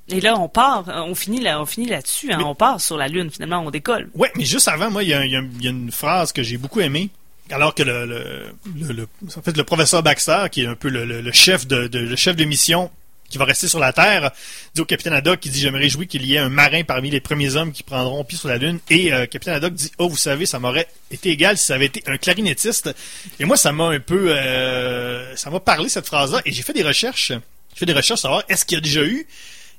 Et 0.08 0.20
là, 0.20 0.36
on 0.38 0.48
part, 0.48 0.84
on 0.88 1.14
finit 1.14 1.40
là, 1.40 1.60
on 1.60 1.66
finit 1.66 1.86
là-dessus, 1.86 2.32
hein, 2.32 2.38
Mais- 2.38 2.44
on 2.44 2.54
part 2.54 2.80
sur 2.80 2.96
la 2.96 3.06
Lune, 3.06 3.30
finalement, 3.30 3.60
on 3.60 3.70
décolle. 3.70 4.08
Ouais, 4.14 4.30
mais 4.34 4.44
juste 4.44 4.66
avant, 4.68 4.90
moi, 4.90 5.02
il 5.04 5.10
y, 5.10 5.14
a- 5.14 5.24
il 5.24 5.30
y 5.30 5.36
a 5.36 5.40
il 5.40 5.62
y 5.64 5.66
a 5.68 5.70
une 5.70 5.92
phrase 5.92 6.32
que 6.32 6.42
j'ai 6.42 6.56
beaucoup 6.56 6.80
aimée. 6.80 7.10
Alors 7.52 7.74
que 7.74 7.82
le, 7.82 8.06
le, 8.06 8.46
le- 8.76 8.92
le- 8.92 9.08
en 9.36 9.42
fait, 9.42 9.56
le 9.56 9.64
professeur 9.64 10.02
Baxter, 10.02 10.46
qui 10.50 10.62
est 10.62 10.66
un 10.66 10.74
peu 10.76 10.88
le, 10.88 11.32
chef 11.32 11.66
de, 11.66 11.86
de- 11.88 11.98
le 11.98 12.16
chef 12.16 12.36
de 12.36 12.44
mission 12.44 12.90
qui 13.28 13.38
va 13.38 13.44
rester 13.44 13.68
sur 13.68 13.78
la 13.78 13.92
Terre, 13.92 14.32
dit 14.74 14.80
au 14.80 14.84
capitaine 14.84 15.12
Haddock, 15.12 15.38
qui 15.38 15.50
dit, 15.50 15.60
je 15.60 15.68
me 15.68 15.78
réjouis 15.78 16.08
qu'il 16.08 16.24
y 16.26 16.34
ait 16.34 16.38
un 16.38 16.48
marin 16.48 16.82
parmi 16.82 17.10
les 17.10 17.20
premiers 17.20 17.54
hommes 17.54 17.70
qui 17.70 17.84
prendront 17.84 18.24
pied 18.24 18.36
sur 18.38 18.48
la 18.48 18.56
Lune. 18.58 18.80
Et 18.88 19.12
euh, 19.12 19.26
capitaine 19.26 19.54
Haddock 19.54 19.74
dit, 19.74 19.92
oh, 19.98 20.08
vous 20.08 20.16
savez, 20.16 20.46
ça 20.46 20.58
m'aurait 20.58 20.88
été 21.12 21.30
égal 21.30 21.56
si 21.56 21.64
ça 21.66 21.74
avait 21.74 21.86
été 21.86 22.02
un 22.08 22.16
clarinettiste. 22.18 22.92
Et 23.38 23.44
moi, 23.44 23.56
ça 23.56 23.70
m'a 23.70 23.84
un 23.86 24.00
peu, 24.00 24.32
euh, 24.36 25.36
ça 25.36 25.50
m'a 25.50 25.60
parlé 25.60 25.88
cette 25.88 26.06
phrase-là. 26.06 26.40
Et 26.44 26.50
j'ai 26.50 26.62
fait 26.62 26.72
des 26.72 26.82
recherches. 26.82 27.32
J'ai 27.74 27.80
fait 27.80 27.86
des 27.86 27.92
recherches 27.92 28.20
pour 28.20 28.30
savoir, 28.30 28.42
est-ce 28.48 28.64
qu'il 28.64 28.76
y 28.76 28.78
a 28.78 28.82
déjà 28.82 29.02
eu 29.04 29.26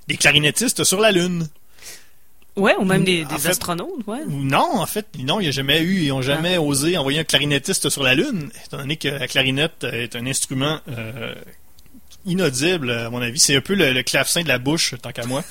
des 0.08 0.18
clarinettistes 0.18 0.84
sur 0.84 1.00
la 1.00 1.12
Lune? 1.12 1.48
Ouais, 2.58 2.76
ou 2.78 2.84
même 2.84 3.04
des, 3.06 3.24
En 3.24 3.28
des 3.30 3.38
fait- 3.38 3.50
astronautes, 3.50 4.06
ouais. 4.08 4.20
Non, 4.28 4.76
en 4.76 4.86
fait, 4.86 5.08
non, 5.20 5.40
il 5.40 5.44
n'y 5.44 5.50
a 5.50 5.52
jamais 5.52 5.80
eu, 5.82 6.02
ils 6.04 6.10
n'ont 6.10 6.22
jamais 6.22 6.56
Ah. 6.56 6.62
osé 6.62 6.98
envoyer 6.98 7.20
un 7.20 7.24
clarinettiste 7.24 7.90
sur 7.90 8.04
la 8.04 8.14
Lune, 8.14 8.50
étant 8.66 8.78
donné 8.78 8.98
que 8.98 9.08
la 9.08 9.28
clarinette 9.28 9.86
est 9.86 10.16
un 10.18 10.26
instrument 10.28 10.80
euh, 10.90 11.34
inaudible, 12.26 12.92
à 12.92 13.10
mon 13.10 13.22
avis. 13.22 13.40
C'est 13.40 13.56
un 13.56 13.62
peu 13.62 13.74
le, 13.74 13.94
le 13.94 14.04
clavecin 14.04 14.44
de 14.44 14.48
la 14.50 14.58
bouche, 14.60 14.96
tant 15.02 15.12
qu'à 15.14 15.26
moi. 15.26 15.44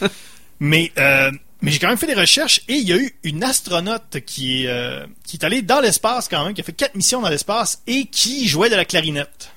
mais 0.60 0.92
euh, 0.98 1.30
mais 1.60 1.70
j'ai 1.70 1.78
quand 1.78 1.88
même 1.88 1.96
fait 1.98 2.06
des 2.06 2.14
recherches 2.14 2.60
et 2.68 2.74
il 2.74 2.86
y 2.88 2.92
a 2.92 2.96
eu 2.98 3.14
une 3.24 3.42
astronaute 3.42 4.20
qui 4.26 4.64
est, 4.64 4.68
euh, 4.68 5.06
qui 5.26 5.36
est 5.38 5.44
allée 5.44 5.62
dans 5.62 5.80
l'espace 5.80 6.28
quand 6.28 6.44
même, 6.44 6.52
qui 6.54 6.60
a 6.60 6.64
fait 6.64 6.72
quatre 6.74 6.94
missions 6.94 7.22
dans 7.22 7.30
l'espace 7.30 7.82
et 7.86 8.04
qui 8.06 8.46
jouait 8.46 8.68
de 8.70 8.76
la 8.76 8.84
clarinette 8.84 9.50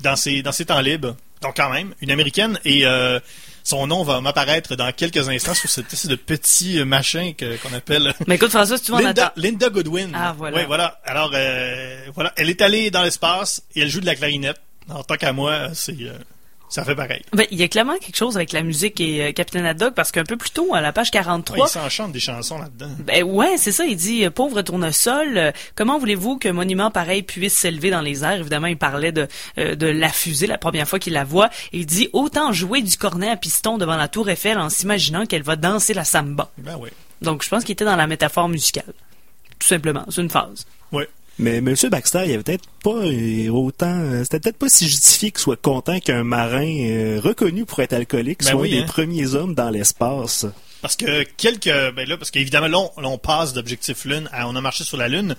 dans 0.00 0.16
ses, 0.16 0.42
dans 0.42 0.50
ses 0.52 0.66
temps 0.66 0.80
libres. 0.80 1.16
Donc 1.42 1.56
quand 1.56 1.70
même, 1.70 1.94
une 2.00 2.10
américaine 2.10 2.58
et 2.64 2.86
euh, 2.86 3.20
son 3.64 3.86
nom 3.86 4.02
va 4.02 4.20
m'apparaître 4.20 4.76
dans 4.76 4.90
quelques 4.92 5.28
instants 5.28 5.54
sur 5.54 5.70
cette 5.70 5.92
espèce 5.92 6.10
de 6.10 6.16
petit 6.16 6.78
euh, 6.78 6.84
machin 6.84 7.32
qu'on 7.38 7.74
appelle 7.74 8.14
Mais 8.26 8.36
écoute, 8.36 8.50
François, 8.50 8.78
si 8.78 8.84
tu 8.84 8.92
Linda. 8.92 9.32
Linda 9.36 9.68
Goodwin. 9.68 10.12
Ah, 10.14 10.34
voilà. 10.36 10.56
Ouais, 10.56 10.66
voilà. 10.66 11.00
Alors, 11.04 11.30
euh, 11.34 12.06
voilà, 12.14 12.32
elle 12.36 12.50
est 12.50 12.62
allée 12.62 12.90
dans 12.90 13.02
l'espace 13.02 13.62
et 13.74 13.82
elle 13.82 13.88
joue 13.88 14.00
de 14.00 14.06
la 14.06 14.14
clarinette. 14.14 14.60
En 14.88 15.04
tant 15.04 15.16
qu'à 15.16 15.32
moi, 15.32 15.68
c'est 15.74 15.96
euh, 16.00 16.12
ça 16.72 16.84
fait 16.84 16.94
pareil. 16.94 17.22
Ben, 17.34 17.46
il 17.50 17.58
y 17.58 17.62
a 17.62 17.68
clairement 17.68 17.98
quelque 17.98 18.16
chose 18.16 18.36
avec 18.36 18.52
la 18.52 18.62
musique 18.62 18.98
et 19.00 19.22
euh, 19.26 19.32
Capitaine 19.32 19.66
Haddock, 19.66 19.94
parce 19.94 20.10
qu'un 20.10 20.24
peu 20.24 20.36
plus 20.38 20.50
tôt, 20.50 20.74
à 20.74 20.80
la 20.80 20.92
page 20.92 21.08
Ouais, 21.08 21.18
43, 21.20 21.66
il 21.66 21.70
s'enchante 21.70 22.12
des 22.12 22.20
chansons 22.20 22.58
là-dedans. 22.58 22.88
Ben 23.04 23.22
ouais, 23.24 23.56
c'est 23.58 23.72
ça. 23.72 23.84
Il 23.84 23.96
dit 23.96 24.24
euh, 24.24 24.30
pauvre 24.30 24.62
tournesol. 24.62 25.36
euh, 25.36 25.52
comment 25.74 25.98
voulez-vous 25.98 26.38
qu'un 26.38 26.54
monument 26.54 26.90
pareil 26.90 27.22
puisse 27.22 27.52
s'élever 27.58 27.90
dans 27.90 28.00
les 28.00 28.24
airs 28.24 28.40
Évidemment, 28.40 28.68
il 28.68 28.78
parlait 28.78 29.12
de 29.12 29.28
euh, 29.58 29.74
de 29.74 29.86
la 29.86 30.08
fusée 30.08 30.46
la 30.46 30.56
première 30.58 30.88
fois 30.88 30.98
qu'il 30.98 31.12
la 31.12 31.24
voit. 31.24 31.50
Il 31.72 31.84
dit 31.84 32.08
autant 32.14 32.52
jouer 32.52 32.80
du 32.80 32.96
cornet 32.96 33.28
à 33.28 33.36
piston 33.36 33.76
devant 33.76 33.96
la 33.96 34.08
tour 34.08 34.30
Eiffel 34.30 34.58
en 34.58 34.70
s'imaginant 34.70 35.26
qu'elle 35.26 35.42
va 35.42 35.56
danser 35.56 35.92
la 35.92 36.04
samba. 36.04 36.50
Ben 36.56 36.76
oui. 36.80 36.88
Donc 37.20 37.42
je 37.44 37.48
pense 37.50 37.64
qu'il 37.64 37.74
était 37.74 37.84
dans 37.84 37.96
la 37.96 38.06
métaphore 38.06 38.48
musicale. 38.48 38.94
Tout 39.58 39.68
simplement, 39.68 40.04
c'est 40.08 40.22
une 40.22 40.30
phase. 40.30 40.66
Ouais. 40.90 41.08
Mais 41.38 41.56
M. 41.56 41.74
Baxter, 41.90 42.22
il 42.26 42.34
avait 42.34 42.42
peut-être 42.42 42.68
pas 42.84 42.90
euh, 42.90 43.48
autant. 43.48 43.98
euh, 44.00 44.22
C'était 44.22 44.38
peut-être 44.40 44.58
pas 44.58 44.68
si 44.68 44.86
justifié 44.88 45.30
qu'il 45.30 45.40
soit 45.40 45.60
content 45.60 45.98
qu'un 46.00 46.24
marin 46.24 46.66
euh, 46.66 47.20
reconnu 47.22 47.64
pour 47.64 47.80
être 47.80 47.94
alcoolique 47.94 48.40
Ben 48.44 48.50
soit 48.50 48.60
oui, 48.60 48.68
un 48.72 48.76
des 48.76 48.82
hein. 48.82 48.86
premiers 48.86 49.34
hommes 49.34 49.54
dans 49.54 49.70
l'espace. 49.70 50.46
Parce 50.82 50.96
que 50.96 51.22
quelques. 51.36 51.70
Ben 51.94 52.06
là, 52.08 52.16
parce 52.16 52.30
qu'évidemment, 52.30 52.68
là, 52.68 52.78
on, 52.96 53.00
là, 53.00 53.08
on 53.08 53.18
passe 53.18 53.52
d'Objectif 53.54 54.04
Lune 54.04 54.28
à 54.32 54.48
On 54.48 54.56
a 54.56 54.60
marché 54.60 54.84
sur 54.84 54.96
la 54.96 55.08
Lune. 55.08 55.34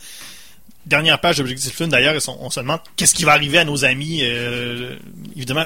Dernière 0.86 1.20
page 1.22 1.38
d'Objectif 1.38 1.80
Lune, 1.80 1.90
d'ailleurs, 1.90 2.16
on, 2.28 2.38
on 2.46 2.50
se 2.50 2.60
demande 2.60 2.80
qu'est-ce 2.96 3.14
qui 3.14 3.24
va 3.24 3.34
arriver 3.34 3.60
à 3.60 3.66
nos 3.66 3.86
amis. 3.86 4.20
euh, 4.24 4.96
évidemment, 5.36 5.66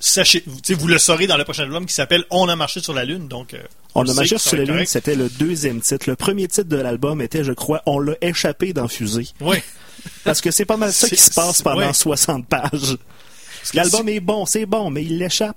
sachez, 0.00 0.42
vous, 0.46 0.86
le 0.88 0.98
saurez 0.98 1.26
dans 1.26 1.36
le 1.36 1.44
prochain 1.44 1.64
album 1.64 1.86
qui 1.86 1.94
s'appelle 1.94 2.24
On 2.30 2.48
a 2.48 2.56
marché 2.56 2.80
sur 2.80 2.94
la 2.94 3.04
Lune. 3.04 3.28
Donc, 3.28 3.54
euh, 3.54 3.62
On 3.94 4.08
a 4.08 4.14
marché 4.14 4.38
sur 4.38 4.56
la 4.56 4.64
Lune, 4.64 4.86
c'était 4.86 5.14
le 5.16 5.28
deuxième 5.28 5.80
titre. 5.80 6.08
Le 6.08 6.16
premier 6.16 6.46
titre 6.48 6.68
de 6.68 6.76
l'album 6.76 7.20
était, 7.20 7.44
je 7.44 7.52
crois, 7.52 7.82
On 7.86 7.98
l'a 7.98 8.14
échappé 8.20 8.72
dans 8.72 8.88
Fusée. 8.88 9.28
Oui. 9.40 9.56
Parce 10.24 10.40
que 10.40 10.50
c'est 10.52 10.64
pas 10.64 10.76
mal 10.76 10.92
ça 10.92 11.08
qui 11.08 11.16
se 11.16 11.30
passe 11.32 11.60
pendant 11.60 11.88
ouais. 11.88 11.92
60 11.92 12.46
pages. 12.46 12.96
L'album 13.74 14.08
est 14.08 14.20
bon, 14.20 14.46
c'est 14.46 14.64
bon, 14.64 14.90
mais 14.90 15.02
il 15.04 15.18
l'échappe. 15.18 15.56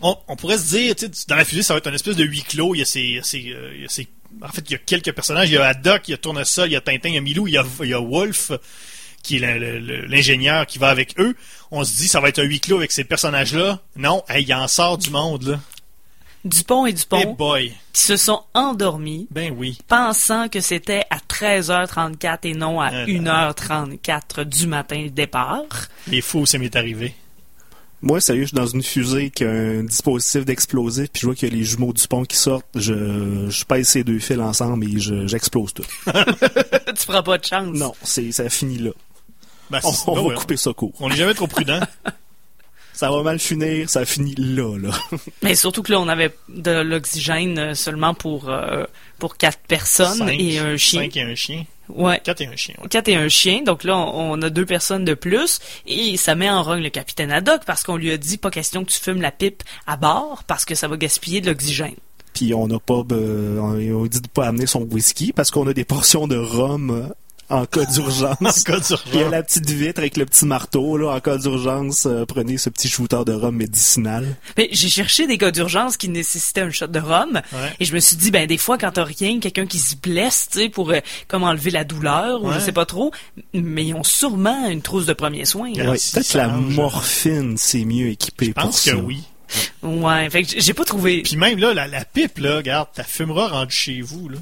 on, 0.00 0.16
on 0.28 0.34
pourrait 0.36 0.56
se 0.56 0.70
dire, 0.76 0.94
dans 1.28 1.36
la 1.36 1.44
fusée, 1.44 1.62
ça 1.62 1.74
va 1.74 1.78
être 1.78 1.88
une 1.88 1.94
espèce 1.94 2.16
de 2.16 2.24
huis 2.24 2.42
clos. 2.42 2.74
Il 2.74 2.78
y 2.78 2.82
a 2.82 2.84
ces, 2.86 3.20
ces, 3.22 3.50
euh, 3.50 3.72
il 3.76 3.82
y 3.82 3.84
a 3.84 3.88
ces- 3.88 4.08
en 4.40 4.48
fait, 4.48 4.62
il 4.66 4.72
y 4.72 4.74
a 4.76 4.78
quelques 4.78 5.12
personnages. 5.12 5.50
Il 5.50 5.52
y 5.52 5.58
a 5.58 5.66
Haddock, 5.66 6.08
il 6.08 6.12
y 6.12 6.14
a 6.14 6.16
Tournesol, 6.16 6.70
il 6.70 6.72
y 6.72 6.76
a 6.76 6.80
Tintin, 6.80 7.10
il 7.10 7.14
y 7.16 7.18
a 7.18 7.20
Milou, 7.20 7.46
il 7.46 7.52
y 7.52 7.58
a, 7.58 7.64
il 7.82 7.88
y 7.90 7.92
a 7.94 8.00
Wolf, 8.00 8.50
qui 9.22 9.36
est 9.36 10.06
l'ingénieur 10.08 10.66
qui 10.66 10.78
va 10.78 10.88
avec 10.88 11.18
eux. 11.18 11.34
On 11.70 11.84
se 11.84 11.96
dit, 11.96 12.08
ça 12.08 12.20
va 12.20 12.28
être 12.28 12.38
un 12.40 12.44
huis 12.44 12.60
clos 12.60 12.76
avec 12.78 12.92
ces 12.92 13.04
personnages-là. 13.04 13.80
Non, 13.96 14.22
hey, 14.28 14.44
il 14.44 14.52
en 14.54 14.68
sort 14.68 14.98
du 14.98 15.10
monde, 15.10 15.42
là. 15.44 15.60
Dupont 16.44 16.86
et 16.86 16.88
Hey 16.90 16.94
Dupont 16.96 17.34
boy. 17.34 17.72
qui 17.92 18.00
se 18.02 18.16
sont 18.16 18.42
endormis 18.52 19.28
Ben 19.30 19.54
oui. 19.56 19.78
pensant 19.86 20.48
que 20.48 20.60
c'était 20.60 21.04
à 21.08 21.18
13h34 21.18 22.38
et 22.42 22.54
non 22.54 22.80
à 22.80 22.86
Ah, 22.88 23.06
1h34 23.06 24.44
du 24.44 24.66
matin 24.66 25.06
départ. 25.12 25.62
Les 26.08 26.20
fous, 26.20 26.44
ça 26.44 26.58
m'est 26.58 26.74
arrivé. 26.74 27.14
Moi, 28.04 28.20
sérieux, 28.20 28.42
je 28.42 28.46
suis 28.48 28.56
dans 28.56 28.66
une 28.66 28.82
fusée 28.82 29.30
qui 29.30 29.44
a 29.44 29.50
un 29.50 29.84
dispositif 29.84 30.44
d'explosif, 30.44 31.08
puis 31.12 31.20
je 31.20 31.26
vois 31.26 31.36
qu'il 31.36 31.48
y 31.48 31.52
a 31.52 31.54
les 31.54 31.62
jumeaux 31.64 31.92
du 31.92 32.08
pont 32.08 32.24
qui 32.24 32.36
sortent. 32.36 32.66
Je, 32.74 33.46
je 33.48 33.64
pèse 33.64 33.86
ces 33.86 34.02
deux 34.02 34.18
fils 34.18 34.40
ensemble 34.40 34.84
et 34.84 34.98
je- 34.98 35.28
j'explose 35.28 35.72
tout. 35.72 35.84
tu 36.06 37.04
feras 37.06 37.22
pas 37.22 37.38
de 37.38 37.44
chance. 37.44 37.68
Non, 37.78 37.92
c'est, 38.02 38.32
ça 38.32 38.50
finit 38.50 38.78
là. 38.78 38.90
Ben, 39.72 39.80
On, 40.06 40.14
ben 40.14 40.20
va 40.22 40.26
ouais, 40.28 40.34
couper 40.36 40.56
ça 40.56 40.72
court. 40.72 40.92
On 41.00 41.08
n'est 41.08 41.16
jamais 41.16 41.34
trop 41.34 41.46
prudent. 41.48 41.80
Ça 42.94 43.10
va 43.10 43.22
mal 43.22 43.38
finir, 43.40 43.88
ça 43.88 44.04
finit 44.04 44.34
là, 44.36 44.76
là. 44.78 44.90
Mais 45.42 45.54
surtout 45.54 45.82
que 45.82 45.90
là, 45.90 45.98
on 45.98 46.08
avait 46.08 46.30
de 46.50 46.70
l'oxygène 46.82 47.58
euh, 47.58 47.74
seulement 47.74 48.12
pour, 48.14 48.48
euh, 48.50 48.84
pour 49.18 49.36
quatre 49.38 49.58
personnes 49.66 50.18
Cinq- 50.18 50.38
et 50.38 50.58
un 50.58 50.76
chien. 50.76 51.00
Cinq 51.00 51.16
et 51.16 51.22
un 51.22 51.34
chien. 51.34 51.64
Ouais. 51.88 52.20
Quatre 52.22 52.42
et 52.42 52.46
un 52.46 52.54
chien. 52.54 52.74
ouais. 52.80 52.88
Quatre 52.88 53.08
et 53.08 53.16
un 53.16 53.28
chien, 53.28 53.62
donc 53.62 53.82
là 53.84 53.96
on 53.96 54.32
on 54.34 54.42
a 54.42 54.50
deux 54.50 54.66
personnes 54.66 55.04
de 55.04 55.14
plus 55.14 55.58
et 55.86 56.16
ça 56.16 56.34
met 56.34 56.48
en 56.50 56.62
rogne 56.62 56.82
le 56.82 56.90
capitaine 56.90 57.32
Haddock 57.32 57.62
parce 57.66 57.82
qu'on 57.82 57.96
lui 57.96 58.12
a 58.12 58.18
dit 58.18 58.36
pas 58.38 58.50
question 58.50 58.84
que 58.84 58.90
tu 58.92 59.00
fumes 59.00 59.20
la 59.22 59.30
pipe 59.32 59.62
à 59.86 59.96
bord 59.96 60.44
parce 60.46 60.64
que 60.64 60.74
ça 60.74 60.86
va 60.86 60.96
gaspiller 60.96 61.40
de 61.40 61.46
l'oxygène. 61.50 61.96
Puis 62.34 62.54
on 62.54 62.68
n'a 62.68 62.78
pas, 62.78 63.02
euh, 63.12 63.58
on, 63.58 64.02
on 64.02 64.06
dit 64.06 64.20
de 64.20 64.28
pas 64.28 64.46
amener 64.46 64.66
son 64.66 64.82
whisky 64.82 65.32
parce 65.32 65.50
qu'on 65.50 65.66
a 65.66 65.72
des 65.72 65.84
portions 65.84 66.28
de 66.28 66.36
rhum 66.36 67.10
en 67.52 67.66
cas 67.66 67.82
En 67.88 67.92
d'urgence. 67.92 68.62
cas 68.64 68.78
Il 69.06 69.14
y 69.14 69.16
a 69.16 69.18
d'urgence. 69.18 69.30
la 69.30 69.42
petite 69.42 69.70
vitre 69.70 70.00
avec 70.00 70.16
le 70.16 70.26
petit 70.26 70.44
marteau, 70.46 70.96
là, 70.96 71.10
en 71.14 71.20
cas 71.20 71.38
d'urgence, 71.38 72.06
euh, 72.06 72.24
prenez 72.26 72.58
ce 72.58 72.68
petit 72.70 72.88
shooter 72.88 73.24
de 73.26 73.32
rhum 73.32 73.54
médicinal. 73.56 74.26
Mais 74.56 74.68
j'ai 74.72 74.88
cherché 74.88 75.26
des 75.26 75.38
cas 75.38 75.50
d'urgence 75.50 75.96
qui 75.96 76.08
nécessitaient 76.08 76.62
un 76.62 76.70
shot 76.70 76.86
de 76.88 76.98
rhum 76.98 77.40
Ouais. 77.52 77.72
et 77.80 77.84
je 77.84 77.94
me 77.94 78.00
suis 78.00 78.16
dit 78.16 78.30
ben 78.30 78.46
des 78.46 78.58
fois 78.58 78.78
quand 78.78 78.90
t'as 78.92 79.04
rien, 79.04 79.38
quelqu'un 79.40 79.66
qui 79.66 79.78
se 79.78 79.96
blesse, 79.96 80.48
tu 80.50 80.58
sais 80.58 80.68
pour 80.68 80.90
euh, 80.90 81.00
comme 81.28 81.44
enlever 81.44 81.70
la 81.70 81.84
douleur 81.84 82.42
ou 82.42 82.52
je 82.52 82.58
sais 82.58 82.72
pas 82.72 82.86
trop, 82.86 83.12
mais 83.54 83.84
ils 83.84 83.94
ont 83.94 84.04
sûrement 84.04 84.68
une 84.68 84.82
trousse 84.82 85.06
de 85.06 85.12
premiers 85.12 85.44
soins. 85.44 85.72
Ouais. 85.72 85.98
Peut-être 86.12 86.34
la 86.34 86.48
morphine, 86.48 87.56
c'est 87.58 87.84
mieux 87.84 88.08
équipé 88.08 88.46
Je 88.46 88.50
pour 88.52 88.64
pense 88.64 88.80
ça. 88.82 88.92
que 88.92 88.96
oui. 88.96 89.22
Ouais, 89.82 90.30
fait 90.30 90.44
que 90.44 90.60
j'ai 90.60 90.72
pas 90.72 90.84
trouvé 90.84 91.22
Puis 91.22 91.36
même 91.36 91.58
là, 91.58 91.74
la, 91.74 91.86
la 91.86 92.04
pipe, 92.06 92.38
là, 92.38 92.56
regarde, 92.56 92.88
ta 92.94 93.04
fumera 93.04 93.48
rendu 93.48 93.74
chez 93.74 94.00
vous, 94.00 94.28
là. 94.30 94.38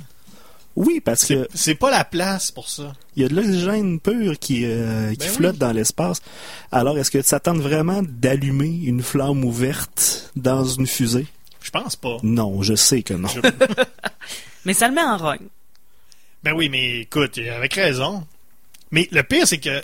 Oui, 0.77 1.01
parce 1.01 1.25
que 1.27 1.49
C'est 1.55 1.75
pas 1.75 1.91
la 1.91 2.05
place 2.05 2.51
pour 2.51 2.69
ça. 2.69 2.93
il 3.17 3.23
y 3.23 3.27
a 3.27 3.29
de 3.29 3.35
l'oxygène 3.35 3.99
pur 4.01 4.39
qui, 4.39 4.65
euh, 4.65 5.11
qui 5.13 5.19
Ben 5.19 5.29
flotte 5.29 5.53
oui. 5.55 5.59
dans 5.59 5.73
l'espace. 5.73 6.23
Alors, 6.73 6.97
est-ce 6.99 7.11
que 7.11 7.19
tu 7.19 7.25
t'attends 7.25 7.55
vraiment 7.55 8.03
d'allumer 8.03 8.81
une 8.85 9.03
flamme 9.03 9.45
ouverte 9.45 10.31
dans 10.37 10.65
une 10.65 10.87
fusée? 10.87 11.27
Je 11.61 11.71
pense 11.71 11.97
pas. 11.97 12.17
Non, 12.23 12.63
je 12.63 12.75
sais 12.75 13.03
que 13.03 13.15
non. 13.15 13.29
mais 14.65 14.73
ça 14.73 14.89
le 14.89 14.95
met 14.95 15.03
en 15.03 15.17
rogne. 15.19 15.49
Ben 16.43 16.53
oui, 16.55 16.69
mais 16.69 17.01
écoute, 17.01 17.39
avec 17.39 17.75
raison. 17.75 18.25
Mais 18.93 19.09
le 19.13 19.23
pire, 19.23 19.47
c'est 19.47 19.59
que 19.59 19.83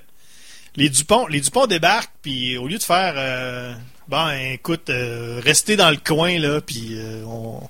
les 0.76 0.88
Dupont, 0.88 1.26
les 1.26 1.40
Dupont 1.40 1.66
débarquent, 1.66 2.12
puis 2.22 2.56
au 2.56 2.66
lieu 2.66 2.78
de 2.78 2.82
faire, 2.82 3.14
euh, 3.16 3.74
bon, 4.08 4.28
écoute, 4.52 4.88
euh, 4.90 5.40
restez 5.44 5.76
dans 5.76 5.90
le 5.90 5.96
coin 5.96 6.38
là, 6.38 6.60
puis 6.60 6.90
euh, 6.92 7.22
on, 7.26 7.60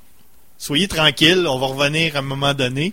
soyez 0.59 0.87
tranquilles, 0.89 1.47
on 1.49 1.59
va 1.59 1.67
revenir 1.67 2.17
à 2.17 2.21
un 2.21 2.23
moment 2.23 2.55
donné. 2.55 2.93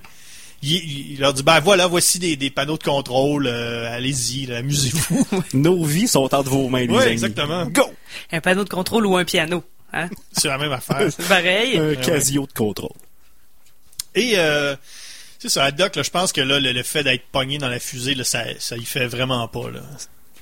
Il, 0.65 1.11
il 1.13 1.19
leur 1.19 1.33
dit, 1.33 1.43
ben 1.43 1.59
voilà, 1.59 1.87
voici 1.87 2.19
des, 2.19 2.37
des 2.37 2.49
panneaux 2.49 2.77
de 2.77 2.83
contrôle, 2.83 3.47
euh, 3.47 3.93
allez-y, 3.93 4.49
amusez-vous. 4.51 5.27
Nos 5.53 5.83
vies 5.83 6.07
sont 6.07 6.23
entre 6.33 6.49
vos 6.49 6.69
mains, 6.69 6.85
les 6.85 6.95
amis. 6.97 7.11
exactement. 7.11 7.65
Go! 7.65 7.83
Un 8.31 8.39
panneau 8.39 8.63
de 8.63 8.69
contrôle 8.69 9.05
ou 9.05 9.17
un 9.17 9.25
piano, 9.25 9.61
hein? 9.91 10.09
C'est 10.31 10.47
la 10.47 10.57
même 10.57 10.71
affaire. 10.71 11.11
C'est 11.11 11.27
pareil. 11.27 11.77
Un 11.77 11.95
casio 11.95 12.47
de 12.47 12.53
contrôle. 12.53 12.95
Et 14.15 14.33
euh, 14.37 14.75
c'est 15.39 15.49
ça, 15.49 15.65
Haddock, 15.65 15.95
là, 15.97 16.03
je 16.03 16.09
pense 16.11 16.31
que 16.31 16.39
là, 16.39 16.59
le, 16.59 16.71
le 16.71 16.83
fait 16.83 17.03
d'être 17.03 17.25
pogné 17.31 17.57
dans 17.57 17.67
la 17.67 17.79
fusée, 17.79 18.15
là, 18.15 18.23
ça, 18.23 18.43
ça 18.59 18.77
y 18.77 18.85
fait 18.85 19.07
vraiment 19.07 19.45
pas. 19.49 19.69
Là. 19.69 19.81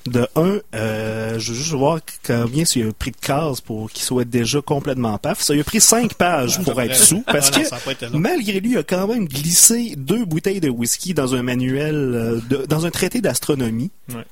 De 0.06 0.26
un, 0.34 0.58
euh, 0.74 1.38
je 1.38 1.52
veux 1.52 1.58
juste 1.58 1.72
voir 1.74 2.00
combien 2.26 2.64
il 2.74 2.88
a 2.88 2.92
pris 2.92 3.12
de 3.12 3.16
cases 3.16 3.60
pour 3.60 3.88
qu'il 3.90 4.02
soit 4.02 4.24
déjà 4.24 4.60
complètement 4.60 5.16
paf. 5.16 5.40
Ça, 5.40 5.54
il 5.54 5.60
a 5.60 5.64
pris 5.64 5.80
cinq 5.80 6.14
pages 6.14 6.60
pour 6.62 6.80
être 6.82 6.96
sous, 6.96 7.20
parce 7.26 7.52
Ah 7.54 7.78
non, 8.06 8.10
que 8.12 8.16
malgré 8.16 8.58
lui, 8.60 8.72
il 8.72 8.78
a 8.78 8.82
quand 8.82 9.06
même 9.06 9.26
glissé 9.28 9.94
deux 9.96 10.24
bouteilles 10.24 10.58
de 10.60 10.68
whisky 10.70 11.14
dans 11.14 11.36
un 11.36 11.42
manuel, 11.44 11.94
euh, 11.94 12.40
de- 12.50 12.66
dans 12.66 12.84
un 12.84 12.90
traité 12.90 13.20
d'astronomie. 13.20 13.92
Ouais. 14.12 14.24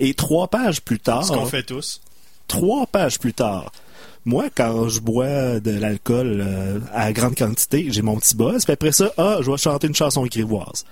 Et 0.00 0.14
trois 0.14 0.48
pages 0.48 0.80
plus 0.80 0.98
tard, 0.98 1.24
Ce 1.26 1.32
qu'on 1.32 1.44
fait 1.44 1.62
tous. 1.62 2.00
trois 2.46 2.86
pages 2.86 3.18
plus 3.18 3.34
tard, 3.34 3.70
moi, 4.24 4.46
quand 4.54 4.88
je 4.88 5.00
bois 5.00 5.60
de 5.60 5.72
l'alcool 5.78 6.42
euh, 6.46 6.78
à 6.94 7.12
grande 7.12 7.34
quantité, 7.36 7.88
j'ai 7.90 8.00
mon 8.02 8.16
petit 8.16 8.34
buzz, 8.34 8.64
puis 8.64 8.72
après 8.72 8.92
ça, 8.92 9.12
ah, 9.18 9.38
je 9.42 9.50
vais 9.50 9.56
chanter 9.58 9.88
une 9.88 9.94
chanson 9.94 10.24
grivoise. 10.24 10.86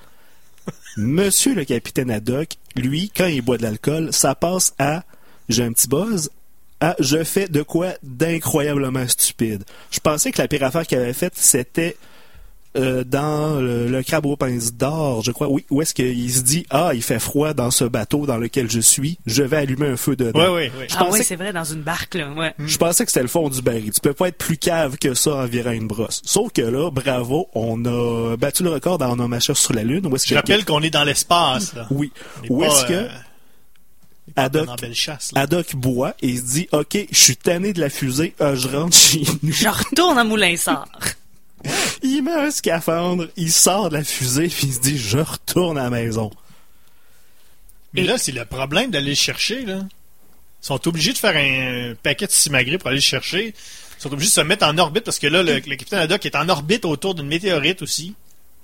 Monsieur 0.98 1.54
le 1.54 1.66
capitaine 1.66 2.10
Haddock, 2.10 2.56
lui, 2.74 3.12
quand 3.14 3.26
il 3.26 3.42
boit 3.42 3.58
de 3.58 3.62
l'alcool, 3.62 4.14
ça 4.14 4.34
passe 4.34 4.74
à 4.78 5.04
j'ai 5.50 5.62
un 5.62 5.72
petit 5.72 5.88
buzz 5.88 6.30
à 6.80 6.96
je 6.98 7.22
fais 7.22 7.48
de 7.48 7.62
quoi 7.62 7.92
d'incroyablement 8.02 9.06
stupide. 9.06 9.64
Je 9.90 10.00
pensais 10.00 10.32
que 10.32 10.40
la 10.40 10.48
pire 10.48 10.62
affaire 10.62 10.86
qu'il 10.86 10.96
avait 10.96 11.12
faite, 11.12 11.34
c'était 11.36 11.98
euh, 12.76 13.04
dans 13.04 13.60
le, 13.60 13.86
le 13.88 14.02
crabe 14.02 14.26
aux 14.26 14.36
pinces 14.36 14.72
d'or, 14.74 15.22
je 15.24 15.32
crois, 15.32 15.48
oui, 15.48 15.64
où 15.70 15.82
est-ce 15.82 15.94
qu'il 15.94 16.32
se 16.32 16.42
dit 16.42 16.66
Ah, 16.70 16.90
il 16.94 17.02
fait 17.02 17.18
froid 17.18 17.54
dans 17.54 17.70
ce 17.70 17.84
bateau 17.84 18.26
dans 18.26 18.36
lequel 18.36 18.70
je 18.70 18.80
suis, 18.80 19.18
je 19.26 19.42
vais 19.42 19.56
allumer 19.56 19.88
un 19.88 19.96
feu 19.96 20.14
dedans. 20.16 20.52
Oui, 20.54 20.68
oui, 20.68 20.70
oui. 20.80 20.86
Je 20.88 20.94
ah 20.98 21.06
oui, 21.10 21.18
que- 21.20 21.24
c'est 21.24 21.36
vrai, 21.36 21.52
dans 21.52 21.64
une 21.64 21.82
barque, 21.82 22.14
là. 22.14 22.30
Ouais. 22.32 22.54
je 22.58 22.76
pensais 22.76 23.04
que 23.04 23.10
c'était 23.10 23.22
le 23.22 23.28
fond 23.28 23.48
du 23.48 23.62
baril. 23.62 23.90
Tu 23.92 24.00
peux 24.00 24.12
pas 24.12 24.28
être 24.28 24.38
plus 24.38 24.56
cave 24.58 24.96
que 24.98 25.14
ça 25.14 25.34
en 25.36 25.46
virant 25.46 25.70
une 25.72 25.86
brosse. 25.86 26.22
Sauf 26.24 26.52
que 26.52 26.62
là, 26.62 26.90
bravo, 26.90 27.48
on 27.54 27.84
a 27.84 28.36
battu 28.36 28.62
le 28.62 28.70
record 28.70 28.98
dans 28.98 29.16
nos 29.16 29.28
macheurs 29.28 29.56
sur 29.56 29.72
la 29.72 29.82
Lune. 29.82 30.06
Où 30.06 30.14
est-ce 30.16 30.24
Je 30.26 30.30
que- 30.30 30.36
rappelle 30.36 30.64
qu'on 30.64 30.82
est 30.82 30.90
dans 30.90 31.04
l'espace. 31.04 31.74
là. 31.74 31.86
Oui. 31.90 32.12
On 32.50 32.54
Où 32.54 32.60
pas, 32.60 32.66
est-ce 32.66 32.84
que 32.86 32.92
euh, 32.92 33.08
on 34.38 34.92
chasse. 34.92 35.32
là. 35.32 35.42
Haddock 35.42 35.74
boit 35.76 36.14
et 36.20 36.28
il 36.28 36.38
se 36.38 36.42
dit 36.44 36.68
Ok, 36.72 36.98
je 37.10 37.18
suis 37.18 37.36
tanné 37.36 37.72
de 37.72 37.80
la 37.80 37.88
fusée, 37.90 38.34
euh, 38.40 38.56
je 38.56 38.68
rentre 38.68 38.96
chez 38.96 39.22
nous. 39.42 39.52
Je 39.52 39.68
retourne 39.68 40.18
à 40.18 40.24
Moulin-Sart. 40.24 40.88
Il 42.02 42.22
met 42.22 42.32
un 42.32 42.50
scaphandre, 42.50 43.28
il 43.36 43.50
sort 43.50 43.88
de 43.90 43.96
la 43.96 44.04
fusée 44.04 44.48
puis 44.48 44.68
il 44.68 44.74
se 44.74 44.80
dit 44.80 44.98
Je 44.98 45.18
retourne 45.18 45.78
à 45.78 45.84
la 45.84 45.90
maison. 45.90 46.30
Mais 47.92 48.02
là, 48.02 48.18
c'est 48.18 48.32
le 48.32 48.44
problème 48.44 48.90
d'aller 48.90 49.10
le 49.10 49.14
chercher. 49.14 49.64
Là. 49.64 49.80
Ils 50.62 50.66
sont 50.66 50.86
obligés 50.88 51.12
de 51.12 51.18
faire 51.18 51.34
un 51.36 51.94
paquet 52.02 52.26
de 52.26 52.32
simagrées 52.32 52.78
pour 52.78 52.88
aller 52.88 52.98
le 52.98 53.02
chercher. 53.02 53.54
Ils 53.98 54.02
sont 54.02 54.12
obligés 54.12 54.28
de 54.30 54.34
se 54.34 54.40
mettre 54.42 54.66
en 54.66 54.76
orbite 54.76 55.04
parce 55.04 55.18
que 55.18 55.26
là, 55.26 55.42
le, 55.42 55.54
le 55.54 55.60
capitaine 55.60 56.00
Haddock 56.00 56.26
est 56.26 56.36
en 56.36 56.48
orbite 56.48 56.84
autour 56.84 57.14
d'une 57.14 57.26
météorite 57.26 57.80
aussi. 57.82 58.14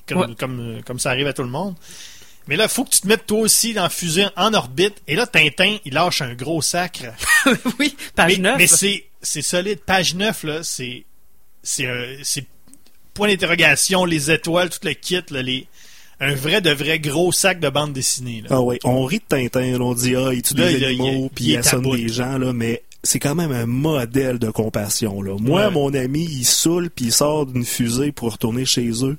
Comme, 0.07 0.18
Ouais. 0.18 0.35
comme, 0.38 0.81
comme 0.85 0.98
ça 0.98 1.11
arrive 1.11 1.26
à 1.28 1.33
tout 1.33 1.42
le 1.44 1.48
monde. 1.48 1.74
Mais 2.48 2.57
là, 2.57 2.64
il 2.64 2.68
faut 2.70 2.85
que 2.85 2.90
tu 2.90 3.00
te 3.00 3.07
mettes 3.07 3.24
toi 3.26 3.38
aussi 3.38 3.72
dans 3.72 3.85
la 3.85 3.88
fusée 3.88 4.26
en 4.37 4.52
orbite. 4.52 5.00
Et 5.07 5.14
là, 5.14 5.26
Tintin, 5.26 5.78
il 5.85 5.94
lâche 5.94 6.20
un 6.22 6.35
gros 6.35 6.61
sacre. 6.61 7.05
oui, 7.78 7.96
page 8.16 8.33
mais 8.33 8.38
9. 8.38 8.59
mais 8.59 8.66
c'est, 8.66 9.42
solide. 9.42 9.78
Page 9.81 10.14
9, 10.16 10.42
là, 10.42 10.62
c'est, 10.64 11.05
c'est, 11.62 11.87
euh, 11.87 12.18
c'est 12.24 12.44
point 13.14 13.29
d'interrogation, 13.29 14.05
les 14.05 14.31
étoiles, 14.31 14.70
tout 14.70 14.79
le 14.85 14.92
kit, 14.94 15.20
là, 15.31 15.42
les, 15.42 15.66
un 16.20 16.35
vrai 16.35 16.61
de 16.61 16.70
vrai 16.70 16.98
gros 16.98 17.33
sac 17.33 17.59
de 17.61 17.68
bande 17.68 17.92
dessinée. 17.92 18.42
Là. 18.42 18.48
Ah 18.53 18.61
ouais, 18.61 18.79
on 18.85 19.05
rit 19.05 19.18
de 19.18 19.25
Tintin, 19.29 19.79
là, 19.79 19.81
on 19.85 19.94
dit 19.94 20.14
Ah, 20.16 20.31
il 20.33 20.42
tue 20.42 20.55
Là, 20.55 20.68
des 20.68 20.79
il- 20.79 20.85
animaux 20.85 21.25
il- 21.31 21.35
puis 21.35 21.45
il 21.45 21.51
il 21.51 21.57
assomme 21.57 21.91
des 21.97 22.09
gens, 22.09 22.39
là, 22.39 22.53
mais 22.53 22.82
c'est 23.03 23.18
quand 23.18 23.34
même 23.34 23.51
un 23.53 23.66
modèle 23.66 24.39
de 24.39 24.49
compassion. 24.51 25.20
Là. 25.22 25.36
Moi, 25.41 25.66
Ouais. 25.66 25.70
mon 25.72 25.93
ami, 25.95 26.24
il 26.24 26.45
saoule 26.45 26.89
puis 26.91 27.07
il 27.07 27.12
sort 27.12 27.47
d'une 27.47 27.64
fusée 27.64 28.12
pour 28.12 28.30
retourner 28.32 28.64
chez 28.64 28.91
eux. 29.05 29.16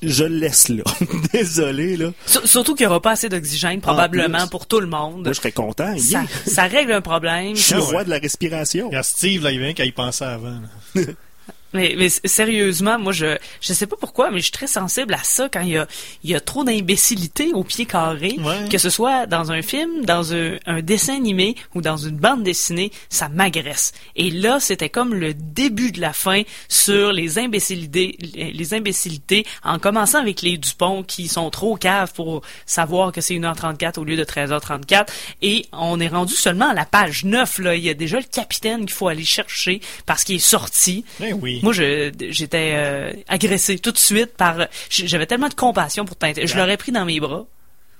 je 0.00 0.22
le 0.24 0.36
laisse 0.38 0.68
là. 0.68 0.84
Désolé, 1.32 1.96
là. 1.96 2.12
Sur- 2.24 2.46
Surtout 2.46 2.76
qu'il 2.76 2.86
n'y 2.86 2.90
aura 2.90 3.02
pas 3.02 3.10
assez 3.10 3.28
d'oxygène, 3.28 3.80
probablement, 3.80 4.38
plus. 4.42 4.48
pour 4.50 4.66
tout 4.68 4.78
le 4.80 4.86
monde. 4.86 5.24
Moi, 5.24 5.32
je 5.32 5.38
serais 5.38 5.50
content. 5.50 5.98
ça, 5.98 6.04
Yeah. 6.08 6.24
ça 6.46 6.62
règle 6.68 6.92
un 6.92 7.00
problème. 7.00 7.56
Je 7.56 7.60
suis 7.62 7.74
le 7.74 7.80
roi 7.80 8.04
de 8.04 8.10
la 8.10 8.18
respiration. 8.18 8.86
Regarde, 8.86 9.04
Steve, 9.04 9.42
là, 9.42 9.50
il 9.50 9.58
vient 9.58 9.72
qu'à 9.74 9.84
y 9.84 9.90
penser 9.92 10.22
avant. 10.24 10.60
Mais, 11.74 11.94
mais 11.98 12.08
sérieusement, 12.08 12.98
moi, 12.98 13.12
je 13.12 13.36
je 13.60 13.72
sais 13.72 13.86
pas 13.86 13.96
pourquoi, 14.00 14.30
mais 14.30 14.38
je 14.38 14.44
suis 14.44 14.52
très 14.52 14.66
sensible 14.66 15.14
à 15.14 15.22
ça 15.22 15.48
quand 15.52 15.60
il 15.60 15.70
y 15.70 15.76
a, 15.76 15.86
il 16.24 16.30
y 16.30 16.34
a 16.34 16.40
trop 16.40 16.64
d'imbécilité 16.64 17.52
au 17.52 17.64
pied 17.64 17.84
carré. 17.86 18.36
Ouais. 18.38 18.68
Que 18.70 18.78
ce 18.78 18.90
soit 18.90 19.26
dans 19.26 19.52
un 19.52 19.62
film, 19.62 20.04
dans 20.04 20.32
un, 20.34 20.56
un 20.66 20.80
dessin 20.80 21.16
animé 21.16 21.56
ou 21.74 21.82
dans 21.82 21.96
une 21.96 22.16
bande 22.16 22.42
dessinée, 22.42 22.90
ça 23.10 23.28
m'agresse. 23.28 23.92
Et 24.16 24.30
là, 24.30 24.60
c'était 24.60 24.88
comme 24.88 25.14
le 25.14 25.34
début 25.34 25.92
de 25.92 26.00
la 26.00 26.12
fin 26.12 26.42
sur 26.68 27.12
les 27.12 27.38
imbécilités, 27.38 28.16
les 28.34 28.74
imbécilités, 28.74 29.44
en 29.62 29.78
commençant 29.78 30.20
avec 30.20 30.42
les 30.42 30.56
Dupont 30.56 31.02
qui 31.02 31.28
sont 31.28 31.50
trop 31.50 31.76
caves 31.76 32.12
pour 32.14 32.42
savoir 32.66 33.12
que 33.12 33.20
c'est 33.20 33.34
1h34 33.34 33.98
au 33.98 34.04
lieu 34.04 34.16
de 34.16 34.24
13h34. 34.24 35.06
Et 35.42 35.66
on 35.72 36.00
est 36.00 36.08
rendu 36.08 36.34
seulement 36.34 36.70
à 36.70 36.74
la 36.74 36.84
page 36.84 37.24
9, 37.24 37.58
là. 37.58 37.74
Il 37.74 37.84
y 37.84 37.90
a 37.90 37.94
déjà 37.94 38.18
le 38.18 38.24
capitaine 38.24 38.80
qu'il 38.80 38.92
faut 38.92 39.08
aller 39.08 39.24
chercher 39.24 39.80
parce 40.06 40.24
qu'il 40.24 40.36
est 40.36 40.38
sorti. 40.38 41.04
Ben 41.20 41.38
oui. 41.40 41.57
Moi, 41.62 41.72
je- 41.72 42.12
j'étais 42.30 42.72
euh, 42.74 43.12
agressé 43.28 43.78
tout 43.78 43.92
de 43.92 43.98
suite 43.98 44.36
par. 44.36 44.56
J'avais 44.90 45.26
tellement 45.26 45.48
de 45.48 45.54
compassion 45.54 46.04
pour 46.04 46.16
Tintin. 46.16 46.42
Je 46.46 46.56
l'aurais 46.56 46.76
pris 46.76 46.92
dans 46.92 47.04
mes 47.04 47.20
bras. 47.20 47.44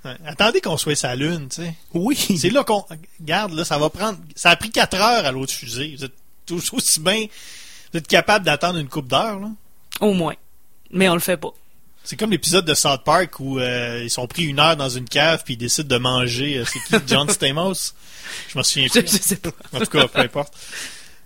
Ouais. 0.05 0.15
Attendez 0.25 0.61
qu'on 0.61 0.77
soit 0.77 0.95
sa 0.95 1.15
lune, 1.15 1.47
tu 1.49 1.61
sais. 1.63 1.73
Oui. 1.93 2.15
C'est 2.15 2.49
là 2.49 2.63
qu'on. 2.63 2.85
Regarde, 3.19 3.53
là, 3.53 3.65
ça 3.65 3.77
va 3.77 3.89
prendre. 3.89 4.17
Ça 4.35 4.49
a 4.51 4.55
pris 4.55 4.69
4 4.71 4.95
heures 4.95 5.25
à 5.25 5.31
l'autre 5.31 5.51
fusée. 5.53 5.93
Vous 5.97 6.05
êtes 6.05 6.13
tous 6.45 6.71
aussi 6.73 6.99
bien. 7.01 7.25
Vous 7.91 7.97
êtes 7.97 8.07
capable 8.07 8.45
d'attendre 8.45 8.79
une 8.79 8.87
coupe 8.87 9.07
d'heures, 9.07 9.39
là. 9.39 9.49
Au 9.99 10.13
moins. 10.13 10.35
Mais 10.91 11.09
on 11.09 11.13
le 11.15 11.19
fait 11.19 11.37
pas. 11.37 11.49
C'est 12.03 12.15
comme 12.17 12.31
l'épisode 12.31 12.65
de 12.65 12.73
South 12.73 13.03
Park 13.03 13.39
où 13.39 13.59
euh, 13.59 14.01
ils 14.03 14.09
sont 14.09 14.25
pris 14.25 14.45
une 14.45 14.59
heure 14.59 14.77
dans 14.77 14.89
une 14.89 15.07
cave 15.07 15.43
puis 15.43 15.55
ils 15.55 15.57
décident 15.57 15.87
de 15.95 15.97
manger. 16.01 16.57
euh, 16.59 16.65
c'est 16.65 16.79
qui? 16.79 17.03
John 17.07 17.29
Stamos? 17.29 17.73
Je 18.47 18.57
me 18.57 18.63
souviens 18.63 18.87
Je, 18.93 18.99
plus. 19.01 19.11
je 19.11 19.21
sais 19.21 19.35
pas. 19.35 19.49
En 19.73 19.79
tout 19.79 19.85
cas, 19.87 20.07
peu 20.07 20.19
importe. 20.21 20.53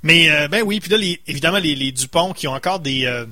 Mais 0.04 0.30
euh, 0.30 0.48
ben 0.48 0.62
oui, 0.64 0.80
puis 0.80 0.90
là, 0.92 0.98
les, 0.98 1.20
évidemment, 1.28 1.58
les, 1.60 1.76
les 1.76 1.92
Dupont 1.92 2.34
qui 2.34 2.48
ont 2.48 2.54
encore 2.54 2.80
des, 2.80 3.06
euh, 3.06 3.26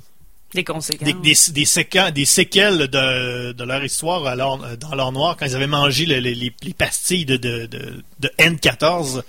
Des 0.53 0.63
conséquences. 0.63 1.05
des, 1.05 1.13
des, 1.13 1.35
des, 1.51 1.65
séquelles, 1.65 2.13
des 2.13 2.25
séquelles 2.25 2.87
de, 2.87 3.51
de 3.51 3.63
leur 3.63 3.83
histoire 3.83 4.25
à 4.25 4.35
leur- 4.35 4.77
dans 4.77 4.95
leur 4.95 5.11
noir 5.11 5.35
quand 5.37 5.45
ils 5.45 5.55
avaient 5.55 5.67
mangé 5.67 6.05
le- 6.05 6.15
le- 6.21 6.31
les, 6.31 6.53
les 6.61 6.73
pastilles 6.73 7.25
de, 7.25 7.35
de, 7.37 7.65
de, 7.65 8.03
de 8.19 8.31
N14 8.39 9.21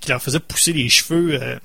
qui 0.00 0.10
leur 0.10 0.22
faisaient 0.22 0.40
pousser 0.40 0.72
les 0.72 0.88
cheveux. 0.88 1.40
euh. 1.42 1.58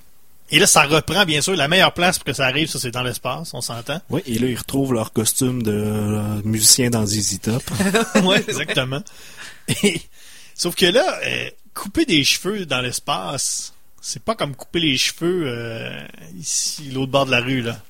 Et 0.52 0.60
là, 0.60 0.68
ça 0.68 0.84
reprend, 0.84 1.26
bien 1.26 1.42
sûr, 1.42 1.56
la 1.56 1.68
meilleure 1.68 1.94
place 1.94 2.18
pour 2.20 2.26
que 2.26 2.34
ça 2.34 2.46
arrive, 2.46 2.70
ça 2.70 2.80
c'est 2.80 2.92
dans 2.92 3.02
l'espace, 3.04 3.54
on 3.54 3.62
s'entend. 3.62 4.00
Oui, 4.10 4.22
et 4.28 4.38
là, 4.38 4.48
ils 4.48 4.56
retrouvent 4.58 4.94
leur 4.94 5.12
costume 5.12 5.64
de 5.64 5.72
euh, 5.74 6.42
musicien 6.44 6.90
dans 6.92 7.06
ZZ 7.06 7.40
Top. 7.42 7.64
ouais, 8.24 8.44
exactement. 8.48 9.02
Et- 9.84 10.02
sauf 10.54 10.76
que 10.76 10.86
là, 10.86 11.20
euh, 11.26 11.50
couper 11.74 12.06
des 12.06 12.24
cheveux 12.24 12.66
dans 12.68 12.80
l'espace, 12.80 13.74
c'est 14.08 14.24
pas 14.24 14.36
comme 14.36 14.56
couper 14.56 14.82
les 14.82 14.98
cheveux 14.98 15.46
euh, 15.48 16.06
ici, 16.38 16.92
l'autre 16.92 17.12
bord 17.12 17.26
de 17.26 17.32
la 17.32 17.42
rue, 17.42 17.64
là. 17.64 17.82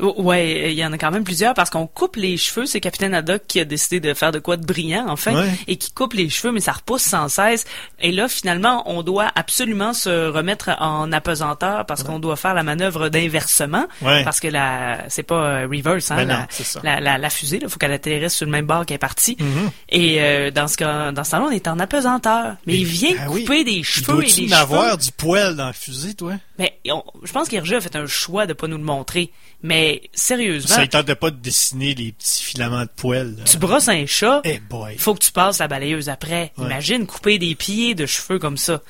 O- 0.00 0.14
Ouais, 0.24 0.72
il 0.72 0.78
y 0.78 0.84
en 0.84 0.92
a 0.92 0.98
quand 0.98 1.10
même 1.10 1.24
plusieurs 1.24 1.54
parce 1.54 1.70
qu'on 1.70 1.86
coupe 1.86 2.16
les 2.16 2.36
cheveux. 2.36 2.66
C'est 2.66 2.80
Capitaine 2.80 3.14
Haddock 3.14 3.42
qui 3.46 3.60
a 3.60 3.64
décidé 3.64 4.00
de 4.00 4.14
faire 4.14 4.32
de 4.32 4.38
quoi 4.38 4.56
de 4.56 4.64
brillant, 4.64 5.06
enfin, 5.08 5.34
Ouais. 5.34 5.50
et 5.66 5.76
qui 5.76 5.92
coupe 5.92 6.12
les 6.14 6.28
cheveux, 6.30 6.52
mais 6.52 6.60
ça 6.60 6.72
repousse 6.72 7.02
sans 7.02 7.28
cesse. 7.28 7.64
Et 8.00 8.12
là, 8.12 8.28
finalement, 8.28 8.82
on 8.90 9.02
doit 9.02 9.30
absolument 9.34 9.92
se 9.92 10.28
remettre 10.28 10.70
en 10.80 11.12
apesanteur 11.12 11.86
parce 11.86 12.02
qu'on 12.02 12.18
doit 12.18 12.36
faire 12.36 12.54
la 12.54 12.62
manœuvre 12.62 13.08
d'inversement. 13.08 13.84
Ouais. 14.02 14.24
Parce 14.24 14.40
que 14.40 14.48
la, 14.48 14.98
c'est 15.08 15.22
pas 15.22 15.34
euh, 15.62 15.68
reverse, 15.70 16.10
hein, 16.10 16.16
Ben 16.16 16.28
la, 16.28 16.46
c'est 16.50 16.64
ça. 16.64 16.80
la, 16.82 17.00
la, 17.00 17.18
la 17.18 17.30
fusée, 17.30 17.58
il 17.62 17.68
faut 17.68 17.78
qu'elle 17.78 17.92
atterrisse 17.92 18.34
sur 18.34 18.46
le 18.46 18.52
même 18.52 18.66
bord 18.66 18.86
qu'elle 18.86 18.96
est 18.96 18.98
partie. 18.98 19.36
Mhm. 19.40 19.70
Et 19.90 20.22
euh, 20.22 20.50
dans 20.50 20.68
ce 20.68 20.76
cas, 20.76 21.12
dans 21.12 21.24
ce 21.24 21.32
temps-là, 21.32 21.46
on 21.48 21.50
est 21.50 21.68
en 21.68 21.78
apesanteur. 21.78 22.56
Mais 22.66 22.74
il 22.78 22.84
vient 22.84 23.14
oui. 23.28 23.44
couper 23.44 23.64
des 23.64 23.82
cheveux 23.82 24.22
et 24.22 24.26
des 24.26 24.52
en 24.52 24.56
cheveux? 24.56 24.62
avoir 24.62 24.98
du 24.98 25.10
poil 25.12 25.56
dans 25.56 25.66
la 25.66 25.72
fusée, 25.72 26.14
toi? 26.14 26.32
Mais 26.58 26.78
on- 26.88 27.02
je 27.24 27.32
pense 27.32 27.48
qu'Hergé 27.48 27.76
a 27.76 27.80
fait 27.80 27.96
un 27.96 28.06
choix 28.06 28.46
de 28.46 28.52
pas 28.52 28.68
nous 28.68 28.76
le 28.78 28.84
montrer. 28.84 29.32
Mais 29.62 30.02
sérieusement, 30.14 30.74
Ça 30.76 30.82
ne 30.82 30.86
tentait 30.86 31.16
pas 31.16 31.30
de 31.30 31.36
dessiner 31.36 31.94
les 31.94 32.12
petits 32.12 32.44
filaments 32.44 32.82
de 32.84 32.90
poil. 32.94 33.34
là. 33.38 33.44
tu 33.44 33.56
brosses 33.58 33.88
un 33.88 34.06
chat, 34.06 34.40
Eh 34.44 34.58
boy. 34.60 34.92
il 34.94 34.98
faut 35.00 35.14
que 35.14 35.24
tu 35.24 35.32
passes 35.32 35.58
la 35.58 35.66
balayeuse 35.68 36.08
après. 36.08 36.52
Ouais. 36.56 36.66
Imagine 36.66 37.06
couper 37.06 37.38
des 37.38 37.54
pieds 37.56 37.94
de 37.96 38.06
cheveux 38.06 38.38
comme 38.38 38.56
ça. 38.56 38.82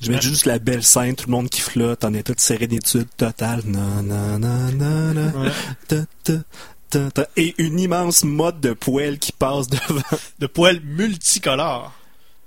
J'imagine 0.00 0.30
juste 0.30 0.44
la 0.46 0.58
belle 0.60 0.84
scène, 0.84 1.16
tout 1.16 1.26
le 1.26 1.32
monde 1.32 1.48
qui 1.48 1.60
flotte 1.60 2.04
en 2.04 2.14
état 2.14 2.32
de 2.32 2.38
sérénitude 2.40 3.08
totale. 3.16 3.62
Non, 3.64 4.02
non, 4.02 4.38
non, 4.38 4.70
non, 4.72 5.14
non. 5.14 5.40
Ouais. 5.42 5.50
Ta, 5.88 5.96
ta, 6.22 6.32
ta, 6.90 7.10
ta. 7.10 7.28
Et 7.36 7.54
une 7.58 7.80
immense 7.80 8.22
mode 8.24 8.60
de 8.60 8.74
poêle 8.74 9.18
qui 9.18 9.32
passe 9.32 9.66
devant. 9.68 10.02
De 10.38 10.46
poils 10.46 10.80
multicolores. 10.84 11.92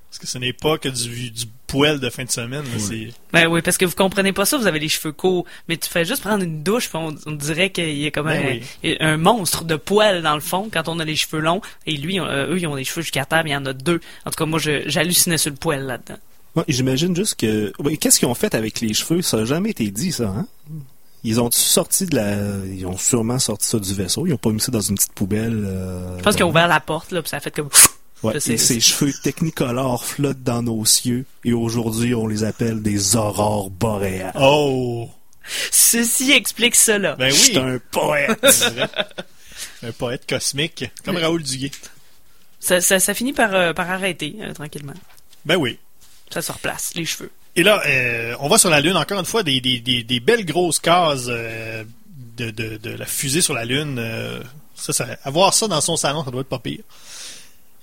Parce 0.09 0.19
que 0.19 0.27
ce 0.27 0.37
n'est 0.37 0.53
pas 0.53 0.77
que 0.77 0.87
du, 0.89 1.31
du 1.31 1.45
poil 1.71 1.99
de 1.99 2.09
fin 2.09 2.23
de 2.25 2.31
semaine. 2.31 2.63
là, 2.63 2.79
c'est- 2.79 3.09
Ben 3.33 3.47
oui, 3.47 3.61
parce 3.61 3.77
que 3.77 3.85
vous 3.85 3.95
comprenez 3.95 4.33
pas 4.33 4.45
ça, 4.45 4.57
vous 4.57 4.67
avez 4.67 4.79
les 4.79 4.89
cheveux 4.89 5.11
courts, 5.13 5.45
mais 5.67 5.77
tu 5.77 5.89
fais 5.89 6.05
juste 6.05 6.21
prendre 6.21 6.43
une 6.43 6.63
douche, 6.63 6.89
puis 6.89 6.97
on, 6.97 7.15
on 7.25 7.31
dirait 7.31 7.69
qu'il 7.71 7.97
y 7.97 8.05
a 8.05 8.11
comme 8.11 8.27
Ben 8.27 8.59
un, 8.83 8.95
un 8.99 9.17
monstre 9.17 9.63
de 9.63 9.75
poils 9.75 10.21
dans 10.21 10.35
le 10.35 10.41
fond 10.41 10.69
quand 10.71 10.87
on 10.87 10.99
a 10.99 11.05
les 11.05 11.15
cheveux 11.15 11.39
longs. 11.41 11.61
Et 11.85 11.93
lui, 11.97 12.19
on- 12.19 12.25
euh, 12.25 12.47
eux, 12.53 12.59
ils 12.59 12.67
ont 12.67 12.75
les 12.75 12.83
cheveux 12.83 13.01
jusqu'à 13.01 13.25
terre, 13.25 13.43
mais 13.43 13.51
il 13.51 13.53
y 13.53 13.57
en 13.57 13.65
a 13.65 13.73
deux. 13.73 14.01
En 14.25 14.31
tout 14.31 14.35
cas, 14.37 14.45
moi, 14.45 14.59
j'hallucinais 14.59 15.37
sur 15.37 15.51
le 15.51 15.57
poil 15.57 15.83
là-dedans. 15.85 16.17
Ouais, 16.55 16.63
J'imagine 16.67 17.15
juste 17.15 17.39
que. 17.39 17.71
ouais, 17.79 17.95
Qu'est-ce 17.97 18.19
qu'ils 18.19 18.27
ont 18.27 18.35
fait 18.35 18.53
avec 18.55 18.81
les 18.81 18.93
cheveux? 18.93 19.21
Ça 19.21 19.37
n'a 19.37 19.45
jamais 19.45 19.69
été 19.69 19.89
dit, 19.89 20.11
ça, 20.11 20.25
hein? 20.25 20.47
Ils 21.23 21.39
ont 21.39 21.49
sorti 21.51 22.07
de 22.07 22.15
la. 22.15 22.35
Ils 22.65 22.85
ont 22.87 22.97
sûrement 22.97 23.37
sorti 23.39 23.67
ça 23.67 23.79
du 23.79 23.93
vaisseau. 23.93 24.25
Ils 24.27 24.33
ont 24.33 24.37
pas 24.37 24.49
mis 24.49 24.59
ça 24.59 24.71
dans 24.71 24.81
une 24.81 24.95
petite 24.95 25.13
poubelle. 25.13 25.63
euh, 25.65 26.17
Je 26.17 26.23
pense 26.23 26.35
qu'ils 26.35 26.43
ont 26.43 26.49
ouvert 26.49 26.67
la 26.67 26.79
porte, 26.79 27.11
là, 27.11 27.21
puis 27.21 27.29
ça 27.29 27.37
a 27.37 27.39
fait 27.39 27.51
comme... 27.55 27.69
Ouais, 28.23 28.35
et 28.37 28.57
ces 28.57 28.79
cheveux 28.79 29.13
technicolores 29.23 30.05
flottent 30.05 30.43
dans 30.43 30.61
nos 30.61 30.85
cieux. 30.85 31.25
Et 31.43 31.53
aujourd'hui, 31.53 32.13
on 32.13 32.27
les 32.27 32.43
appelle 32.43 32.81
des 32.81 33.15
aurores 33.15 33.69
boréales. 33.71 34.33
Oh! 34.39 35.09
Ceci 35.71 36.31
explique 36.31 36.75
cela. 36.75 37.15
Ben 37.15 37.29
Je 37.29 37.35
suis 37.35 37.57
oui! 37.57 37.63
un 37.63 37.79
poète. 37.91 38.39
Un 39.83 39.91
poète 39.91 40.27
cosmique, 40.29 40.85
comme 41.03 41.17
Raoul 41.17 41.41
Duguay. 41.41 41.71
Ça, 42.59 42.81
ça, 42.81 42.99
ça 42.99 43.13
finit 43.15 43.33
par, 43.33 43.53
euh, 43.55 43.73
par 43.73 43.89
arrêter, 43.89 44.35
euh, 44.41 44.53
tranquillement. 44.53 44.93
Ben 45.45 45.55
oui. 45.55 45.79
Ça 46.31 46.41
se 46.43 46.51
replace, 46.51 46.91
les 46.95 47.05
cheveux. 47.05 47.31
Et 47.55 47.63
là, 47.63 47.81
euh, 47.87 48.35
on 48.39 48.47
va 48.47 48.59
sur 48.59 48.69
la 48.69 48.79
Lune, 48.79 48.95
encore 48.95 49.19
une 49.19 49.25
fois, 49.25 49.41
des, 49.41 49.59
des, 49.59 49.79
des, 49.79 50.03
des 50.03 50.19
belles 50.19 50.45
grosses 50.45 50.77
cases 50.79 51.25
euh, 51.27 51.83
de, 52.37 52.51
de, 52.51 52.77
de 52.77 52.89
la 52.91 53.05
fusée 53.07 53.41
sur 53.41 53.53
la 53.55 53.65
Lune. 53.65 53.97
euh, 53.99 54.41
ça, 54.75 54.93
ça, 54.93 55.07
avoir 55.23 55.53
ça 55.53 55.67
dans 55.67 55.81
son 55.81 55.97
salon, 55.97 56.23
ça 56.23 56.29
doit 56.31 56.41
être 56.41 56.47
pas 56.49 56.59
pire. 56.59 56.83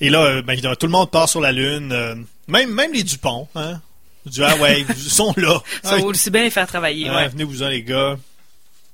Et 0.00 0.10
là, 0.10 0.22
euh, 0.24 0.42
ben, 0.42 0.58
tout 0.60 0.86
le 0.86 0.92
monde 0.92 1.10
part 1.10 1.28
sur 1.28 1.40
la 1.40 1.52
Lune. 1.52 1.90
euh, 1.92 2.14
même, 2.46 2.70
même 2.72 2.92
les 2.92 3.02
Dupont, 3.02 3.48
hein. 3.54 3.80
Ils 4.26 4.32
disent, 4.32 4.42
ah 4.46 4.56
ouais, 4.56 4.84
ils 4.88 4.94
sont 4.96 5.32
là. 5.36 5.60
Ça 5.82 5.96
vaut 5.96 6.08
aussi 6.10 6.30
bien 6.30 6.42
les 6.42 6.50
faire 6.50 6.66
travailler, 6.66 7.10
ouais. 7.10 7.28
Venez-vous-en, 7.28 7.68
les 7.68 7.82
gars. 7.82 8.16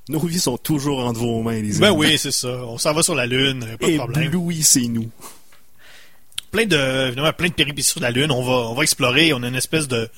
Nos 0.08 0.18
vies 0.20 0.38
sont 0.38 0.58
toujours 0.58 1.00
entre 1.00 1.18
vos 1.20 1.42
mains, 1.42 1.60
les 1.62 1.78
Ben 1.78 1.88
amis. 1.88 1.96
oui, 1.96 2.18
c'est 2.18 2.30
ça. 2.32 2.48
On 2.48 2.76
s'en 2.78 2.92
va 2.92 3.02
sur 3.02 3.14
la 3.14 3.26
Lune, 3.26 3.66
pas 3.80 3.86
de 3.86 3.92
Et 3.92 3.96
problème. 3.96 4.30
Bluey, 4.30 4.62
c'est 4.62 4.82
nous. 4.82 5.10
plein 6.50 6.66
de 6.66 7.06
évidemment 7.08 7.32
plein 7.32 7.48
de 7.48 7.54
péripéties 7.54 7.88
sur 7.88 8.00
la 8.00 8.10
lune 8.12 8.30
on 8.30 8.44
va 8.44 8.52
on 8.70 8.74
va 8.74 8.82
explorer 8.84 9.32
on 9.32 9.42
a 9.42 9.48
une 9.48 9.56
espèce 9.56 9.88
de 9.88 10.08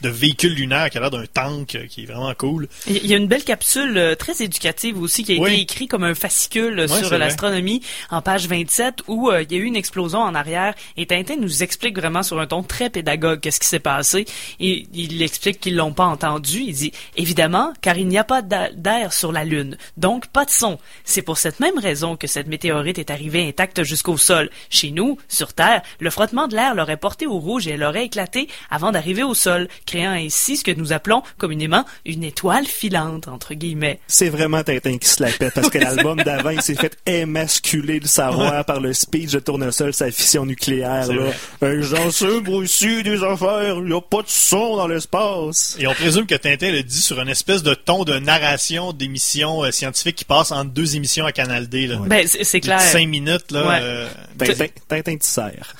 de 0.00 0.08
véhicule 0.08 0.54
lunaire 0.54 0.90
qui 0.90 0.98
a 0.98 1.00
l'air 1.00 1.10
d'un 1.10 1.26
tank 1.26 1.74
euh, 1.74 1.86
qui 1.86 2.02
est 2.02 2.06
vraiment 2.06 2.32
cool 2.34 2.68
Il 2.86 3.06
y 3.06 3.14
a 3.14 3.16
une 3.16 3.26
belle 3.28 3.44
capsule 3.44 3.96
euh, 3.96 4.14
très 4.14 4.42
éducative 4.42 5.00
aussi 5.00 5.24
qui 5.24 5.36
a 5.36 5.40
Oui. 5.40 5.52
été 5.52 5.62
écrite 5.62 5.90
comme 5.90 6.04
un 6.04 6.14
fascicule 6.14 6.78
euh, 6.80 6.88
sur 6.88 7.16
l'astronomie 7.18 7.82
en 8.10 8.22
page 8.22 8.46
27 8.48 9.02
où 9.08 9.30
euh, 9.30 9.42
il 9.42 9.52
y 9.52 9.54
a 9.54 9.58
eu 9.58 9.64
une 9.64 9.76
explosion 9.76 10.20
en 10.20 10.34
arrière 10.34 10.74
et 10.96 11.06
Tintin 11.06 11.36
nous 11.36 11.62
explique 11.62 11.96
vraiment 11.98 12.22
sur 12.22 12.38
un 12.40 12.46
ton 12.46 12.62
très 12.62 12.90
pédagogue 12.90 13.40
qu'est-ce 13.40 13.60
qui 13.60 13.68
s'est 13.68 13.78
passé 13.80 14.24
et 14.60 14.86
il 14.94 15.22
explique 15.22 15.60
qu'ils 15.60 15.76
l'ont 15.76 15.92
pas 15.92 16.04
entendu. 16.06 16.60
Il 16.60 16.74
dit 16.74 16.92
évidemment 17.16 17.72
car 17.80 17.96
il 17.96 18.08
n'y 18.08 18.18
a 18.18 18.24
pas 18.24 18.42
d'a- 18.42 18.70
d'air 18.72 19.12
sur 19.12 19.32
la 19.32 19.44
lune 19.44 19.76
donc 19.96 20.26
pas 20.28 20.44
de 20.44 20.50
son. 20.50 20.78
C'est 21.04 21.22
pour 21.22 21.38
cette 21.38 21.60
même 21.60 21.78
raison 21.78 22.16
que 22.16 22.26
cette 22.26 22.46
météorite 22.48 22.98
est 22.98 23.10
arrivée 23.10 23.46
intacte 23.48 23.82
jusqu'au 23.82 24.16
sol. 24.16 24.50
Chez 24.70 24.90
nous, 24.90 25.16
sur 25.28 25.52
Terre, 25.52 25.82
le 26.00 26.10
frottement 26.10 26.48
de 26.48 26.54
l'air 26.54 26.74
l'aurait 26.74 26.96
porté 26.96 27.26
au 27.26 27.38
rouge 27.38 27.66
et 27.66 27.72
elle 27.72 27.82
aurait 27.82 28.04
éclaté 28.04 28.48
avant 28.70 28.92
d'arriver 28.92 29.22
au 29.22 29.34
sol, 29.34 29.68
créant 29.86 30.10
ainsi 30.12 30.56
ce 30.58 30.64
que 30.64 30.72
nous 30.72 30.92
appelons 30.92 31.22
communément 31.38 31.84
une 32.04 32.24
étoile 32.24 32.66
filante 32.66 33.28
entre 33.28 33.54
guillemets. 33.54 34.00
C'est 34.06 34.28
vraiment 34.28 34.62
Tintin 34.62 34.98
qui 34.98 35.08
se 35.08 35.22
la 35.22 35.30
pète 35.30 35.54
parce 35.54 35.70
que 35.70 35.78
l'album 35.78 36.20
d'avant, 36.22 36.50
il 36.50 36.60
s'est 36.62 36.74
fait 36.74 36.96
émasculer 37.06 38.00
le 38.00 38.06
savoir 38.06 38.64
par 38.64 38.80
le 38.80 38.92
speech 38.92 39.30
de 39.32 39.38
Tournesol, 39.38 39.92
sa 39.94 40.10
fission 40.10 40.44
nucléaire. 40.46 41.06
Là. 41.12 41.30
Un 41.62 41.80
genre 41.80 42.12
sombre 42.12 42.64
ici 42.64 43.02
des 43.02 43.22
affaires, 43.22 43.76
il 43.78 43.84
n'y 43.84 43.92
a 43.94 44.00
pas 44.00 44.22
de 44.22 44.28
son 44.28 44.76
dans 44.76 44.88
l'espace. 44.88 45.76
et 45.78 45.86
on 45.86 45.94
présume 45.94 46.26
que 46.26 46.34
Tintin 46.34 46.70
le 46.72 46.82
dit 46.82 47.00
sur 47.00 47.20
une 47.20 47.28
espèce 47.28 47.62
de 47.62 47.74
ton 47.74 48.04
de 48.04 48.18
narration 48.18 48.92
d'émissions 48.92 49.64
euh, 49.64 49.70
scientifiques 49.70 50.16
qui 50.16 50.24
passe 50.24 50.50
entre 50.52 50.70
deux 50.70 50.96
émissions 50.96 51.24
à 51.26 51.32
Canal 51.32 51.68
D 51.68 51.86
là 51.86 51.98
Ben 52.06 52.26
c'est 52.26 52.60
clair. 52.60 52.80
cinq 52.80 53.06
minutes 53.08 53.50
là 53.52 53.66
Ouais. 53.68 53.78
euh, 53.80 54.08
Tintin, 54.38 54.66
Tintin 54.88 55.16
tu 55.16 55.26
sers. 55.26 55.74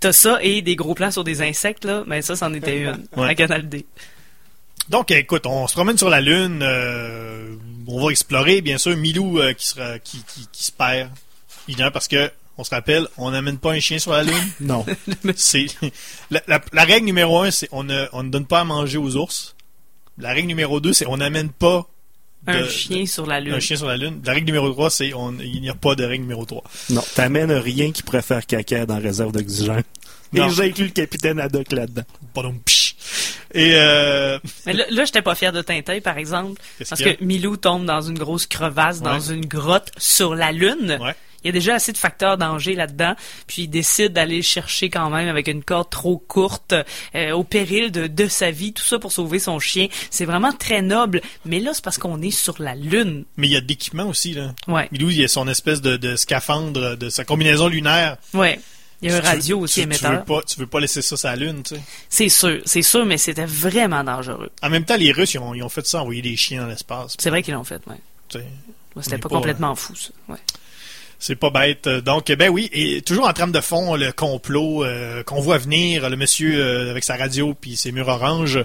T'as 0.00 0.12
ça 0.12 0.38
et 0.42 0.62
des 0.62 0.76
gros 0.76 0.94
plans 0.94 1.10
sur 1.10 1.24
des 1.24 1.42
insectes 1.42 1.84
là, 1.84 2.04
mais 2.06 2.22
ça 2.22 2.36
c'en 2.36 2.52
était 2.54 2.78
une 2.80 3.04
Ouais. 3.16 3.28
À 3.46 3.56
Canal 3.56 3.68
D. 3.68 3.86
donc 4.88 5.10
écoute 5.10 5.46
on 5.46 5.66
se 5.66 5.72
promène 5.74 5.98
sur 5.98 6.10
la 6.10 6.20
lune 6.20 6.60
euh, 6.62 7.54
on 7.86 8.04
va 8.04 8.10
explorer 8.10 8.60
bien 8.60 8.78
sûr 8.78 8.96
Milou 8.96 9.38
euh, 9.40 9.52
qui 9.54 9.66
sera 9.68 9.98
qui, 9.98 10.22
qui, 10.32 10.46
qui 10.52 10.64
se 10.64 10.72
perd 10.72 11.10
Évidemment, 11.68 11.90
parce 11.90 12.06
que, 12.06 12.30
on 12.58 12.62
se 12.62 12.70
rappelle, 12.70 13.08
on 13.18 13.32
n'amène 13.32 13.58
pas 13.58 13.72
un 13.72 13.80
chien 13.80 13.98
sur 13.98 14.12
la 14.12 14.22
Lune. 14.22 14.36
Non. 14.60 14.86
c'est 15.34 15.66
la, 16.30 16.40
la- 16.46 16.60
la 16.72 16.84
règle 16.84 17.04
numéro 17.06 17.40
un, 17.42 17.50
c'est 17.50 17.68
on 17.72 17.82
ne, 17.82 18.06
on 18.12 18.22
ne 18.22 18.30
donne 18.30 18.46
pas 18.46 18.60
à 18.60 18.64
manger 18.64 18.98
aux 18.98 19.16
ours. 19.16 19.56
La 20.16 20.32
règle 20.32 20.46
numéro 20.46 20.78
deux, 20.78 20.92
c'est 20.92 21.06
on 21.08 21.16
n'amène 21.16 21.48
pas 21.50 21.88
de- 22.46 22.52
Un 22.52 22.68
chien 22.68 23.04
sur 23.04 23.26
la 23.26 23.40
lune. 23.40 23.52
un 23.52 23.58
chien 23.58 23.76
sur 23.76 23.88
la 23.88 23.96
Lune. 23.96 24.20
La 24.24 24.32
règle 24.32 24.46
numéro 24.46 24.70
trois, 24.70 24.90
c'est 24.90 25.12
on, 25.12 25.36
il 25.40 25.60
n'y 25.60 25.68
a 25.68 25.74
pas 25.74 25.96
de 25.96 26.04
règle 26.04 26.22
numéro 26.22 26.44
trois. 26.44 26.62
Non, 26.90 27.02
t'amènes 27.16 27.50
rien 27.50 27.90
qui 27.90 28.04
pourrait 28.04 28.22
faire 28.22 28.46
caca 28.46 28.86
dans 28.86 28.94
la 28.94 29.00
réserve 29.00 29.32
d'oxygène. 29.32 29.82
Et 30.32 30.38
Non. 30.38 30.48
j'inclus 30.48 30.84
le 30.84 30.90
capitaine 30.92 31.40
Haddock 31.40 31.72
là-dedans. 31.72 32.04
Et 33.54 33.72
euh, 33.74 34.38
Mais 34.66 34.72
là, 34.72 34.84
là 34.90 35.04
j'étais 35.04 35.22
pas 35.22 35.34
fier 35.34 35.52
de 35.52 35.62
Tintin, 35.62 36.00
par 36.00 36.18
exemple, 36.18 36.60
parce 36.88 37.00
y 37.00 37.04
que 37.04 37.24
Milou 37.24 37.56
tombe 37.56 37.84
dans 37.84 38.00
une 38.02 38.18
grosse 38.18 38.46
crevasse, 38.46 39.00
dans 39.00 39.20
une 39.20 39.46
grotte 39.46 39.90
sur 39.98 40.34
la 40.34 40.52
Lune. 40.52 40.98
Ouais. 41.00 41.14
Il 41.44 41.48
y 41.48 41.50
a 41.50 41.52
déjà 41.52 41.74
assez 41.74 41.92
de 41.92 41.98
facteurs 41.98 42.38
danger 42.38 42.74
là-dedans, 42.74 43.14
puis 43.46 43.62
il 43.62 43.68
décide 43.68 44.12
d'aller 44.12 44.38
le 44.38 44.42
chercher 44.42 44.90
quand 44.90 45.10
même 45.10 45.28
avec 45.28 45.46
une 45.46 45.62
corde 45.62 45.90
trop 45.90 46.18
courte, 46.18 46.74
euh, 47.14 47.30
au 47.32 47.44
péril 47.44 47.92
de, 47.92 48.08
de 48.08 48.26
sa 48.26 48.50
vie, 48.50 48.72
tout 48.72 48.82
ça 48.82 48.98
pour 48.98 49.12
sauver 49.12 49.38
son 49.38 49.60
chien. 49.60 49.86
C'est 50.10 50.24
vraiment 50.24 50.50
très 50.52 50.82
noble, 50.82 51.20
mais 51.44 51.60
là, 51.60 51.70
c'est 51.72 51.84
parce 51.84 51.98
qu'on 51.98 52.20
est 52.20 52.32
sur 52.32 52.60
la 52.60 52.74
Lune. 52.74 53.26
mais 53.36 53.46
il 53.46 53.52
y 53.52 53.56
a 53.56 53.60
de 53.60 53.68
l'équipement 53.68 54.08
aussi 54.08 54.34
là. 54.34 54.54
Ouais, 54.66 54.88
Milou, 54.90 55.10
il 55.10 55.22
a 55.22 55.28
son 55.28 55.46
espèce 55.46 55.80
de, 55.80 55.96
de 55.96 56.16
scaphandre, 56.16 56.96
de 56.96 57.08
sa 57.10 57.24
combinaison 57.24 57.68
lunaire. 57.68 58.16
ouais. 58.34 58.58
Il 59.02 59.10
y 59.10 59.12
a 59.12 59.16
un 59.16 59.20
Tu- 59.20 59.26
radio 59.26 59.56
tu- 59.58 59.62
aussi 59.64 59.74
tu, 59.74 59.80
émetteur. 59.82 60.12
veux 60.12 60.24
pas, 60.24 60.42
tu 60.42 60.58
veux 60.58 60.66
pas 60.66 60.80
laisser 60.80 61.02
ça 61.02 61.16
sur 61.16 61.28
la 61.28 61.36
Lune, 61.36 61.62
tu 61.62 61.74
sais. 61.74 61.80
C'est 62.08 62.28
sûr, 62.30 62.60
c'est 62.64 62.82
sûr, 62.82 63.04
mais 63.04 63.18
c'était 63.18 63.44
vraiment 63.44 64.02
dangereux. 64.02 64.50
En 64.62 64.70
même 64.70 64.84
temps, 64.84 64.96
les 64.96 65.12
Russes, 65.12 65.34
ils 65.34 65.38
ont, 65.38 65.54
ils 65.54 65.62
ont 65.62 65.68
fait 65.68 65.86
ça, 65.86 66.00
envoyer 66.02 66.22
des 66.22 66.36
chiens 66.36 66.62
dans 66.62 66.68
l'espace. 66.68 67.14
C'est 67.18 67.28
vrai 67.30 67.42
qu'ils 67.42 67.54
l'ont 67.54 67.64
fait, 67.64 67.80
ouais. 67.86 67.96
tu. 68.28 68.38
Ouais, 68.38 68.44
C'était 69.02 69.18
pas, 69.18 69.28
pas, 69.28 69.34
complètement 69.36 69.74
fou, 69.74 69.94
ça. 69.94 70.08
Ouais. 70.28 70.38
C'est 71.18 71.36
pas 71.36 71.50
bête. 71.50 71.86
Donc, 71.88 72.30
ben 72.32 72.48
oui, 72.50 72.68
et 72.72 73.02
toujours 73.02 73.26
en 73.28 73.32
trame 73.34 73.52
de 73.52 73.60
fond, 73.60 73.94
le 73.96 74.12
complot 74.12 74.84
euh, 74.84 75.22
qu'on 75.22 75.40
voit 75.40 75.58
venir, 75.58 76.08
le 76.08 76.16
monsieur 76.16 76.58
euh, 76.62 76.90
avec 76.90 77.04
sa 77.04 77.16
radio 77.16 77.54
puis 77.54 77.76
ses 77.76 77.92
murs 77.92 78.08
oranges 78.08 78.58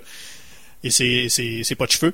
et 0.83 0.89
ses, 0.89 1.27
ses, 1.29 1.63
ses 1.63 1.75
pas 1.75 1.85
de 1.85 1.91
cheveux. 1.91 2.13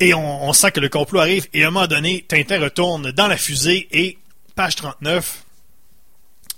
Et 0.00 0.14
on, 0.14 0.48
on 0.48 0.52
sent 0.52 0.70
que 0.72 0.80
le 0.80 0.88
complot 0.88 1.20
arrive. 1.20 1.46
Et 1.54 1.64
à 1.64 1.68
un 1.68 1.70
moment 1.72 1.86
donné, 1.88 2.24
Tintin 2.28 2.60
retourne 2.60 3.10
dans 3.12 3.26
la 3.28 3.36
fusée 3.36 3.88
et, 3.92 4.18
page 4.54 4.76
39, 4.76 5.44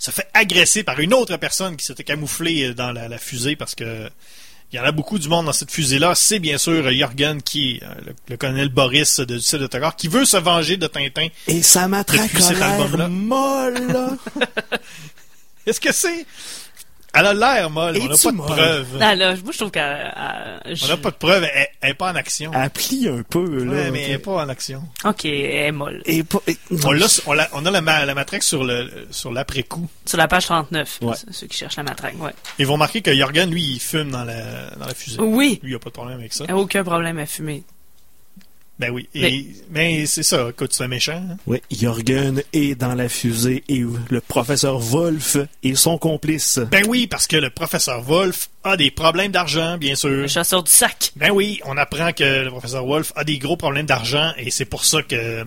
se 0.01 0.11
fait 0.11 0.26
agresser 0.34 0.82
par 0.82 0.98
une 0.98 1.14
autre 1.14 1.36
personne 1.36 1.76
qui 1.76 1.84
s'était 1.86 2.03
camouflée 2.05 2.74
dans 2.74 2.90
la, 2.90 3.07
la 3.07 3.18
fusée 3.18 3.55
parce 3.55 3.74
que 3.76 4.11
il 4.72 4.76
y 4.76 4.78
en 4.80 4.84
a 4.84 4.92
beaucoup 4.92 5.18
du 5.18 5.28
monde 5.28 5.46
dans 5.46 5.53
cette 5.53 5.72
fusée-là. 5.72 6.14
C'est 6.14 6.38
bien 6.38 6.57
sûr 6.57 6.92
Jorgen 6.92 7.42
qui 7.42 7.80
euh, 7.82 7.86
le, 8.07 8.14
le 8.28 8.36
colonel 8.36 8.68
Boris 8.68 9.18
de 9.18 9.24
du 9.36 9.59
de 9.59 9.66
Tokar 9.66 9.96
qui 9.96 10.07
veut 10.07 10.24
se 10.24 10.36
venger 10.36 10.76
de 10.76 10.86
Tintin. 10.86 11.26
Et 11.48 11.61
sa 11.62 11.88
matraque 11.88 12.28
Depuis 12.28 12.42
cet 12.42 12.62
a 12.62 12.70
album-là. 12.70 12.96
l'air 12.98 13.09
molle, 13.09 13.86
là. 13.92 14.11
Est-ce 15.66 15.80
que 15.80 15.92
c'est. 15.92 16.24
Elle 17.12 17.26
a 17.26 17.34
l'air 17.34 17.70
molle, 17.70 17.96
on 18.00 18.04
n'a 18.08 18.16
pas 18.16 18.30
de 18.30 18.36
molle? 18.36 18.46
preuve. 18.46 18.98
Là, 18.98 19.16
moi, 19.16 19.34
je 19.52 19.56
trouve 19.58 19.70
qu'elle... 19.72 20.14
On 20.82 20.86
n'a 20.88 20.96
pas 20.96 21.11
de 21.11 21.16
preuve, 21.16 21.44
elle, 21.52 21.66
elle 21.80 21.90
est 21.90 21.94
pas 21.94 22.12
en 22.12 22.14
action. 22.14 22.52
Elle 22.54 22.70
plie 22.70 23.08
un 23.08 23.22
peu, 23.22 23.64
là. 23.64 23.72
Ouais, 23.72 23.90
mais 23.90 24.04
elle 24.04 24.11
est 24.12 24.18
pas 24.18 24.44
en 24.44 24.48
action. 24.48 24.82
Ok, 25.04 25.24
elle 25.24 25.32
est 25.66 25.72
molle. 25.72 26.02
Et 26.06 26.22
pas... 26.22 26.38
On, 26.70 27.66
a 27.66 27.70
la, 27.70 27.80
ma- 27.80 28.04
la 28.06 28.14
matraque 28.14 28.42
sur 28.44 28.62
l'après-coup. 29.32 29.88
Sur 30.06 30.18
la 30.18 30.28
page 30.28 30.44
39, 30.46 30.98
Ouais. 31.02 31.14
ceux 31.30 31.46
qui 31.46 31.58
cherchent 31.58 31.76
la 31.76 31.82
matraque, 31.82 32.14
ouais. 32.20 32.32
Ils 32.58 32.66
vont 32.66 32.74
remarquer 32.74 33.02
que 33.02 33.14
Jorgen, 33.14 33.50
lui, 33.50 33.62
il 33.62 33.80
fume 33.80 34.11
dans 34.11 34.24
la, 34.24 34.70
dans 34.76 34.86
la 34.86 34.94
fusée. 34.94 35.18
Oui, 35.20 35.58
Lui, 35.62 35.72
il 35.72 35.74
a 35.74 35.78
pas 35.78 35.90
de 35.90 35.94
problème 35.94 36.18
avec 36.18 36.32
ça. 36.32 36.44
aucun 36.54 36.84
problème 36.84 37.18
à 37.18 37.26
fumer. 37.26 37.64
Ben 38.81 38.91
oui. 38.91 39.07
Et, 39.14 39.47
mais 39.70 40.07
c'est 40.07 40.22
ça, 40.22 40.49
écoute, 40.49 40.72
c'est 40.72 40.85
un 40.85 40.89
méchant. 40.89 41.22
hein. 41.31 41.37
Oui, 41.47 41.61
Jorgen 41.70 42.43
est 42.55 42.74
dans 42.74 42.95
la 42.95 43.11
fusée 43.11 43.62
et 43.68 43.83
le 44.09 44.20
professeur 44.22 44.78
Wolf 44.78 45.37
est 45.62 45.74
son 45.74 45.99
complice. 45.99 46.59
Ben 46.70 46.85
oui, 46.89 47.07
parce 47.07 47.26
que 47.26 47.37
le 47.37 47.51
professeur 47.51 48.01
Wolf 48.01 48.49
a 48.64 48.78
des 48.78 48.91
problèmes 48.91 49.33
d'argent, 49.33 49.76
bien 49.76 49.95
sûr. 49.95 50.09
Le 50.09 50.26
chasseur 50.28 50.62
du 50.62 50.70
sac. 50.72 51.12
Ben 51.16 51.31
oui, 51.31 51.61
on 51.66 51.76
apprend 51.76 52.12
que 52.12 52.43
le 52.45 52.49
professeur 52.51 52.87
Wolf 52.87 53.12
a 53.16 53.24
des 53.24 53.39
gros 53.39 53.59
problèmes 53.59 53.85
d'argent 53.87 54.33
et 54.39 54.51
c'est 54.51 54.64
pour 54.64 54.87
ça 54.87 55.03
que 55.03 55.45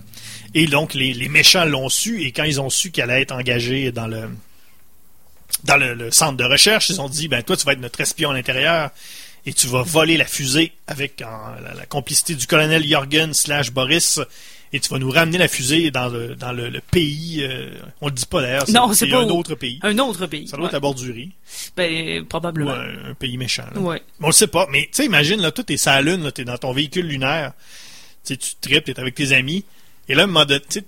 et 0.53 0.67
donc 0.67 0.93
les, 0.93 1.13
les 1.13 1.27
méchants 1.29 1.65
l'ont 1.65 1.89
su 1.89 2.21
et 2.23 2.31
quand 2.31 2.43
ils 2.43 2.61
ont 2.61 2.69
su 2.69 2.91
qu'elle 2.91 3.09
allait 3.09 3.23
être 3.23 3.31
engagée 3.33 3.91
dans 3.91 4.05
le 4.05 4.29
dans 5.63 5.77
le, 5.77 5.95
le 5.95 6.11
centre 6.11 6.37
de 6.37 6.43
recherche, 6.43 6.89
ils 6.89 7.01
ont 7.01 7.09
dit 7.09 7.27
ben 7.27 7.41
toi 7.41 7.57
tu 7.57 7.65
vas 7.65 7.73
être 7.73 7.79
notre 7.79 7.99
espion 8.01 8.29
à 8.29 8.33
l'intérieur 8.33 8.91
et 9.45 9.53
tu 9.53 9.67
vas 9.67 9.81
voler 9.83 10.17
la 10.17 10.25
fusée 10.25 10.71
avec 10.87 11.21
en, 11.21 11.61
la, 11.61 11.73
la 11.73 11.85
complicité 11.85 12.35
du 12.35 12.47
colonel 12.47 12.85
Jorgen 12.87 13.33
slash 13.33 13.71
Boris 13.71 14.19
et 14.71 14.79
tu 14.79 14.89
vas 14.89 14.97
nous 14.99 15.11
ramener 15.11 15.37
la 15.37 15.47
fusée 15.47 15.91
dans 15.91 16.07
le 16.07 16.35
dans 16.35 16.51
le, 16.51 16.69
le 16.69 16.79
pays 16.81 17.41
euh, 17.43 17.69
on 18.01 18.07
le 18.07 18.13
dit 18.13 18.25
pas 18.25 18.41
d'ailleurs 18.41 18.69
Non, 18.71 18.91
c'est 18.93 19.07
pas 19.07 19.17
un 19.21 19.27
où. 19.29 19.37
autre 19.37 19.53
pays 19.55 19.79
Un 19.83 19.97
autre 19.99 20.25
pays. 20.27 20.47
ça 20.47 20.57
doit 20.57 20.67
être 20.67 20.73
à 20.75 20.79
Bordurie 20.79 21.31
Ben, 21.77 22.21
ou 22.21 22.25
probablement. 22.25 22.71
un, 22.71 23.11
un 23.11 23.13
pays 23.13 23.37
méchant 23.37 23.65
là. 23.73 23.79
Ouais. 23.81 24.01
Mais 24.19 24.25
on 24.25 24.29
le 24.29 24.33
sait 24.33 24.47
pas. 24.47 24.65
Mais 24.71 24.83
tu 24.83 24.89
sais, 24.93 25.05
imagine, 25.05 25.41
là, 25.41 25.51
toi, 25.51 25.63
t'es 25.63 25.77
sur 25.77 25.91
la 25.91 26.01
Lune, 26.01 26.23
là, 26.23 26.31
t'es 26.31 26.43
dans 26.45 26.57
ton 26.57 26.73
véhicule 26.73 27.05
lunaire. 27.05 27.51
Tu 28.25 28.33
sais, 28.33 28.37
tu 28.37 28.51
tripes, 28.61 28.85
t'es 28.85 28.99
avec 28.99 29.13
tes 29.13 29.33
amis. 29.33 29.63
Et 30.09 30.15
là, 30.15 30.27
moment 30.27 30.45
t'es- 30.45 30.83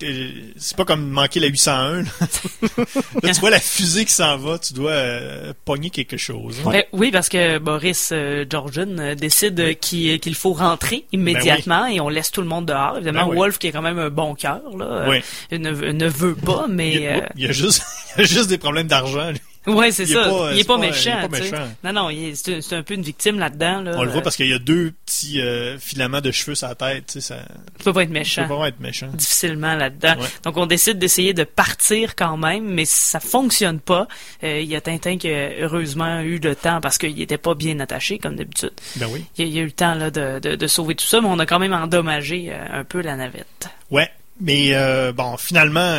c'est 0.58 0.76
pas 0.76 0.84
comme 0.84 1.08
manquer 1.10 1.40
la 1.40 1.48
801. 1.48 2.02
Là, 2.02 2.10
Là, 3.24 3.34
tu 3.34 3.40
vois 3.40 3.50
la 3.50 3.62
fusée 3.62 4.04
qui 4.04 4.12
s'en 4.12 4.36
va, 4.38 4.60
tu 4.60 4.74
dois 4.74 4.92
euh, 4.92 5.54
pogner 5.64 5.90
quelque 5.90 6.18
chose. 6.18 6.58
hein. 6.66 6.70
Ben, 6.72 6.84
oui, 6.92 7.12
parce 7.12 7.30
que 7.30 7.58
Boris 7.58 8.10
euh, 8.12 8.44
Georgian 8.50 8.98
euh, 9.00 9.16
décide 9.16 9.58
euh, 9.60 9.74
qu'il 9.74 10.20
qu'il 10.20 10.36
faut 10.36 10.52
rentrer 10.52 11.06
immédiatement 11.14 11.86
et 11.86 12.02
on 12.02 12.10
laisse 12.10 12.30
tout 12.30 12.42
le 12.42 12.48
monde 12.48 12.66
dehors. 12.66 12.98
Évidemment, 12.98 13.26
Ben 13.28 13.32
oui. 13.32 13.38
Wolf, 13.38 13.58
qui 13.58 13.68
est 13.68 13.72
quand 13.72 13.82
même 13.82 14.00
un 14.00 14.10
bon 14.10 14.36
cœur, 14.36 14.62
là, 14.78 14.86
euh, 14.86 15.10
Oui. 15.10 15.58
ne, 15.58 15.72
ne 15.72 16.08
veut 16.08 16.36
pas, 16.36 16.66
mais... 16.70 16.94
Il 16.94 17.02
y, 17.02 17.08
a, 17.08 17.16
euh, 17.18 17.22
il 17.38 17.44
y 17.44 17.48
a 17.48 17.52
juste, 17.54 17.84
il 18.18 18.22
y 18.22 18.24
a 18.24 18.28
juste 18.28 18.50
des 18.50 18.58
problèmes 18.58 18.88
d'argent. 18.88 19.32
lui. 19.32 19.40
Ouais, 19.68 19.92
c'est 19.92 20.04
Il 20.04 20.12
est 20.12 20.14
ça. 20.14 20.24
pas- 20.30 20.52
il 20.54 20.60
est 20.60 20.64
pas, 20.64 20.78
pas- 20.78 20.82
il 20.82 20.88
est 20.88 20.92
méchant. 20.92 21.22
pas 21.28 21.40
méchant. 21.40 21.68
Non, 21.84 21.94
non, 21.94 22.10
il 22.10 22.26
est- 22.30 22.62
c'est 22.62 22.76
un- 22.76 22.84
peu 22.84 22.94
une 22.94 23.02
victime 23.02 23.40
là-dedans. 23.40 23.82
Là. 23.82 23.92
On 23.96 24.04
le 24.04 24.12
voit 24.12 24.22
parce 24.22 24.36
qu'il 24.36 24.48
y 24.48 24.54
a 24.54 24.60
deux 24.60 24.94
petits 25.06 25.42
euh, 25.42 25.78
filaments 25.80 26.22
de 26.22 26.32
cheveux 26.32 26.56
sur 26.56 26.68
la 26.68 26.76
tête. 26.76 27.06
Tu 27.08 27.14
sais, 27.14 27.22
ça 27.22 27.38
Il 27.80 27.84
peut 27.84 27.94
pas 27.94 28.04
être 28.04 28.10
méchant. 28.12 28.48
peut 28.48 28.56
pas 28.56 28.68
être 28.68 28.80
méchant. 28.80 29.08
difficilement 29.14 29.76
là-dedans. 29.76 30.16
Ouais. 30.20 30.28
Donc 30.44 30.58
on 30.58 30.66
décide 30.66 31.00
d'essayer 31.00 31.34
de 31.34 31.44
partir 31.44 32.16
quand 32.16 32.38
même, 32.38 32.66
mais 32.66 32.86
ça 32.86 33.20
fonctionne 33.20 33.80
pas. 33.80 34.08
Euh, 34.44 34.60
Il 34.60 34.70
y 34.70 34.76
a 34.76 34.82
Tintin 34.82 35.18
qui 35.18 35.30
a 35.30 35.50
heureusement 35.62 36.20
eu 36.22 36.40
le 36.40 36.56
temps 36.56 36.80
parce 36.82 36.98
qu'il 36.98 37.20
était 37.22 37.38
pas 37.38 37.56
bien 37.56 37.80
attaché 37.80 38.18
comme 38.20 38.36
d'habitude. 38.36 38.72
Ben 38.98 39.08
oui. 39.12 39.26
Il 39.38 39.46
y 39.46 39.48
a, 39.48 39.52
il 39.52 39.58
eu 39.60 39.66
le 39.66 39.72
temps 39.72 39.96
là, 39.96 40.12
de, 40.12 40.40
de- 40.40 40.56
de 40.56 40.68
sauver 40.68 40.96
tout 40.96 41.06
ça, 41.06 41.22
mais 41.22 41.28
on 41.28 41.40
a 41.40 41.46
quand 41.46 41.60
même 41.60 41.74
endommagé 41.74 42.50
euh, 42.52 42.80
un 42.82 42.84
peu 42.84 43.02
la 43.02 43.16
navette. 43.16 43.70
Ouais, 43.92 44.10
mais 44.40 44.74
bon, 45.14 45.38
finalement, 45.38 45.96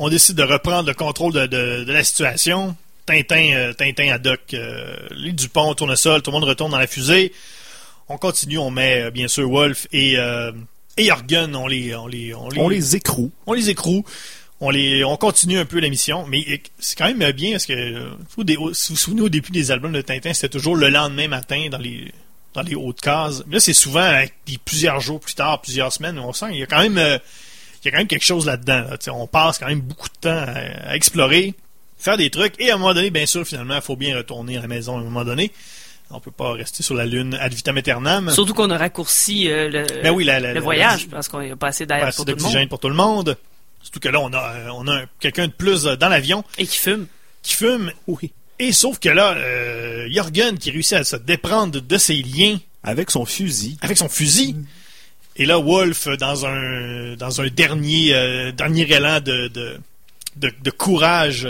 on 0.00 0.08
décide 0.08 0.34
de 0.36 0.42
reprendre 0.42 0.88
le 0.88 0.94
contrôle 0.94 1.32
de, 1.32 1.46
de- 1.46 1.84
de 1.84 1.92
la 1.92 2.02
situation. 2.02 2.74
Tintin, 3.06 3.52
euh, 3.54 3.72
Tintin, 3.72 4.08
Haddock, 4.12 4.40
euh, 4.54 4.96
les 5.10 5.32
Dupont, 5.32 5.74
Tournesol, 5.74 6.22
tout 6.22 6.30
le 6.30 6.36
monde 6.38 6.48
retourne 6.48 6.70
dans 6.72 6.78
la 6.78 6.86
fusée. 6.86 7.32
On 8.08 8.18
continue, 8.18 8.58
on 8.58 8.70
met 8.70 9.02
euh, 9.02 9.10
bien 9.10 9.28
sûr 9.28 9.48
Wolf 9.48 9.86
et, 9.92 10.16
euh, 10.16 10.52
et 10.96 11.06
Jorgen, 11.06 11.54
on 11.56 11.66
les, 11.66 11.94
on 11.94 12.06
les, 12.06 12.34
on 12.34 12.48
les, 12.48 12.60
On 12.60 12.68
les 12.68 12.96
écroue. 12.96 13.30
on 13.46 13.52
les 13.52 13.70
écroue. 13.70 14.04
On, 14.62 14.68
les, 14.70 15.04
on 15.04 15.16
continue 15.16 15.58
un 15.58 15.64
peu 15.64 15.80
la 15.80 15.88
mission, 15.88 16.26
mais 16.26 16.44
c'est 16.78 16.96
quand 16.98 17.06
même 17.12 17.32
bien 17.32 17.52
parce 17.52 17.64
que 17.66 17.72
si 17.74 18.36
vous 18.36 18.64
vous 18.64 18.96
souvenez 18.96 19.22
au 19.22 19.28
début 19.30 19.50
des 19.52 19.70
albums 19.70 19.92
de 19.92 20.02
Tintin, 20.02 20.34
c'était 20.34 20.50
toujours 20.50 20.76
le 20.76 20.88
lendemain 20.90 21.28
matin 21.28 21.68
dans 21.70 21.78
les 21.78 22.12
dans 22.52 22.60
les 22.62 22.74
hautes 22.74 23.00
cases. 23.00 23.42
Mais 23.46 23.54
là, 23.54 23.60
c'est 23.60 23.72
souvent 23.72 24.00
avec 24.02 24.34
des 24.46 24.58
plusieurs 24.58 25.00
jours 25.00 25.18
plus 25.20 25.34
tard, 25.34 25.62
plusieurs 25.62 25.92
semaines. 25.92 26.18
On 26.18 26.32
sent 26.34 26.50
qu'il 26.50 26.58
y 26.58 26.62
a 26.62 26.66
quand 26.66 26.82
même 26.82 26.98
y 27.84 27.88
a 27.88 27.90
quand 27.92 27.98
même 27.98 28.06
quelque 28.06 28.24
chose 28.24 28.46
là-dedans. 28.46 28.82
là. 28.90 28.96
On 29.12 29.26
passe 29.26 29.58
quand 29.58 29.68
même 29.68 29.80
beaucoup 29.80 30.08
de 30.08 30.14
temps 30.20 30.30
à, 30.30 30.90
à 30.90 30.96
explorer, 30.96 31.54
faire 31.98 32.16
des 32.16 32.30
trucs, 32.30 32.54
et 32.58 32.70
à 32.70 32.74
un 32.74 32.78
moment 32.78 32.94
donné, 32.94 33.10
bien 33.10 33.26
sûr, 33.26 33.46
finalement, 33.46 33.76
il 33.76 33.82
faut 33.82 33.96
bien 33.96 34.16
retourner 34.16 34.56
à 34.58 34.62
la 34.62 34.68
maison 34.68 34.96
à 34.96 35.00
un 35.00 35.04
moment 35.04 35.24
donné. 35.24 35.50
On 36.12 36.18
peut 36.18 36.32
pas 36.32 36.52
rester 36.54 36.82
sur 36.82 36.94
la 36.96 37.06
Lune 37.06 37.34
ad 37.40 37.54
vitam 37.54 37.76
aeternam. 37.76 38.30
Surtout 38.32 38.52
qu'on 38.52 38.68
a 38.70 38.76
raccourci 38.78 39.48
euh, 39.48 39.68
le, 39.70 40.02
Ben 40.02 40.10
oui, 40.12 40.24
la- 40.24 40.40
la- 40.40 40.52
le 40.54 40.60
voyage 40.60 41.04
la- 41.06 41.12
parce 41.12 41.28
qu'on 41.28 41.40
n'a 41.46 41.54
pas 41.54 41.68
assez 41.68 41.86
Pas 41.86 41.98
d'air 42.00 42.06
pour 42.14 42.24
tout 42.24 42.30
le 42.32 42.36
d'oxygène 42.36 42.60
monde 42.62 42.68
pour 42.68 42.80
tout 42.80 42.88
le 42.88 42.94
monde. 42.96 43.36
Surtout 43.82 44.00
que 44.00 44.08
là, 44.08 44.20
on 44.20 44.32
a, 44.32 44.72
on 44.74 44.88
a 44.88 45.02
un- 45.02 45.06
quelqu'un 45.20 45.46
de 45.46 45.52
plus 45.52 45.86
euh, 45.86 45.94
dans 45.96 46.08
l'avion 46.08 46.42
et 46.58 46.66
qui 46.66 46.76
fume. 46.78 47.06
qui 47.42 47.54
fume. 47.54 47.92
Oui. 48.08 48.32
Et 48.58 48.72
sauf 48.72 48.98
que 48.98 49.08
là, 49.08 49.34
euh, 49.36 50.08
Jorgen 50.10 50.58
qui 50.58 50.72
réussit 50.72 50.94
à 50.94 51.04
se 51.04 51.14
déprendre 51.16 51.80
de 51.80 51.96
ses 51.96 52.20
liens 52.22 52.58
Avec 52.82 53.10
son 53.12 53.24
fusil. 53.24 53.78
avec 53.80 53.96
son 53.96 54.08
fusil. 54.08 54.56
Et 55.40 55.46
là, 55.46 55.58
Wolf, 55.58 56.06
dans 56.18 56.44
un 56.46 57.16
dans 57.16 57.40
un 57.40 57.48
dernier 57.48 58.14
euh, 58.14 58.52
dernier 58.52 58.82
élan 58.92 59.20
de, 59.20 59.48
de, 59.48 59.78
de, 60.36 60.52
de 60.62 60.70
courage, 60.70 61.48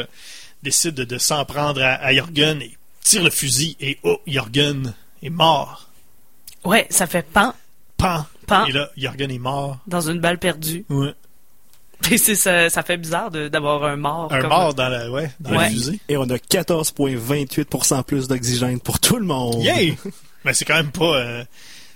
décide 0.63 0.95
de, 0.95 1.05
de 1.05 1.19
s'en 1.19 1.45
prendre 1.45 1.83
à, 1.83 1.95
à 1.95 2.15
Jorgen 2.15 2.63
et 2.63 2.71
tire 3.03 3.25
le 3.25 3.31
fusil. 3.31 3.77
Et 3.81 3.99
oh, 4.05 4.21
Jorgen 4.29 4.95
est 5.23 5.29
mort. 5.31 5.89
Ouais, 6.65 6.87
ça 6.89 7.07
fait 7.07 7.23
pan 7.27 7.53
Pan. 7.97 8.25
Pan. 8.47 8.65
Et 8.67 8.73
là, 8.73 8.91
Jorgen 8.97 9.31
est 9.31 9.39
mort. 9.39 9.79
dans 9.89 10.01
une 10.09 10.21
balle 10.21 10.39
perdue. 10.39 10.85
Ouais. 10.89 11.13
Et 12.11 12.17
c'est 12.17 12.35
ça, 12.37 12.71
ça 12.71 12.83
fait 12.83 12.97
bizarre 12.97 13.31
d'avoir 13.31 13.85
un 13.85 13.97
mort. 13.97 14.33
Un 14.33 14.41
comme- 14.41 14.49
mort 14.51 14.73
dans 14.73 14.89
la, 14.89 15.11
ouais, 15.11 15.31
dans 15.41 15.51
la 15.51 15.69
fusée. 15.69 15.99
Et 16.09 16.17
on 16.17 16.23
a 16.31 16.37
14,28% 16.37 18.05
plus 18.05 18.29
d'oxygène 18.29 18.81
pour 18.81 19.01
tout 19.01 19.17
le 19.17 19.27
monde. 19.27 19.63
Yay! 19.63 19.97
Mais 20.45 20.55
c'est 20.55 20.65
quand 20.65 20.77
même 20.77 20.93
pas. 20.93 21.17
euh, 21.17 21.45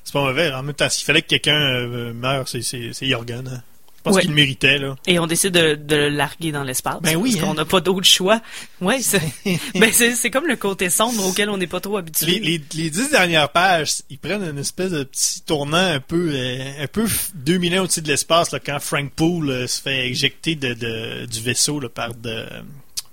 c'est 0.04 0.12
pas 0.12 0.22
mauvais. 0.22 0.52
En 0.52 0.62
même 0.62 0.74
temps, 0.74 0.88
s'il 0.90 1.04
fallait 1.04 1.22
que 1.22 1.28
quelqu'un 1.28 1.60
euh, 1.60 2.12
meure, 2.12 2.46
c'est, 2.48 2.62
c'est, 2.62 2.90
c'est 2.92 3.06
Jorgen. 3.06 3.48
hein. 3.48 3.62
pense 4.02 4.16
Ouais. 4.16 4.20
qu'il 4.20 4.30
le 4.30 4.36
méritait, 4.36 4.76
là. 4.78 4.96
Et 5.06 5.18
on 5.18 5.26
décide 5.26 5.52
de, 5.54 5.74
de 5.76 5.96
le 5.96 6.08
larguer 6.10 6.52
dans 6.52 6.62
l'espace. 6.62 6.98
Ben 7.00 7.16
oui, 7.16 7.32
Parce 7.32 7.42
hein. 7.42 7.46
qu'on 7.48 7.54
n'a 7.54 7.64
pas 7.64 7.80
d'autre 7.80 8.06
choix. 8.06 8.42
Ouais, 8.82 9.00
c'est, 9.00 9.22
ben 9.74 9.90
c'est, 9.92 10.14
c'est 10.14 10.30
comme 10.30 10.46
le 10.46 10.56
côté 10.56 10.90
sombre 10.90 11.24
auquel 11.26 11.48
on 11.48 11.56
n'est 11.56 11.66
pas 11.66 11.80
trop 11.80 11.96
habitué. 11.96 12.26
Les, 12.26 12.38
les, 12.38 12.60
les 12.74 12.90
dix 12.90 13.10
dernières 13.10 13.48
pages, 13.48 14.02
ils 14.10 14.18
prennent 14.18 14.42
une 14.44 14.58
espèce 14.58 14.90
de 14.90 15.04
petit 15.04 15.40
tournant 15.40 15.78
un 15.78 16.00
peu, 16.00 16.32
euh, 16.34 16.82
un 16.82 16.86
peu 16.86 17.06
f- 17.06 17.30
2000 17.34 17.78
ans 17.78 17.84
au-dessus 17.84 18.02
de 18.02 18.08
l'espace, 18.08 18.50
là, 18.52 18.60
quand 18.60 18.78
Frank 18.78 19.10
Poole 19.16 19.48
euh, 19.50 19.66
se 19.66 19.80
fait 19.80 20.10
éjecter 20.10 20.54
de, 20.54 20.74
de- 20.74 21.24
du 21.24 21.40
vaisseau 21.40 21.80
là, 21.80 21.88
par, 21.88 22.14
de, 22.14 22.44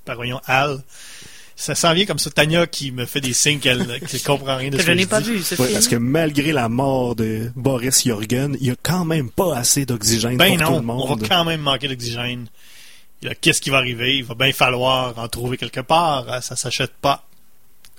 par 0.03 0.17
voyons, 0.17 0.41
Al. 0.45 0.83
Ça 1.61 1.75
s'en 1.75 1.93
vient 1.93 2.05
comme 2.07 2.17
ça. 2.17 2.31
Tania 2.31 2.65
qui 2.65 2.91
me 2.91 3.05
fait 3.05 3.21
des 3.21 3.33
signes 3.33 3.59
qu'elle 3.59 3.77
ne 3.87 4.25
comprend 4.25 4.55
rien 4.57 4.69
de 4.71 4.77
que 4.77 4.81
ce 4.81 4.87
je 4.87 4.91
que 4.91 4.97
n'ai 4.97 5.03
je 5.03 5.07
pas 5.07 5.21
dis. 5.21 5.31
vu, 5.31 5.43
ce 5.43 5.53
Ouais, 5.55 5.65
film. 5.67 5.73
parce 5.73 5.87
que 5.87 5.95
malgré 5.95 6.51
la 6.51 6.69
mort 6.69 7.15
de 7.15 7.51
Boris 7.55 8.03
Jorgen, 8.05 8.57
il 8.59 8.67
y 8.67 8.71
a 8.71 8.75
quand 8.81 9.05
même 9.05 9.29
pas 9.29 9.55
assez 9.57 9.85
d'oxygène 9.85 10.37
Ben 10.37 10.57
pour 10.57 10.67
tout 10.67 10.73
le 10.73 10.79
non, 10.79 10.79
on 10.79 11.07
monde. 11.07 11.21
va 11.21 11.27
quand 11.27 11.45
même 11.45 11.61
manquer 11.61 11.87
d'oxygène. 11.87 12.47
Qu'est-ce 13.41 13.61
qui 13.61 13.69
va 13.69 13.77
arriver? 13.77 14.17
Il 14.17 14.23
va 14.23 14.33
bien 14.33 14.51
falloir 14.51 15.17
en 15.19 15.27
trouver 15.27 15.57
quelque 15.57 15.81
part. 15.81 16.25
hein, 16.27 16.41
Ça 16.41 16.55
s'achète 16.55 16.93
pas 16.99 17.27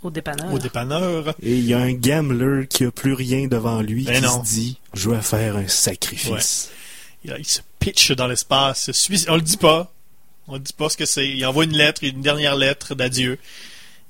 Au 0.02 0.10
dépanneur. 0.10 0.52
au 0.52 0.58
dépanneur. 0.58 1.28
Et 1.40 1.52
il 1.52 1.64
y 1.64 1.74
a 1.74 1.78
un 1.78 1.92
gambler 1.92 2.66
qui 2.66 2.84
a 2.84 2.90
plus 2.90 3.12
rien 3.12 3.46
devant 3.46 3.80
lui 3.80 4.02
Ben 4.04 4.16
qui 4.16 4.22
non. 4.22 4.42
se 4.44 4.50
dit 4.50 4.78
je 4.94 5.08
vais 5.10 5.22
faire 5.22 5.56
un 5.56 5.68
sacrifice. 5.68 6.70
Il 7.24 7.32
se 7.46 7.60
pitch 7.78 8.10
dans 8.10 8.26
l'espace. 8.26 8.82
se 8.86 8.92
suicide- 8.92 9.28
On 9.30 9.36
le 9.36 9.42
dit 9.42 9.56
pas. 9.56 9.92
On 10.48 10.54
le 10.54 10.60
dit 10.60 10.72
pas 10.72 10.88
ce 10.88 10.96
que 10.96 11.06
c'est. 11.06 11.28
Il 11.28 11.44
envoie 11.46 11.64
une 11.64 11.76
lettre, 11.76 12.02
une 12.04 12.22
dernière 12.22 12.56
lettre 12.56 12.94
d'adieu. 12.94 13.38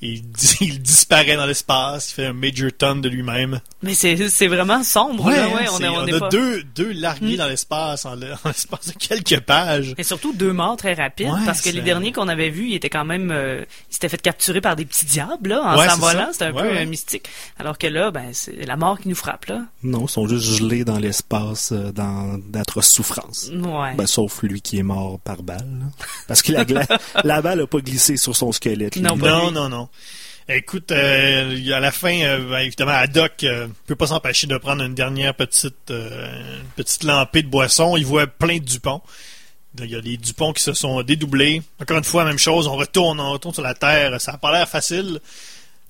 Il, 0.03 0.23
dis- 0.31 0.57
il 0.61 0.83
disparaît 0.83 1.37
dans 1.37 1.47
l'espace. 1.47 2.11
Il 2.11 2.15
fait 2.15 2.27
un 2.27 2.33
major 2.33 2.71
ton 2.77 2.97
de 2.97 3.09
lui-même. 3.09 3.61
Mais 3.83 3.95
c'est, 3.95 4.29
c'est 4.29 4.47
vraiment 4.49 4.83
sombre, 4.85 5.31
là, 5.31 5.49
ouais, 5.49 5.69
on, 5.71 5.77
c'est- 5.79 5.85
est- 5.85 5.89
on 5.89 5.95
on 5.97 6.07
est 6.07 6.13
a 6.15 6.19
pas... 6.21 6.29
deux, 6.29 6.63
deux 6.75 6.93
largués 6.93 7.35
Hmm. 7.35 7.39
dans 7.39 7.47
l'espace 7.49 8.05
en, 8.05 8.15
le- 8.15 8.33
en 8.45 8.49
l'espace 8.49 8.89
de 8.89 8.93
quelques 8.99 9.41
pages. 9.41 9.95
Et 9.99 10.03
surtout 10.03 10.33
deux 10.33 10.53
morts 10.53 10.77
très 10.77 10.95
rapides, 10.95 11.29
Ouais, 11.29 11.41
parce 11.47 11.61
que 11.61 11.71
les 11.71 11.81
derniers 11.81 12.13
qu'on 12.13 12.29
avait 12.29 12.51
vus, 12.51 12.69
ils 12.71 12.75
étaient 12.75 12.91
quand 12.91 13.05
même, 13.05 13.31
euh, 13.33 13.65
ils 13.91 13.95
s'étaient 13.95 14.09
fait 14.09 14.21
capturer 14.21 14.61
par 14.61 14.77
des 14.77 14.85
petits 14.85 15.07
diables, 15.07 15.51
là, 15.51 15.63
en 15.63 15.89
s'envolant, 15.89 16.29
c'était 16.33 16.47
un 16.47 16.53
Ouais, 16.53 16.63
peu 16.63 16.77
euh, 16.79 16.87
mystique. 16.87 17.29
Alors 17.59 17.79
que 17.79 17.87
là, 17.87 18.11
ben, 18.11 18.31
c'est 18.33 18.67
la 18.67 18.77
mort 18.77 18.99
qui 19.01 19.09
nous 19.09 19.15
frappe, 19.15 19.47
là. 19.47 19.63
Non, 19.83 20.07
ils 20.07 20.11
sont 20.11 20.27
juste 20.29 20.45
gelés 20.59 20.85
dans 20.85 20.99
l'espace 20.99 21.71
euh, 21.73 21.93
dans 21.93 22.39
d'atroces 22.39 22.91
souffrances. 22.91 23.51
Ouais. 23.53 23.95
Ben, 23.95 24.07
sauf 24.07 24.43
lui 24.43 24.61
qui 24.61 24.79
est 24.79 24.83
mort 24.83 25.19
par 25.21 25.43
balle. 25.43 25.59
là. 25.81 25.87
Parce 26.29 26.43
que 26.43 26.53
la, 26.53 26.65
la 27.25 27.43
balle 27.43 27.61
a 27.61 27.67
pas 27.67 27.79
glissé 27.81 28.17
sur 28.17 28.35
son 28.37 28.51
squelette. 28.53 28.97
Non, 28.97 29.17
Non, 29.17 29.51
non, 29.51 29.69
non. 29.69 29.89
Écoute, 30.49 30.91
euh, 30.91 31.73
à 31.73 31.81
la 31.81 31.93
fin, 31.93 32.21
euh, 32.21 32.51
ben, 32.51 32.59
évidemment, 32.59 32.93
Haddock 32.93 33.45
euh, 33.45 33.69
peut 33.87 33.95
pas 33.95 34.09
s'empêcher 34.09 34.47
de 34.47 34.57
prendre 34.59 34.83
une 34.83 34.95
dernière 34.95 35.35
petite, 35.35 35.91
euh, 35.91 36.61
petite 36.75 37.05
lampée 37.05 37.43
de 37.43 37.49
boisson. 37.49 37.97
Il 37.97 38.05
voit 38.05 38.27
plein 38.27 38.59
de 38.59 38.65
Dupont. 38.65 39.01
Il 39.79 39.91
y 39.91 39.97
a 39.97 40.01
des 40.01 40.17
Dupont 40.17 40.53
qui 40.53 40.63
se 40.63 40.73
sont 40.73 41.03
dédoublés. 41.03 41.63
Encore 41.81 41.97
une 41.97 42.05
fois, 42.05 42.25
même 42.25 42.39
chose. 42.39 42.67
On 42.67 42.77
retourne, 42.77 43.21
on 43.21 43.33
retourne 43.33 43.55
sur 43.55 43.63
la 43.63 43.75
Terre. 43.75 44.21
Ça 44.21 44.33
a 44.33 44.39
pas 44.39 44.53
l'air 44.53 44.69
facile. 44.69 45.21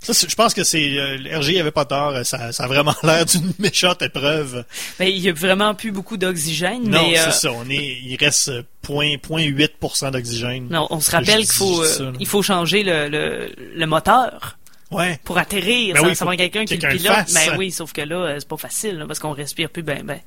Ça, 0.02 0.12
c'est- 0.14 0.28
je 0.28 0.34
pense 0.34 0.52
que 0.52 0.64
c'est 0.64 0.98
euh, 0.98 1.38
RG 1.38 1.60
avait 1.60 1.70
pas 1.70 1.84
tort. 1.84 2.14
Ça, 2.26 2.50
ça 2.52 2.64
a 2.64 2.66
vraiment 2.66 2.94
l'air 3.04 3.24
d'une 3.24 3.52
méchante 3.58 4.02
épreuve. 4.02 4.64
Ben, 4.98 5.06
il 5.06 5.18
y 5.20 5.28
a 5.28 5.32
vraiment 5.32 5.74
plus 5.74 5.92
beaucoup 5.92 6.16
d'oxygène, 6.16 6.82
Non, 6.88 7.08
mais, 7.10 7.18
euh, 7.18 7.24
c'est 7.30 7.46
ça. 7.48 7.52
On 7.52 7.68
est, 7.70 7.98
il 8.04 8.16
reste 8.16 8.48
euh, 8.48 8.62
point- 8.82 9.16
0.8% 9.16 10.10
d'oxygène. 10.10 10.68
non, 10.68 10.86
on 10.90 11.00
se 11.00 11.10
rappelle 11.10 11.40
qu'il 11.44 11.52
faut, 11.52 11.82
euh, 11.82 11.86
ça, 11.86 12.12
il 12.18 12.26
faut 12.26 12.42
changer 12.42 12.82
le, 12.82 13.08
le, 13.08 13.54
le 13.76 13.86
moteur. 13.86 14.58
Ouais. 14.90 15.18
Pour 15.24 15.38
atterrir, 15.38 15.94
Ben 15.94 16.02
oui, 16.04 16.36
quelqu'un 16.36 16.64
qui 16.66 16.76
le 16.76 16.88
pilote. 16.90 17.06
fasse. 17.14 17.32
Ben 17.32 17.56
oui, 17.56 17.70
sauf 17.70 17.92
que 17.94 18.02
là, 18.02 18.16
euh, 18.16 18.36
c'est 18.38 18.48
pas 18.48 18.58
facile, 18.58 18.98
là, 18.98 19.06
parce 19.06 19.18
qu'on 19.20 19.32
respire 19.32 19.70
plus 19.70 19.82
ben 19.82 20.02
ben. 20.04 20.20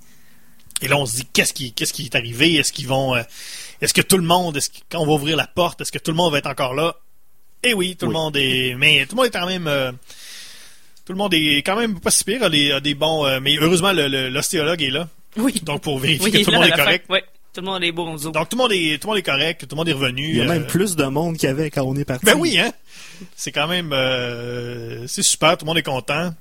Et 0.82 0.88
là, 0.88 0.97
on 0.97 1.05
se 1.05 1.17
dit, 1.17 1.26
qu'est-ce 1.32 1.53
qui, 1.53 1.71
qu'est-ce 1.71 1.93
qui 1.93 2.05
est 2.05 2.15
arrivé? 2.15 2.55
Est-ce 2.55 2.73
qu'ils 2.73 2.88
vont, 2.88 3.15
euh, 3.15 3.21
est-ce 3.82 3.93
que 3.93 4.01
tout 4.01 4.17
le 4.17 4.23
monde, 4.23 4.57
est-ce 4.57 4.69
que, 4.71 4.78
quand 4.89 4.99
on 4.99 5.05
va 5.05 5.13
ouvrir 5.13 5.38
la 5.38 5.45
porte, 5.47 5.82
est-ce 5.82 5.91
que 5.91 5.99
tout 5.99 6.11
le 6.11 6.17
monde 6.17 6.32
va 6.32 6.39
être 6.39 6.47
encore 6.49 6.73
là? 6.73 6.95
Eh 7.64 7.74
oui, 7.74 7.95
tout 7.95 8.06
le 8.06 8.12
Oui. 8.12 8.18
monde 8.18 8.38
est, 8.38 8.76
mais 8.78 9.06
tout 9.06 9.16
le 9.16 9.18
monde 9.18 9.26
est 9.28 9.32
quand 9.39 9.47
même, 9.47 9.68
euh, 9.68 9.91
tout 11.06 11.14
le 11.14 11.18
monde 11.18 11.34
est 11.34 11.58
quand 11.64 11.76
même 11.76 11.99
pas 11.99 12.12
si 12.12 12.24
pire, 12.24 12.43
a 12.43 12.49
des, 12.49 12.72
a 12.72 12.80
des 12.80 12.93
bons, 12.93 13.26
euh, 13.26 13.39
mais 13.41 13.56
heureusement, 13.60 13.91
le, 13.91 14.08
le- 14.08 14.30
l'ostéologue 14.30 14.82
est 14.84 14.91
là. 14.91 15.08
Oui. 15.38 15.53
Donc, 15.64 15.82
pour 15.82 15.99
vérifier 15.99 16.26
Oui, 16.26 16.32
que 16.32 16.43
tout 16.45 16.51
le 16.51 16.58
monde 16.58 16.68
est 16.68 16.72
correct. 16.72 17.06
ouais. 17.10 17.24
Tout 17.53 17.62
le 17.62 17.68
monde 17.68 17.84
est 17.86 17.91
bon 17.93 18.14
os. 18.14 18.22
Donc, 18.24 18.49
tout 18.49 18.58
le 18.58 18.64
monde 18.64 18.72
est, 18.74 19.01
tout 19.01 19.08
le 19.08 19.12
monde 19.12 19.18
est 19.20 19.24
correct, 19.24 19.62
tout 19.62 19.68
le 19.72 19.78
monde 19.78 19.88
est 19.88 19.93
revenu. 19.93 20.28
Il 20.30 20.36
y 20.36 20.41
a 20.41 20.43
euh, 20.43 20.47
même 20.47 20.68
plus 20.68 20.95
de 20.97 21.06
monde 21.06 21.38
qu'il 21.38 21.47
y 21.47 21.51
avait 21.51 21.70
quand 21.72 21.84
on 21.84 21.95
est 21.95 22.03
parti. 22.03 22.26
Ben 22.26 22.36
oui, 22.38 22.60
hein? 22.60 22.72
C'est 23.38 23.53
quand 23.53 23.68
même, 23.70 23.91
euh, 23.93 25.08
c'est 25.08 25.24
super, 25.24 25.58
tout 25.58 25.64
le 25.64 25.70
monde 25.70 25.78
est 25.78 25.84
content. 25.84 26.34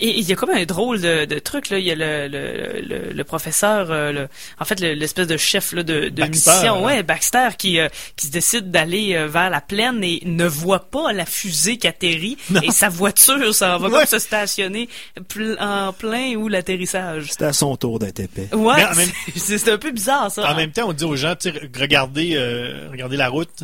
Et 0.00 0.18
il 0.18 0.28
y 0.28 0.32
a 0.32 0.36
comme 0.36 0.50
un 0.50 0.64
drôle 0.64 1.00
de, 1.00 1.24
de 1.24 1.38
truc 1.38 1.70
là. 1.70 1.78
Il 1.78 1.84
y 1.84 1.90
a 1.90 1.94
le, 1.94 2.28
le, 2.28 2.80
le, 2.80 3.12
le 3.12 3.24
professeur, 3.24 3.90
euh, 3.90 4.12
le, 4.12 4.28
en 4.60 4.64
fait 4.64 4.80
le- 4.80 4.94
l'espèce 4.94 5.26
de 5.26 5.36
chef 5.36 5.72
là, 5.72 5.82
de, 5.82 6.08
de 6.08 6.22
Baxter, 6.22 6.50
mission, 6.50 6.76
hein. 6.78 6.82
ouais, 6.82 7.02
Baxter, 7.02 7.48
qui 7.58 7.78
euh, 7.78 7.88
qui 8.16 8.26
se 8.26 8.32
décide 8.32 8.70
d'aller 8.70 9.14
euh, 9.14 9.26
vers 9.28 9.50
la 9.50 9.60
plaine 9.60 10.02
et 10.04 10.20
ne 10.24 10.46
voit 10.46 10.90
pas 10.90 11.12
la 11.12 11.26
fusée 11.26 11.76
qui 11.76 11.86
atterrit 11.86 12.36
et 12.62 12.70
sa 12.70 12.88
voiture, 12.88 13.54
ça 13.54 13.78
va 13.78 13.88
Ouais. 13.88 13.98
comme 13.98 14.06
se 14.06 14.18
stationner 14.18 14.88
pl- 15.28 15.56
en 15.60 15.92
plein 15.92 16.34
où 16.36 16.48
l'atterrissage. 16.48 17.30
C'était 17.30 17.44
à 17.46 17.52
son 17.52 17.76
tour 17.76 17.98
d'être 17.98 18.20
épais. 18.20 18.48
Ouais, 18.54 18.82
même- 18.96 19.10
c'est 19.36 19.68
un 19.68 19.78
peu 19.78 19.90
bizarre 19.90 20.30
ça. 20.30 20.50
En 20.50 20.54
même 20.56 20.72
temps, 20.72 20.88
on 20.88 20.92
dit 20.92 21.04
aux 21.04 21.16
gens, 21.16 21.34
regardez, 21.78 22.32
euh, 22.34 22.88
regardez 22.90 23.16
la 23.16 23.28
route. 23.28 23.62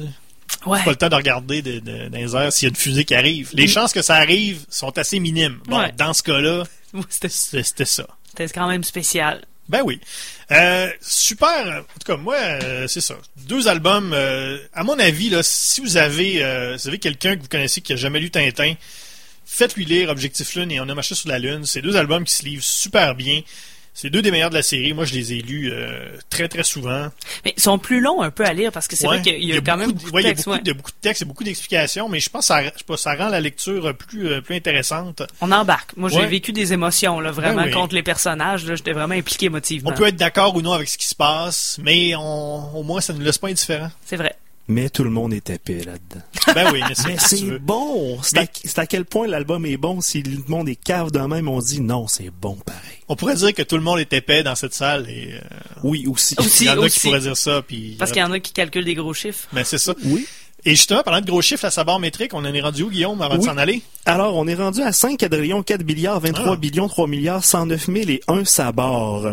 Ouais. 0.66 0.82
pas 0.84 0.90
le 0.90 0.96
temps 0.96 1.08
de 1.08 1.14
regarder 1.14 1.62
de, 1.62 1.78
de- 1.80 2.08
dans 2.08 2.18
les 2.18 2.36
airs 2.36 2.52
s'il 2.52 2.66
y 2.66 2.68
a 2.68 2.70
une 2.70 2.76
fusée 2.76 3.04
qui 3.04 3.14
arrive. 3.14 3.50
Les 3.52 3.66
chances 3.68 3.92
que 3.92 4.02
ça 4.02 4.16
arrive 4.16 4.64
sont 4.68 4.96
assez 4.98 5.18
minimes. 5.20 5.58
Bon, 5.66 5.78
Ouais. 5.80 5.92
dans 5.96 6.12
ce 6.14 6.22
cas-là, 6.22 6.64
C'était 7.08 7.84
ça. 7.84 8.06
c'était 8.30 8.48
quand 8.52 8.68
même 8.68 8.82
spécial. 8.84 9.44
Ben 9.68 9.82
oui. 9.84 10.00
Euh, 10.50 10.90
super. 11.00 11.78
En 11.78 11.98
tout 12.00 12.06
cas, 12.12 12.16
moi, 12.16 12.34
euh, 12.36 12.88
c'est 12.88 13.00
ça. 13.00 13.14
Deux 13.46 13.68
albums. 13.68 14.12
euh, 14.12 14.58
à 14.74 14.82
mon 14.82 14.98
avis, 14.98 15.30
là, 15.30 15.42
si 15.44 15.80
vous 15.80 15.96
avez, 15.96 16.38
vous 16.76 16.88
avez 16.88 16.98
quelqu'un 16.98 17.36
que 17.36 17.42
vous 17.42 17.48
connaissez 17.48 17.80
qui 17.80 17.92
a 17.92 17.96
jamais 17.96 18.18
lu 18.18 18.30
Tintin, 18.32 18.74
faites-lui 19.46 19.84
lire 19.84 20.08
Objectif 20.10 20.54
Lune 20.56 20.72
et 20.72 20.80
On 20.80 20.88
a 20.88 20.94
marché 20.94 21.14
sur 21.14 21.28
la 21.28 21.38
Lune. 21.38 21.64
C'est 21.66 21.82
deux 21.82 21.96
albums 21.96 22.24
qui 22.24 22.34
se 22.34 22.44
livrent 22.44 22.64
super 22.64 23.14
bien. 23.14 23.42
C'est 24.00 24.08
deux 24.08 24.22
des 24.22 24.30
meilleurs 24.30 24.48
de 24.48 24.54
la 24.54 24.62
série. 24.62 24.94
Moi, 24.94 25.04
je 25.04 25.12
les 25.12 25.34
ai 25.34 25.42
lus 25.42 25.70
euh, 25.70 26.08
très, 26.30 26.48
très 26.48 26.64
souvent. 26.64 27.08
Mais 27.44 27.52
ils 27.54 27.62
sont 27.62 27.78
plus 27.78 28.00
longs 28.00 28.22
un 28.22 28.30
peu 28.30 28.46
à 28.46 28.54
lire 28.54 28.72
parce 28.72 28.88
que 28.88 28.96
c'est 28.96 29.06
Ouais. 29.06 29.18
vrai 29.18 29.22
qu'il 29.22 29.44
y 29.44 29.52
a, 29.52 29.60
quand 29.60 29.76
même 29.76 29.92
beaucoup, 29.92 30.06
beaucoup 30.06 30.10
de, 30.10 30.14
ouais, 30.16 30.22
de 30.22 30.26
il 30.26 30.28
y 30.28 30.30
a 30.30 30.32
textes. 30.32 30.44
beaucoup 30.46 30.56
ouais. 30.56 30.62
de, 30.62 30.72
beaucoup 30.72 30.90
de 30.90 30.96
textes 31.02 31.20
et 31.22 31.24
beaucoup 31.26 31.44
d'explications, 31.44 32.08
mais 32.08 32.18
je 32.18 32.30
pense 32.30 32.44
que 32.48 32.54
ça, 32.54 32.62
je 32.64 32.96
ça 32.96 33.14
rend 33.14 33.28
la 33.28 33.40
lecture 33.40 33.94
plus, 33.94 34.28
euh, 34.28 34.40
plus 34.40 34.56
intéressante. 34.56 35.22
On 35.42 35.52
embarque. 35.52 35.94
Moi, 35.98 36.08
j'ai 36.08 36.24
vécu 36.24 36.52
des 36.52 36.72
émotions 36.72 37.20
là, 37.20 37.30
vraiment 37.30 37.64
Ben 37.64 37.74
contre 37.74 37.94
les 37.94 38.02
personnages. 38.02 38.64
J'étais 38.64 38.92
vraiment 38.92 39.14
impliqué 39.16 39.46
émotivement. 39.46 39.90
On 39.90 39.92
peut 39.94 40.06
être 40.06 40.16
d'accord 40.16 40.56
ou 40.56 40.62
non 40.62 40.72
avec 40.72 40.88
ce 40.88 40.96
qui 40.96 41.06
se 41.06 41.14
passe, 41.14 41.78
mais 41.82 42.14
on, 42.16 42.74
au 42.78 42.82
moins 42.82 43.02
ça 43.02 43.12
ne 43.12 43.18
nous 43.18 43.24
laisse 43.26 43.36
pas 43.36 43.48
indifférents. 43.48 43.90
C'est 44.06 44.16
vrai. 44.16 44.34
Mais 44.70 44.88
tout 44.88 45.02
le 45.04 45.10
monde 45.10 45.32
est 45.34 45.50
épais 45.50 45.82
là-dedans. 45.84 46.22
Ben 46.54 46.70
oui, 46.72 46.80
mais 46.88 46.94
c'est 46.94 47.08
Mais 47.08 47.16
tu 47.16 47.24
c'est 47.36 47.44
veux. 47.44 47.58
bon! 47.58 48.18
C'est 48.22 48.36
Mais- 48.36 48.42
à, 48.42 48.46
c'est 48.64 48.78
à 48.78 48.86
quel 48.86 49.04
point 49.04 49.26
l'album 49.26 49.66
est 49.66 49.76
bon. 49.76 50.00
Si 50.00 50.22
le 50.22 50.38
monde 50.48 50.68
est 50.68 50.76
cave 50.76 51.10
de 51.10 51.18
même, 51.20 51.48
on 51.48 51.58
dit 51.58 51.80
non, 51.80 52.06
c'est 52.08 52.30
bon 52.30 52.54
pareil. 52.54 52.80
On 53.08 53.16
pourrait 53.16 53.34
dire 53.36 53.52
que 53.54 53.62
tout 53.62 53.76
le 53.76 53.82
monde 53.82 53.98
est 53.98 54.12
épais 54.12 54.42
dans 54.42 54.54
cette 54.54 54.74
salle 54.74 55.08
et 55.10 55.32
euh, 55.34 55.40
Oui, 55.82 56.06
aussi. 56.06 56.34
Aussi. 56.38 56.64
il 56.64 56.66
y 56.68 56.70
en 56.70 56.74
a 56.74 56.76
aussi. 56.86 57.00
qui 57.00 57.06
pourraient 57.08 57.20
dire 57.20 57.36
ça. 57.36 57.62
Puis, 57.62 57.96
Parce 57.98 58.10
qu'il 58.12 58.20
y 58.20 58.24
en 58.24 58.32
a 58.32 58.38
qui 58.40 58.52
calculent 58.52 58.84
des 58.84 58.94
gros 58.94 59.12
chiffres. 59.14 59.46
Ben 59.52 59.64
c'est 59.64 59.78
ça. 59.78 59.94
Oui. 60.04 60.26
Et 60.64 60.70
justement, 60.72 61.02
parlant 61.02 61.20
de 61.20 61.26
gros 61.26 61.40
chiffres, 61.42 61.64
la 61.64 61.70
sabord 61.70 61.98
métrique, 62.00 62.34
on 62.34 62.44
en 62.44 62.52
est 62.52 62.60
rendu 62.60 62.82
où, 62.82 62.90
Guillaume, 62.90 63.20
avant 63.22 63.38
de 63.38 63.42
s'en 63.42 63.56
aller? 63.56 63.82
Alors, 64.04 64.36
on 64.36 64.46
est 64.46 64.54
rendu 64.54 64.82
à 64.82 64.92
5 64.92 65.18
quadrillions, 65.18 65.62
4 65.62 65.84
milliards, 65.84 66.20
23 66.20 66.52
Ah. 66.52 66.56
billions, 66.56 66.86
3 66.88 67.06
milliards, 67.08 67.42
109 67.44 67.86
000 67.86 67.96
et 68.10 68.20
1 68.28 68.44
sabord. 68.44 69.26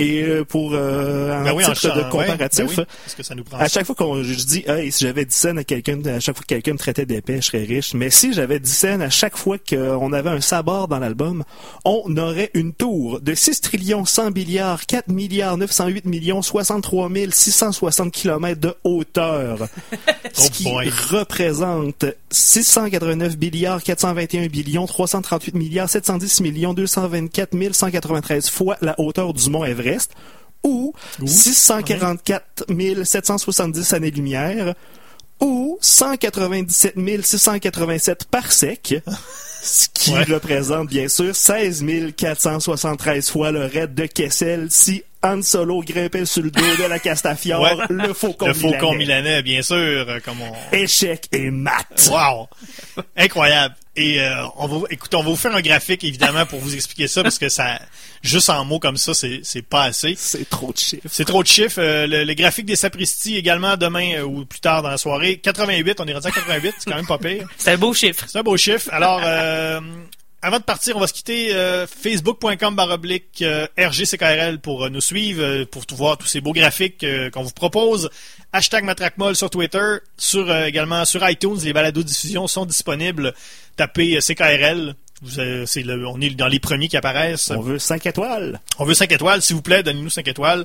Et 0.00 0.22
euh, 0.22 0.44
pour 0.44 0.72
euh, 0.74 1.32
un 1.40 1.44
Ben 1.44 1.52
oui, 1.54 1.64
en 1.64 1.72
titre 1.72 1.88
de 1.88 2.00
chant, 2.00 2.04
ouais, 2.04 2.10
comparatif, 2.10 2.64
ben 2.64 2.70
oui, 2.78 2.84
parce 3.04 3.14
que 3.14 3.22
ça 3.22 3.34
nous 3.34 3.44
prend 3.44 3.58
à 3.58 3.68
chaque 3.68 3.84
fois 3.86 3.94
qu'on 3.94 4.22
je 4.22 4.34
dis 4.34 4.64
hey, 4.66 4.90
si 4.90 5.04
j'avais 5.04 5.24
10 5.24 5.34
cents 5.34 5.56
à 5.56 5.64
quelqu'un 5.64 6.04
à 6.06 6.20
chaque 6.20 6.36
fois 6.36 6.42
que 6.42 6.54
quelqu'un 6.54 6.72
me 6.72 6.78
traitait 6.78 7.06
d'épais, 7.06 7.36
je 7.36 7.46
serais 7.46 7.64
riche. 7.64 7.94
Mais 7.94 8.10
si 8.10 8.32
j'avais 8.32 8.58
10 8.60 8.70
cents 8.72 9.00
à 9.00 9.10
chaque 9.10 9.36
fois 9.36 9.58
qu'on 9.58 10.12
avait 10.12 10.30
un 10.30 10.40
sabord 10.40 10.88
dans 10.88 10.98
l'album, 10.98 11.44
on 11.84 12.16
aurait 12.16 12.50
une 12.54 12.72
tour 12.72 13.20
de 13.20 13.34
6 13.34 13.60
trillions 13.60 14.04
100 14.04 14.30
milliards 14.32 14.86
4 14.86 15.08
milliards 15.08 15.56
908 15.56 16.04
millions 16.06 16.42
63 16.42 17.08
660 17.30 18.12
kilomètres 18.12 18.60
de 18.60 18.74
hauteur. 18.84 19.68
ce 20.32 20.46
Oh 20.46 20.50
qui 20.52 20.64
boy. 20.64 20.90
représente 21.10 22.04
689 22.30 23.36
milliards 23.38 23.82
421 23.82 24.46
billions 24.46 24.86
338 24.86 25.54
milliards 25.54 25.88
710 25.90 26.40
millions 26.40 26.74
224 26.74 27.50
193 27.72 28.48
fois 28.50 28.76
la 28.80 28.98
hauteur 28.98 29.32
du 29.34 29.50
mont 29.50 29.64
Everest 29.64 29.89
ou 30.62 30.92
644 31.24 32.66
770 33.04 33.92
années-lumière 33.94 34.74
ou 35.40 35.78
197 35.80 36.94
687 37.24 38.24
parsecs, 38.26 38.94
ce 39.62 39.86
qui 39.94 40.12
Ouais. 40.12 40.24
représente 40.24 40.88
bien 40.88 41.08
sûr 41.08 41.34
16 41.34 41.84
473 42.16 43.30
fois 43.30 43.50
le 43.50 43.64
raid 43.66 43.94
de 43.94 44.04
Kessel 44.06 44.66
si 44.70 45.02
Han 45.22 45.40
Solo 45.42 45.80
grimpait 45.82 46.24
sur 46.26 46.42
le 46.42 46.50
dos 46.50 46.60
de 46.78 46.84
la 46.88 46.98
Castafiore, 46.98 47.60
Ouais. 47.62 47.76
le 47.90 48.12
faucon 48.14 48.46
Le 48.48 48.54
faucon 48.54 48.92
milanais. 48.94 49.22
milanais, 49.22 49.42
bien 49.42 49.60
sûr, 49.62 49.76
euh, 49.76 50.18
comme 50.24 50.40
on... 50.40 50.52
Échec 50.76 51.26
et 51.32 51.50
mat. 51.50 51.86
Wow! 52.10 52.48
Incroyable. 53.16 53.74
Et 54.00 54.18
euh, 54.18 54.46
on 54.56 54.66
va, 54.66 54.86
écoute, 54.88 55.14
on 55.14 55.22
va 55.22 55.28
vous 55.28 55.36
faire 55.36 55.54
un 55.54 55.60
graphique 55.60 56.04
évidemment 56.04 56.46
pour 56.46 56.58
vous 56.58 56.74
expliquer 56.74 57.06
ça 57.06 57.22
parce 57.22 57.38
que 57.38 57.50
ça, 57.50 57.78
juste 58.22 58.48
en 58.48 58.64
mots 58.64 58.78
comme 58.78 58.96
ça, 58.96 59.12
c'est 59.12 59.40
c'est 59.42 59.60
pas 59.60 59.82
assez. 59.82 60.14
C'est 60.16 60.48
trop 60.48 60.72
de 60.72 60.78
chiffres. 60.78 61.06
C'est 61.10 61.26
trop 61.26 61.42
de 61.42 61.48
chiffres. 61.48 61.78
Euh, 61.78 62.06
le, 62.06 62.24
le 62.24 62.34
graphique 62.34 62.64
des 62.64 62.76
Sapristi 62.76 63.36
également 63.36 63.76
demain 63.76 64.14
euh, 64.14 64.22
ou 64.22 64.46
plus 64.46 64.60
tard 64.60 64.82
dans 64.82 64.88
la 64.88 64.96
soirée. 64.96 65.36
88, 65.36 66.00
on 66.00 66.06
est 66.06 66.14
rendu 66.14 66.28
à 66.28 66.30
88, 66.30 66.74
c'est 66.78 66.90
quand 66.90 66.96
même 66.96 67.06
pas 67.06 67.18
pire. 67.18 67.46
C'est 67.58 67.72
un 67.72 67.76
beau 67.76 67.92
chiffre. 67.92 68.24
C'est 68.26 68.38
un 68.38 68.42
beau 68.42 68.56
chiffre. 68.56 68.88
Alors, 68.90 69.20
euh, 69.22 69.80
avant 70.42 70.58
de 70.58 70.64
partir, 70.64 70.96
on 70.96 71.00
va 71.00 71.06
se 71.06 71.12
quitter 71.12 71.54
euh, 71.54 71.86
facebook.com 71.86 72.74
baroblique 72.74 73.42
euh, 73.42 73.66
RGCKRL 73.78 74.58
pour 74.60 74.84
euh, 74.84 74.88
nous 74.88 75.00
suivre, 75.02 75.42
euh, 75.42 75.64
pour 75.66 75.84
tout 75.86 75.96
voir 75.96 76.16
tous 76.16 76.26
ces 76.26 76.40
beaux 76.40 76.52
graphiques 76.52 77.04
euh, 77.04 77.28
qu'on 77.30 77.42
vous 77.42 77.50
propose. 77.52 78.08
Hashtag 78.52 78.84
Matraquemol 78.84 79.36
sur 79.36 79.50
Twitter, 79.50 79.96
sur 80.16 80.50
euh, 80.50 80.64
également 80.64 81.04
sur 81.04 81.28
iTunes, 81.28 81.58
les 81.62 81.72
balados 81.72 82.02
diffusion 82.02 82.46
sont 82.48 82.64
disponibles. 82.64 83.34
Tapez 83.76 84.18
CKRL. 84.20 84.94
Vous, 85.22 85.38
c'est 85.66 85.82
le- 85.82 86.06
on 86.06 86.18
est 86.22 86.30
dans 86.30 86.48
les 86.48 86.58
premiers 86.60 86.88
qui 86.88 86.96
apparaissent. 86.96 87.50
On 87.50 87.60
veut 87.60 87.78
5 87.78 88.06
étoiles. 88.06 88.58
On 88.78 88.86
veut 88.86 88.94
5 88.94 89.12
étoiles, 89.12 89.42
s'il 89.42 89.56
vous 89.56 89.60
plaît, 89.62 89.82
donnez-nous 89.82 90.08
5 90.08 90.26
étoiles. 90.28 90.64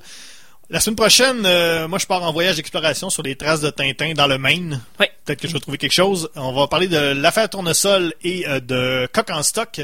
La 0.70 0.80
semaine 0.80 0.95
prochaine, 0.95 1.45
euh, 1.45 1.88
moi 1.88 1.99
je 1.99 2.07
pars 2.07 2.24
en 2.24 2.34
voyage 2.34 2.55
d'exploration 2.55 3.09
sur 3.09 3.22
les 3.22 3.36
traces 3.36 3.61
de 3.61 3.70
Tintin 3.70 4.13
dans 4.13 4.28
le 4.28 4.38
Maine. 4.38 4.82
Oui. 4.99 5.05
Peut-être 5.24 5.41
que 5.41 5.47
je 5.47 5.53
vais 5.53 5.59
trouver 5.59 5.78
quelque 5.78 5.93
chose. 5.93 6.30
On 6.36 6.53
va 6.53 6.68
parler 6.68 6.88
de 6.88 6.97
l'affaire 6.97 7.49
Tournesol 7.49 8.13
et 8.24 8.47
euh, 8.47 8.59
de 8.59 9.07
Coq 9.13 9.30
en 9.30 9.43
stock. 9.43 9.82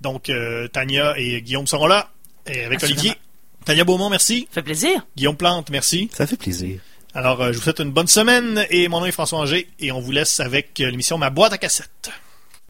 Donc 0.00 0.30
euh, 0.30 0.68
Tania 0.68 1.14
et 1.18 1.42
Guillaume 1.42 1.66
seront 1.66 1.86
là. 1.86 2.10
Et 2.46 2.64
avec 2.64 2.76
Absolument. 2.76 3.00
Olivier. 3.00 3.18
Tania 3.64 3.84
Beaumont, 3.84 4.10
merci. 4.10 4.46
Ça 4.50 4.56
fait 4.56 4.62
plaisir. 4.62 5.06
Guillaume 5.16 5.36
Plante, 5.36 5.70
merci. 5.70 6.10
Ça 6.12 6.26
fait 6.26 6.36
plaisir. 6.36 6.80
Alors, 7.14 7.40
euh, 7.40 7.52
je 7.52 7.58
vous 7.58 7.62
souhaite 7.62 7.78
une 7.78 7.92
bonne 7.92 8.08
semaine 8.08 8.66
et 8.70 8.88
mon 8.88 9.00
nom 9.00 9.06
est 9.06 9.12
François 9.12 9.38
Angers 9.38 9.68
et 9.78 9.92
on 9.92 10.00
vous 10.00 10.10
laisse 10.10 10.40
avec 10.40 10.80
euh, 10.80 10.90
l'émission 10.90 11.16
Ma 11.16 11.30
boîte 11.30 11.52
à 11.52 11.58
cassette. 11.58 12.10